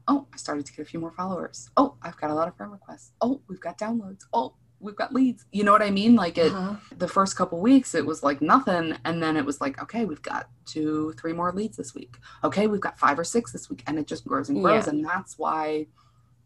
oh, 0.06 0.26
I 0.32 0.36
started 0.36 0.64
to 0.66 0.72
get 0.72 0.82
a 0.82 0.84
few 0.84 1.00
more 1.00 1.10
followers. 1.10 1.70
Oh, 1.76 1.96
I've 2.02 2.16
got 2.18 2.30
a 2.30 2.34
lot 2.34 2.46
of 2.46 2.56
friend 2.56 2.70
requests. 2.70 3.12
Oh, 3.20 3.40
we've 3.48 3.60
got 3.60 3.78
downloads. 3.78 4.22
Oh, 4.32 4.54
we've 4.84 4.94
got 4.96 5.12
leads. 5.12 5.46
You 5.50 5.64
know 5.64 5.72
what 5.72 5.82
I 5.82 5.90
mean? 5.90 6.14
Like 6.14 6.36
it 6.38 6.52
Uh-huh. 6.52 6.76
the 6.96 7.08
first 7.08 7.36
couple 7.36 7.58
weeks 7.60 7.94
it 7.94 8.04
was 8.06 8.22
like 8.22 8.40
nothing 8.42 8.96
and 9.04 9.22
then 9.22 9.36
it 9.36 9.44
was 9.44 9.60
like 9.60 9.80
okay 9.82 10.04
we've 10.04 10.22
got 10.22 10.48
two 10.66 11.12
three 11.18 11.32
more 11.32 11.50
leads 11.52 11.76
this 11.76 11.94
week 11.94 12.16
okay 12.44 12.66
we've 12.66 12.80
got 12.88 12.98
five 12.98 13.18
or 13.18 13.24
six 13.24 13.50
this 13.52 13.68
week 13.70 13.82
and 13.86 13.98
it 13.98 14.06
just 14.06 14.24
grows 14.26 14.48
and 14.50 14.62
grows 14.62 14.84
Yeah. 14.86 14.90
and 14.90 15.04
that's 15.04 15.38
why 15.38 15.86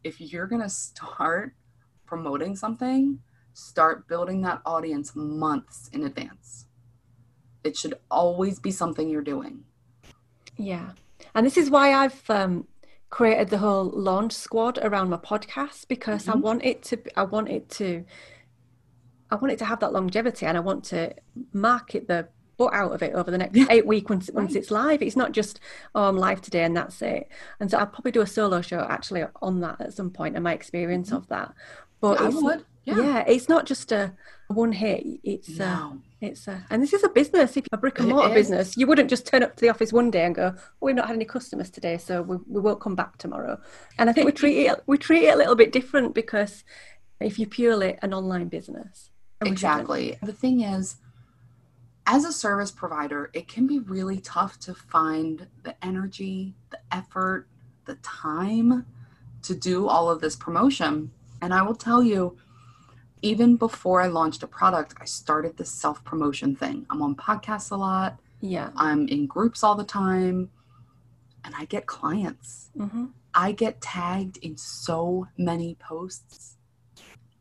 if 0.04 0.20
you're 0.20 0.46
going 0.46 0.62
to 0.62 0.68
start 0.70 1.54
promoting 2.06 2.54
something 2.56 3.18
start 3.52 4.06
building 4.08 4.42
that 4.42 4.62
audience 4.64 5.14
months 5.16 5.90
in 5.92 6.04
advance 6.04 6.66
it 7.64 7.76
should 7.76 7.94
always 8.10 8.58
be 8.60 8.70
something 8.70 9.08
you're 9.10 9.20
doing 9.34 9.64
Yeah. 10.56 10.92
And 11.34 11.44
this 11.46 11.56
is 11.56 11.68
why 11.70 11.92
I've 11.92 12.28
um, 12.30 12.66
created 13.10 13.48
the 13.48 13.58
whole 13.58 13.84
launch 13.90 14.32
squad 14.32 14.78
around 14.82 15.08
my 15.10 15.16
podcast 15.16 15.88
because 15.88 16.28
I 16.28 16.32
Mhm. 16.32 16.40
want 16.42 16.64
it 16.64 16.82
to 16.84 16.98
I 17.16 17.22
want 17.22 17.48
it 17.48 17.68
to 17.70 18.04
I 19.30 19.36
want 19.36 19.52
it 19.52 19.58
to 19.58 19.64
have 19.66 19.80
that 19.80 19.92
longevity 19.92 20.46
and 20.46 20.56
I 20.56 20.60
want 20.60 20.84
to 20.84 21.14
market 21.52 22.08
the 22.08 22.28
butt 22.56 22.72
out 22.74 22.92
of 22.92 23.02
it 23.02 23.14
over 23.14 23.30
the 23.30 23.38
next 23.38 23.56
Yeah. 23.56 23.66
eight 23.70 23.86
weeks 23.86 24.08
once 24.10 24.30
once 24.32 24.54
it's 24.54 24.70
live. 24.70 25.00
It's 25.02 25.16
not 25.16 25.32
just 25.32 25.60
oh 25.94 26.04
I'm 26.08 26.16
live 26.16 26.40
today 26.42 26.64
and 26.64 26.76
that's 26.76 27.00
it. 27.02 27.28
And 27.60 27.70
so 27.70 27.78
I'll 27.78 27.86
probably 27.86 28.12
do 28.12 28.20
a 28.20 28.26
solo 28.26 28.60
show 28.60 28.80
actually 28.80 29.24
on 29.40 29.60
that 29.60 29.80
at 29.80 29.92
some 29.94 30.10
point 30.10 30.34
and 30.34 30.44
my 30.44 30.52
experience 30.52 31.10
Mhm. 31.10 31.16
of 31.16 31.28
that. 31.28 31.54
But 32.00 32.20
i 32.20 32.28
would 32.28 32.64
yeah, 32.96 33.02
yeah. 33.02 33.24
it's 33.26 33.48
not 33.48 33.66
just 33.66 33.92
a 33.92 34.14
one 34.48 34.72
hit. 34.72 35.04
It's 35.22 35.60
uh, 35.60 35.64
no 35.64 35.98
it's 36.20 36.48
a, 36.48 36.64
and 36.70 36.82
this 36.82 36.92
is 36.92 37.04
a 37.04 37.08
business. 37.08 37.56
If 37.56 37.64
you're 37.70 37.78
a 37.78 37.80
brick 37.80 38.00
and 38.00 38.08
mortar 38.08 38.34
business, 38.34 38.76
you 38.76 38.86
wouldn't 38.88 39.08
just 39.08 39.26
turn 39.26 39.44
up 39.44 39.54
to 39.54 39.60
the 39.60 39.68
office 39.68 39.92
one 39.92 40.10
day 40.10 40.24
and 40.24 40.34
go, 40.34 40.54
oh, 40.56 40.60
"We've 40.80 40.94
not 40.94 41.06
had 41.06 41.14
any 41.14 41.24
customers 41.24 41.70
today, 41.70 41.96
so 41.96 42.22
we, 42.22 42.38
we 42.48 42.60
won't 42.60 42.80
come 42.80 42.96
back 42.96 43.18
tomorrow." 43.18 43.60
And 43.98 44.10
I 44.10 44.12
think 44.12 44.26
we 44.26 44.32
treat 44.32 44.66
it 44.66 44.82
we 44.86 44.98
treat 44.98 45.24
it 45.24 45.34
a 45.34 45.36
little 45.36 45.54
bit 45.54 45.70
different 45.70 46.14
because 46.14 46.64
if 47.20 47.38
you're 47.38 47.48
purely 47.48 47.98
an 48.02 48.12
online 48.12 48.48
business. 48.48 49.10
Exactly. 49.44 50.18
The 50.20 50.32
thing 50.32 50.62
is, 50.62 50.96
as 52.06 52.24
a 52.24 52.32
service 52.32 52.72
provider, 52.72 53.30
it 53.32 53.46
can 53.46 53.68
be 53.68 53.78
really 53.78 54.18
tough 54.18 54.58
to 54.60 54.74
find 54.74 55.46
the 55.62 55.76
energy, 55.84 56.54
the 56.70 56.80
effort, 56.90 57.46
the 57.84 57.94
time 57.96 58.86
to 59.42 59.54
do 59.54 59.86
all 59.86 60.10
of 60.10 60.20
this 60.20 60.34
promotion. 60.34 61.12
And 61.40 61.54
I 61.54 61.62
will 61.62 61.76
tell 61.76 62.02
you, 62.02 62.36
even 63.22 63.56
before 63.56 64.00
I 64.00 64.06
launched 64.06 64.42
a 64.42 64.46
product, 64.46 64.94
I 65.00 65.04
started 65.04 65.56
this 65.56 65.70
self 65.70 66.02
promotion 66.04 66.54
thing. 66.56 66.86
I'm 66.90 67.02
on 67.02 67.14
podcasts 67.14 67.70
a 67.70 67.76
lot, 67.76 68.18
Yeah. 68.40 68.70
I'm 68.76 69.08
in 69.08 69.26
groups 69.26 69.62
all 69.64 69.74
the 69.74 69.84
time, 69.84 70.50
and 71.44 71.54
I 71.56 71.64
get 71.66 71.86
clients. 71.86 72.70
hmm 72.76 73.06
I 73.34 73.52
get 73.52 73.80
tagged 73.80 74.38
in 74.38 74.56
so 74.56 75.28
many 75.36 75.76
posts 75.76 76.56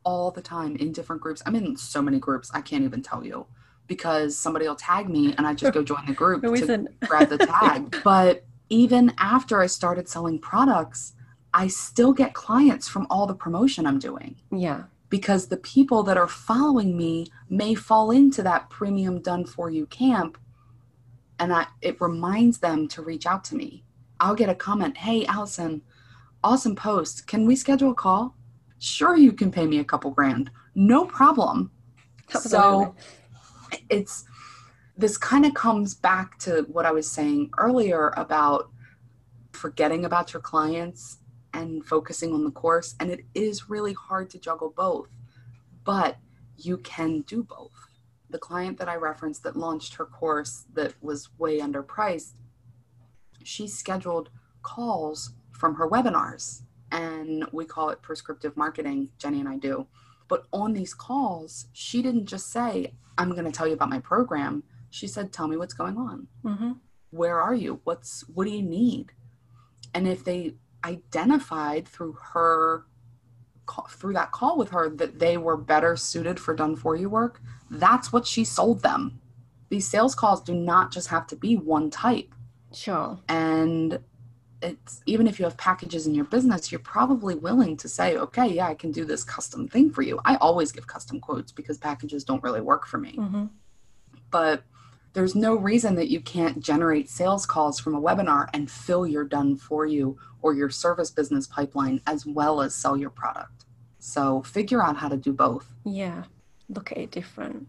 all 0.04 0.30
the 0.30 0.42
time 0.42 0.76
in 0.76 0.92
different 0.92 1.20
groups. 1.22 1.42
I'm 1.44 1.56
in 1.56 1.76
so 1.76 2.00
many 2.02 2.18
groups, 2.18 2.50
I 2.54 2.60
can't 2.60 2.84
even 2.84 3.02
tell 3.02 3.24
you 3.24 3.46
because 3.88 4.36
somebody 4.36 4.68
will 4.68 4.76
tag 4.76 5.08
me 5.08 5.34
and 5.36 5.46
I 5.46 5.54
just 5.54 5.72
go 5.72 5.82
join 5.82 6.04
the 6.06 6.12
group 6.12 6.42
Who 6.44 6.54
to 6.60 6.86
grab 7.00 7.30
the 7.30 7.38
tag. 7.38 7.96
But 8.04 8.44
even 8.68 9.12
after 9.18 9.60
I 9.60 9.66
started 9.66 10.08
selling 10.08 10.38
products, 10.38 11.14
I 11.54 11.66
still 11.68 12.12
get 12.12 12.34
clients 12.34 12.86
from 12.86 13.06
all 13.10 13.26
the 13.26 13.34
promotion 13.34 13.86
I'm 13.86 13.98
doing 13.98 14.36
Yeah. 14.52 14.84
Because 15.08 15.46
the 15.46 15.56
people 15.56 16.02
that 16.02 16.16
are 16.16 16.28
following 16.28 16.96
me 16.96 17.26
may 17.48 17.74
fall 17.74 18.10
into 18.10 18.42
that 18.42 18.68
premium 18.70 19.20
done 19.20 19.44
for 19.44 19.70
you 19.70 19.86
camp 19.86 20.38
and 21.38 21.52
I, 21.52 21.66
it 21.80 22.00
reminds 22.00 22.58
them 22.58 22.88
to 22.88 23.02
reach 23.02 23.24
out 23.24 23.44
to 23.44 23.54
me. 23.54 23.84
I'll 24.20 24.34
get 24.34 24.48
a 24.48 24.54
comment 24.54 24.98
hey 24.98 25.24
allison 25.26 25.82
awesome 26.44 26.76
post. 26.76 27.26
Can 27.26 27.46
we 27.46 27.56
schedule 27.56 27.90
a 27.90 27.94
call? 27.94 28.36
Sure 28.78 29.16
you 29.16 29.32
can 29.32 29.50
pay 29.50 29.66
me 29.66 29.78
a 29.78 29.84
couple 29.84 30.10
grand. 30.10 30.50
No 30.74 31.04
problem. 31.04 31.72
So 32.30 32.94
it's 33.88 34.24
this 34.98 35.16
kind 35.16 35.46
of 35.46 35.54
comes 35.54 35.94
back 35.94 36.38
to 36.40 36.66
what 36.68 36.84
i 36.84 36.90
was 36.90 37.10
saying 37.10 37.50
earlier 37.56 38.12
about 38.16 38.70
forgetting 39.52 40.04
about 40.04 40.32
your 40.32 40.42
clients 40.42 41.17
and 41.54 41.84
focusing 41.84 42.32
on 42.32 42.44
the 42.44 42.50
course 42.50 42.94
and 43.00 43.10
it 43.10 43.24
is 43.34 43.68
really 43.68 43.92
hard 43.92 44.30
to 44.30 44.38
juggle 44.38 44.72
both 44.76 45.08
but 45.84 46.18
you 46.58 46.76
can 46.78 47.20
do 47.22 47.42
both. 47.42 47.72
The 48.30 48.38
client 48.38 48.78
that 48.78 48.88
i 48.88 48.96
referenced 48.96 49.42
that 49.44 49.56
launched 49.56 49.94
her 49.94 50.04
course 50.04 50.64
that 50.74 50.94
was 51.02 51.30
way 51.38 51.60
underpriced 51.60 52.32
she 53.42 53.66
scheduled 53.66 54.30
calls 54.62 55.32
from 55.52 55.76
her 55.76 55.88
webinars 55.88 56.62
and 56.92 57.46
we 57.52 57.64
call 57.64 57.90
it 57.90 58.02
prescriptive 58.02 58.56
marketing 58.56 59.10
jenny 59.18 59.40
and 59.40 59.48
i 59.48 59.56
do. 59.56 59.86
But 60.28 60.44
on 60.52 60.74
these 60.74 60.94
calls 60.94 61.66
she 61.72 62.02
didn't 62.02 62.26
just 62.26 62.50
say 62.50 62.92
i'm 63.16 63.30
going 63.30 63.44
to 63.44 63.52
tell 63.52 63.66
you 63.66 63.74
about 63.74 63.90
my 63.90 64.00
program. 64.00 64.62
She 64.90 65.06
said 65.06 65.32
tell 65.32 65.48
me 65.48 65.56
what's 65.56 65.74
going 65.74 65.96
on. 65.96 66.28
Hmm 66.42 66.72
where 67.10 67.40
are 67.40 67.54
you? 67.54 67.80
What's 67.84 68.24
what 68.28 68.44
do 68.44 68.50
you 68.50 68.62
need? 68.62 69.12
And 69.94 70.06
if 70.06 70.24
they 70.24 70.54
identified 70.88 71.86
through 71.86 72.16
her 72.32 72.84
through 73.90 74.14
that 74.14 74.32
call 74.32 74.56
with 74.56 74.70
her 74.70 74.88
that 74.88 75.18
they 75.18 75.36
were 75.36 75.56
better 75.56 75.94
suited 75.94 76.40
for 76.40 76.54
done 76.54 76.74
for 76.74 76.96
you 76.96 77.10
work 77.10 77.42
that's 77.70 78.12
what 78.12 78.26
she 78.26 78.44
sold 78.44 78.82
them. 78.82 79.20
These 79.68 79.86
sales 79.86 80.14
calls 80.14 80.42
do 80.42 80.54
not 80.54 80.90
just 80.90 81.08
have 81.08 81.26
to 81.26 81.36
be 81.36 81.54
one 81.56 81.90
type. 81.90 82.34
Sure. 82.72 83.18
and 83.28 84.00
it's 84.60 85.02
even 85.06 85.26
if 85.28 85.38
you 85.38 85.44
have 85.44 85.56
packages 85.56 86.06
in 86.08 86.14
your 86.16 86.24
business 86.24 86.72
you're 86.72 86.80
probably 86.80 87.36
willing 87.36 87.76
to 87.76 87.88
say 87.88 88.16
okay 88.16 88.48
yeah 88.48 88.66
i 88.66 88.74
can 88.74 88.90
do 88.90 89.04
this 89.04 89.22
custom 89.22 89.68
thing 89.68 89.90
for 89.90 90.02
you. 90.02 90.18
I 90.24 90.36
always 90.36 90.72
give 90.72 90.86
custom 90.86 91.20
quotes 91.20 91.52
because 91.52 91.78
packages 91.78 92.24
don't 92.24 92.42
really 92.42 92.60
work 92.60 92.86
for 92.86 92.98
me. 92.98 93.12
Hmm 93.16 93.46
but 94.30 94.62
there's 95.14 95.34
no 95.34 95.54
reason 95.54 95.94
that 95.96 96.08
you 96.08 96.20
can't 96.20 96.60
generate 96.60 97.08
sales 97.08 97.46
calls 97.46 97.80
from 97.80 97.94
a 97.94 98.00
webinar 98.00 98.48
and 98.52 98.70
fill 98.70 99.06
your 99.06 99.24
done 99.24 99.56
for 99.56 99.86
you 99.86 100.18
or 100.42 100.54
your 100.54 100.70
service 100.70 101.10
business 101.10 101.46
pipeline 101.46 102.00
as 102.06 102.24
well 102.26 102.60
as 102.60 102.74
sell 102.74 102.96
your 102.96 103.10
product. 103.10 103.64
So 103.98 104.42
figure 104.42 104.82
out 104.82 104.96
how 104.98 105.08
to 105.08 105.16
do 105.16 105.32
both. 105.32 105.74
Yeah. 105.84 106.24
Look 106.68 106.92
at 106.92 106.98
it 106.98 107.10
different. 107.10 107.66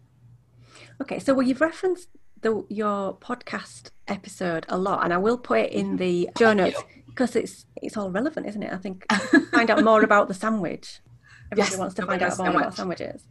Okay, 1.02 1.20
so 1.20 1.34
well, 1.34 1.48
you've 1.48 1.62
referenced 1.62 2.10
the 2.42 2.66
your 2.70 3.16
podcast 3.18 3.92
episode 4.08 4.66
a 4.70 4.78
lot, 4.78 5.04
and 5.04 5.14
I 5.14 5.18
will 5.18 5.38
put 5.38 5.60
it 5.60 5.72
in 5.72 5.98
the 5.98 6.30
show 6.38 6.48
Mm-hmm. 6.54 6.58
Notes 6.58 6.84
because 7.08 7.36
it's 7.36 7.66
it's 7.82 7.98
all 7.98 8.12
relevant, 8.12 8.48
isn't 8.48 8.62
it? 8.64 8.72
I 8.74 8.78
think 8.78 9.06
find 9.52 9.70
out 9.70 9.84
more 9.84 10.04
about 10.04 10.28
the 10.28 10.34
sandwich. 10.34 11.00
Everybody 11.52 11.72
Yes, 11.72 11.80
wants 11.80 11.96
to 11.96 12.06
find 12.06 12.22
out 12.22 12.38
more 12.38 12.50
about 12.50 12.76
sandwich. 12.76 13.00
sandwiches. 13.00 13.24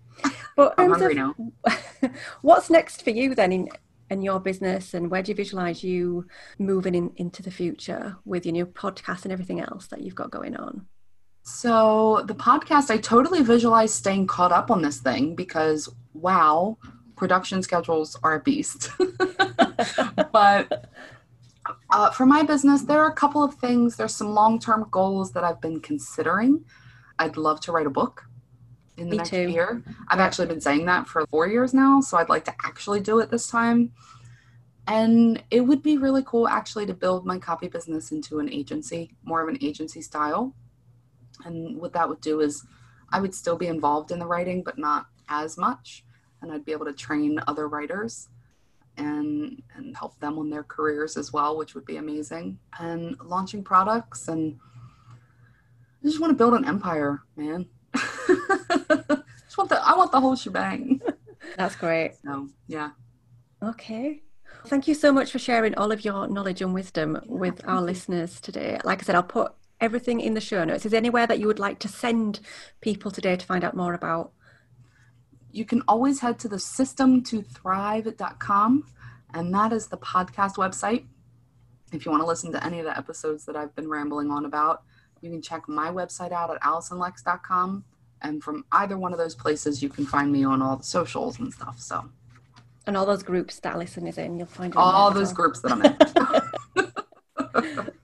But 0.57 0.75
I'm 0.79 0.91
hungry 0.91 1.19
of- 1.21 2.11
what's 2.43 2.69
next 2.71 3.03
for 3.05 3.11
you 3.11 3.35
then 3.35 3.53
in 3.53 3.69
in 4.11 4.23
your 4.23 4.41
business, 4.41 4.95
and 4.95 5.11
where 5.11 5.23
do 5.23 5.33
you 5.33 5.37
visualize 5.37 5.83
you 5.85 6.27
moving 6.59 6.95
in, 6.95 7.13
into 7.17 7.43
the 7.43 7.51
future 7.51 8.17
with 8.25 8.47
your 8.47 8.53
new 8.53 8.67
podcast 8.67 9.25
and 9.25 9.33
everything 9.33 9.61
else 9.61 9.87
that 9.89 10.01
you've 10.01 10.15
got 10.15 10.31
going 10.31 10.57
on? 10.57 10.87
So 11.43 12.25
the 12.27 12.35
podcast, 12.35 12.91
I 12.91 12.99
totally 12.99 13.43
visualize 13.43 13.93
staying 13.93 14.27
caught 14.27 14.53
up 14.53 14.71
on 14.71 14.83
this 14.83 15.01
thing 15.01 15.35
because 15.35 15.89
wow, 16.13 16.79
production 17.17 17.63
schedules 17.63 18.17
are 18.23 18.35
a 18.35 18.41
beast. 18.41 18.91
but 20.33 20.91
Uh, 21.91 22.11
for 22.11 22.27
my 22.27 22.43
business, 22.43 22.83
there 22.83 23.01
are 23.01 23.11
a 23.11 23.15
couple 23.15 23.43
of 23.43 23.55
things. 23.55 23.97
There's 23.97 24.15
some 24.15 24.31
long 24.35 24.59
term 24.59 24.87
goals 24.91 25.33
that 25.33 25.45
I've 25.45 25.61
been 25.61 25.81
considering. 25.81 26.65
I'd 27.19 27.37
love 27.37 27.61
to 27.63 27.73
write 27.73 27.87
a 27.87 27.91
book 27.91 28.25
in 28.99 29.07
the 29.07 29.13
Me 29.13 29.17
next 29.19 29.31
too. 29.31 29.49
year. 29.49 29.83
I've 30.09 30.21
actually 30.21 30.47
been 30.47 30.61
saying 30.61 30.87
that 30.87 31.07
for 31.07 31.27
four 31.27 31.47
years 31.47 31.73
now, 31.73 32.01
so 32.01 32.19
I'd 32.19 32.29
like 32.29 32.45
to 32.47 32.55
actually 32.65 33.01
do 33.01 33.21
it 33.21 33.31
this 33.31 33.49
time. 33.49 33.93
And 34.87 35.43
it 35.51 35.61
would 35.61 35.83
be 35.83 35.99
really 35.99 36.23
cool 36.25 36.49
actually 36.49 36.87
to 36.87 36.95
build 36.95 37.27
my 37.27 37.39
copy 37.39 37.69
business 37.69 38.11
into 38.11 38.39
an 38.39 38.51
agency, 38.51 39.11
more 39.23 39.43
of 39.43 39.49
an 39.49 39.59
agency 39.63 40.01
style. 40.01 40.55
And 41.45 41.79
what 41.79 41.93
that 41.93 42.09
would 42.09 42.21
do 42.21 42.41
is 42.41 42.65
I 43.13 43.21
would 43.21 43.35
still 43.35 43.57
be 43.57 43.67
involved 43.67 44.11
in 44.11 44.19
the 44.19 44.27
writing, 44.27 44.63
but 44.63 44.79
not 44.79 45.07
as 45.29 45.57
much. 45.59 46.05
And 46.41 46.51
I'd 46.51 46.65
be 46.65 46.73
able 46.73 46.87
to 46.87 46.93
train 46.93 47.39
other 47.47 47.69
writers 47.69 48.29
and 48.97 49.63
and 49.77 49.97
help 49.97 50.19
them 50.19 50.39
on 50.39 50.51
their 50.51 50.65
careers 50.65 51.17
as 51.17 51.33
well, 51.33 51.57
which 51.57 51.75
would 51.75 51.85
be 51.85 51.99
amazing. 51.99 52.59
And 52.79 53.17
launching 53.23 53.63
products 53.63 54.29
and 54.29 54.59
I 56.03 56.07
just 56.07 56.21
want 56.21 56.31
to 56.31 56.37
build 56.37 56.55
an 56.55 56.65
empire, 56.65 57.23
man. 57.37 57.67
Just 58.29 59.59
want 59.59 59.71
the 59.71 59.81
I 59.83 59.97
want 59.97 60.13
the 60.13 60.21
whole 60.21 60.37
shebang. 60.37 61.01
That's 61.57 61.77
great. 61.77 62.15
So 62.25 62.49
yeah. 62.67 62.91
Okay. 63.63 64.23
Thank 64.67 64.89
you 64.89 64.95
so 64.95 65.13
much 65.13 65.33
for 65.33 65.39
sharing 65.39 65.75
all 65.77 65.93
of 65.93 66.05
your 66.05 66.29
knowledge 66.29 66.61
and 66.63 66.75
wisdom 66.75 67.21
with 67.27 67.61
our 67.67 67.81
listeners 67.81 68.41
today. 68.41 68.79
Like 68.85 69.01
I 69.01 69.05
said, 69.05 69.15
I'll 69.15 69.23
put 69.23 69.53
everything 69.81 70.21
in 70.21 70.35
the 70.35 70.41
show 70.41 70.65
notes. 70.65 70.85
Is 70.85 70.91
there 70.91 70.99
anywhere 70.99 71.27
that 71.27 71.39
you 71.39 71.47
would 71.47 71.59
like 71.59 71.79
to 71.81 71.89
send 71.89 72.41
people 72.81 73.11
today 73.11 73.37
to 73.37 73.47
find 73.47 73.65
out 73.65 73.77
more 73.77 73.95
about? 73.95 74.33
You 75.51 75.65
can 75.65 75.83
always 75.89 76.21
head 76.21 76.39
to 76.41 76.49
the 76.49 76.59
system 76.59 77.23
to 77.25 77.43
thrive.com, 77.43 78.85
and 79.33 79.55
that 79.55 79.73
is 79.73 79.87
the 79.87 79.97
podcast 79.99 80.57
website. 80.57 81.07
If 81.93 82.05
you 82.05 82.11
want 82.11 82.23
to 82.23 82.27
listen 82.27 82.53
to 82.53 82.65
any 82.65 82.81
of 82.81 82.85
the 82.85 82.97
episodes 82.97 83.47
that 83.47 83.57
I've 83.57 83.75
been 83.75 83.89
rambling 83.89 84.31
on 84.31 84.45
about, 84.45 84.83
you 85.21 85.31
can 85.31 85.41
check 85.41 85.69
my 85.69 85.91
website 85.91 86.33
out 86.33 86.51
at 86.51 86.61
allisonlex.com. 86.61 87.85
And 88.23 88.43
from 88.43 88.65
either 88.73 88.99
one 88.99 89.13
of 89.13 89.19
those 89.19 89.35
places, 89.35 89.83
you 89.83 89.89
can 89.89 90.07
find 90.07 90.31
me 90.33 90.45
on 90.45 90.63
all 90.63 90.77
the 90.77 90.85
socials 90.85 91.39
and 91.39 91.53
stuff. 91.53 91.79
So, 91.81 92.09
And 92.87 92.97
all 92.97 93.07
those 93.07 93.23
groups 93.23 93.59
that 93.61 93.75
Alison 93.75 94.07
is 94.07 94.19
in, 94.19 94.39
you'll 94.39 94.47
find 94.47 94.75
all 94.75 95.11
those 95.11 95.29
well. 95.29 95.35
groups 95.35 95.61
that 95.61 95.73
I'm 95.73 95.83
in. 95.85 95.97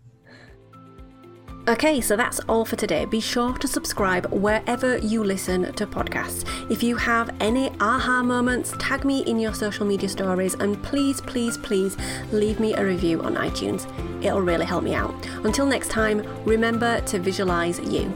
Okay, 1.66 2.02
so 2.02 2.14
that's 2.14 2.40
all 2.40 2.66
for 2.66 2.76
today. 2.76 3.06
Be 3.06 3.20
sure 3.20 3.56
to 3.56 3.66
subscribe 3.66 4.26
wherever 4.26 4.98
you 4.98 5.24
listen 5.24 5.72
to 5.72 5.86
podcasts. 5.86 6.44
If 6.70 6.82
you 6.82 6.94
have 6.96 7.34
any 7.40 7.70
aha 7.80 8.22
moments, 8.22 8.74
tag 8.78 9.06
me 9.06 9.20
in 9.20 9.38
your 9.38 9.54
social 9.54 9.86
media 9.86 10.10
stories 10.10 10.52
and 10.52 10.82
please, 10.82 11.22
please, 11.22 11.56
please 11.56 11.96
leave 12.32 12.60
me 12.60 12.74
a 12.74 12.84
review 12.84 13.22
on 13.22 13.36
iTunes. 13.36 13.86
It'll 14.22 14.42
really 14.42 14.66
help 14.66 14.84
me 14.84 14.94
out. 14.94 15.14
Until 15.44 15.64
next 15.64 15.88
time, 15.88 16.22
remember 16.44 17.00
to 17.00 17.18
visualize 17.18 17.80
you. 17.80 18.12